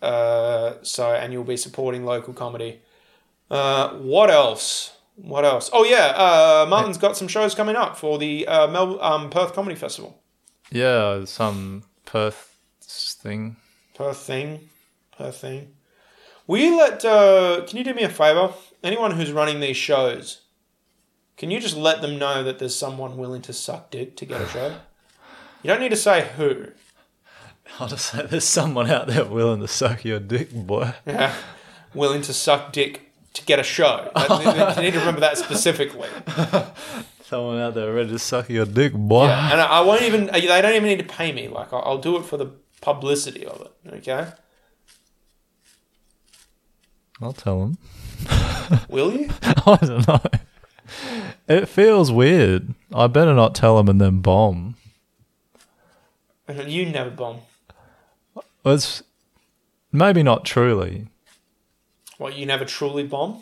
uh, 0.00 0.74
so 0.82 1.12
and 1.12 1.32
you'll 1.32 1.42
be 1.42 1.56
supporting 1.56 2.04
local 2.04 2.34
comedy. 2.34 2.82
Uh, 3.50 3.94
what 3.94 4.30
else? 4.30 4.96
What 5.16 5.44
else? 5.44 5.68
Oh 5.72 5.84
yeah, 5.84 6.64
Martin's 6.68 6.98
got 6.98 7.16
some 7.16 7.26
shows 7.28 7.54
coming 7.56 7.74
up 7.74 7.96
for 7.96 8.16
the 8.18 8.46
Mel- 8.46 9.02
um, 9.02 9.28
Perth 9.28 9.54
Comedy 9.54 9.74
Festival. 9.74 10.22
Yeah, 10.70 11.24
some 11.24 11.82
Perth 12.06 12.56
thing. 12.80 13.56
Per 14.02 14.12
thing, 14.12 14.68
per 15.16 15.30
thing. 15.30 15.74
Will 16.48 16.58
you 16.58 16.76
let? 16.76 17.04
Uh, 17.04 17.64
can 17.66 17.78
you 17.78 17.84
do 17.84 17.94
me 17.94 18.02
a 18.02 18.08
favor? 18.08 18.52
Anyone 18.82 19.12
who's 19.12 19.30
running 19.30 19.60
these 19.60 19.76
shows, 19.76 20.42
can 21.36 21.52
you 21.52 21.60
just 21.60 21.76
let 21.76 22.02
them 22.02 22.18
know 22.18 22.42
that 22.42 22.58
there's 22.58 22.74
someone 22.74 23.16
willing 23.16 23.42
to 23.42 23.52
suck 23.52 23.90
dick 23.92 24.16
to 24.16 24.26
get 24.26 24.40
a 24.40 24.46
show? 24.48 24.74
You 25.62 25.68
don't 25.68 25.80
need 25.80 25.90
to 25.90 25.96
say 25.96 26.28
who. 26.36 26.66
I'll 27.78 27.86
just 27.86 28.06
say 28.06 28.26
there's 28.26 28.44
someone 28.44 28.90
out 28.90 29.06
there 29.06 29.24
willing 29.24 29.60
to 29.60 29.68
suck 29.68 30.04
your 30.04 30.18
dick, 30.18 30.50
boy. 30.52 30.92
Yeah. 31.06 31.32
willing 31.94 32.22
to 32.22 32.32
suck 32.34 32.72
dick 32.72 33.12
to 33.34 33.44
get 33.44 33.60
a 33.60 33.62
show. 33.62 34.10
That- 34.16 34.76
you 34.78 34.82
need 34.82 34.94
to 34.94 34.98
remember 34.98 35.20
that 35.20 35.38
specifically. 35.38 36.08
Someone 37.22 37.60
out 37.60 37.74
there 37.74 37.94
ready 37.94 38.10
to 38.10 38.18
suck 38.18 38.50
your 38.50 38.66
dick, 38.66 38.92
boy. 38.92 39.26
Yeah, 39.26 39.52
and 39.52 39.60
I, 39.60 39.66
I 39.66 39.80
won't 39.82 40.02
even. 40.02 40.26
They 40.26 40.40
don't 40.60 40.74
even 40.74 40.84
need 40.88 40.98
to 40.98 41.04
pay 41.04 41.32
me. 41.32 41.48
Like 41.48 41.72
I'll, 41.72 41.82
I'll 41.86 41.98
do 41.98 42.16
it 42.18 42.24
for 42.24 42.36
the 42.36 42.50
publicity 42.82 43.46
of 43.46 43.62
it. 43.62 43.94
Okay. 43.94 44.26
I'll 47.22 47.32
tell 47.32 47.60
them. 47.60 47.78
Will 48.88 49.12
you? 49.12 49.30
I 49.42 49.78
don't 49.80 50.06
know. 50.08 50.20
It 51.48 51.66
feels 51.68 52.10
weird. 52.12 52.74
I 52.92 53.06
better 53.06 53.32
not 53.34 53.54
tell 53.54 53.76
them 53.76 53.88
and 53.88 54.00
then 54.00 54.20
bomb. 54.20 54.76
You 56.66 56.84
never 56.86 57.08
bomb. 57.10 57.38
Well, 58.34 58.74
It's 58.74 59.02
maybe 59.90 60.22
not 60.22 60.44
truly. 60.44 61.06
What? 62.18 62.36
You 62.36 62.44
never 62.44 62.64
truly 62.66 63.04
bomb? 63.04 63.40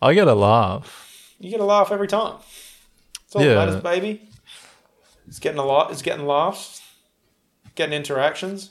I 0.00 0.14
get 0.14 0.28
a 0.28 0.34
laugh. 0.34 1.34
You 1.38 1.50
get 1.50 1.60
a 1.60 1.64
laugh 1.64 1.92
every 1.92 2.08
time. 2.08 2.36
It's 3.26 3.36
all 3.36 3.42
Yeah. 3.42 3.54
that 3.54 3.66
matters, 3.66 3.82
baby. 3.82 4.22
It's 5.26 5.38
getting 5.40 5.58
a 5.58 5.64
lot. 5.64 5.90
It's 5.90 6.00
getting 6.00 6.26
laughs, 6.26 6.77
getting 7.78 7.94
interactions, 7.94 8.70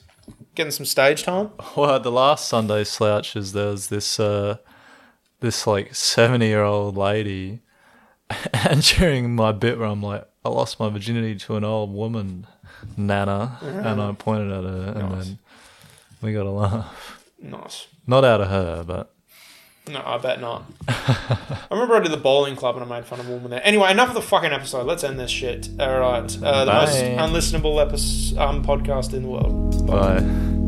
getting 0.54 0.72
some 0.72 0.86
stage 0.86 1.24
time. 1.24 1.50
Well, 1.78 1.96
at 1.96 2.04
the 2.04 2.12
last 2.12 2.48
Sunday 2.48 2.84
slouches, 2.84 3.54
there 3.54 3.70
was 3.70 3.88
this 3.88 4.20
uh, 4.20 4.58
this 5.40 5.66
like 5.66 5.96
seventy 5.96 6.48
year 6.48 6.64
old 6.64 6.98
lady, 6.98 7.62
and 8.54 8.84
during 8.84 9.34
my 9.34 9.54
bit 9.54 9.80
where 9.80 9.88
I'm 9.88 10.04
like, 10.04 10.28
I 10.46 10.50
lost 10.50 10.80
my 10.80 10.90
virginity 10.90 11.36
to 11.36 11.56
an 11.56 11.64
old 11.64 11.94
woman, 11.94 12.46
Nana, 12.96 13.58
and 13.62 14.02
I 14.02 14.12
pointed 14.12 14.52
at 14.52 14.64
her, 14.66 14.94
and 14.96 15.22
then 15.22 15.40
we 16.22 16.34
got 16.34 16.46
a 16.46 16.52
laugh. 16.52 17.24
Nice. 17.42 17.88
Not 18.06 18.26
out 18.26 18.42
of 18.42 18.50
her, 18.50 18.84
but 18.84 19.14
No, 19.90 20.02
I 20.06 20.18
bet 20.18 20.40
not. 20.42 20.64
I 20.88 21.68
remember 21.72 21.96
I 21.96 22.00
did 22.00 22.12
the 22.12 22.18
bowling 22.18 22.56
club 22.56 22.76
and 22.76 22.86
I 22.86 22.98
made 22.98 23.06
fun 23.06 23.20
of 23.20 23.28
a 23.28 23.32
woman 23.32 23.52
there. 23.52 23.62
Anyway, 23.64 23.90
enough 23.92 24.10
of 24.10 24.16
the 24.16 24.22
fucking 24.22 24.52
episode. 24.52 24.86
Let's 24.86 25.04
end 25.04 25.20
this 25.20 25.32
shit. 25.32 25.70
All 25.80 26.00
right. 26.00 26.44
Uh, 26.44 26.66
the 26.66 26.74
most 26.74 26.96
unlistenable 26.98 27.82
episode, 27.82 28.38
um, 28.38 28.64
podcast 28.64 29.14
in 29.14 29.24
the 29.24 29.30
world. 29.30 29.88
bye. 29.88 30.67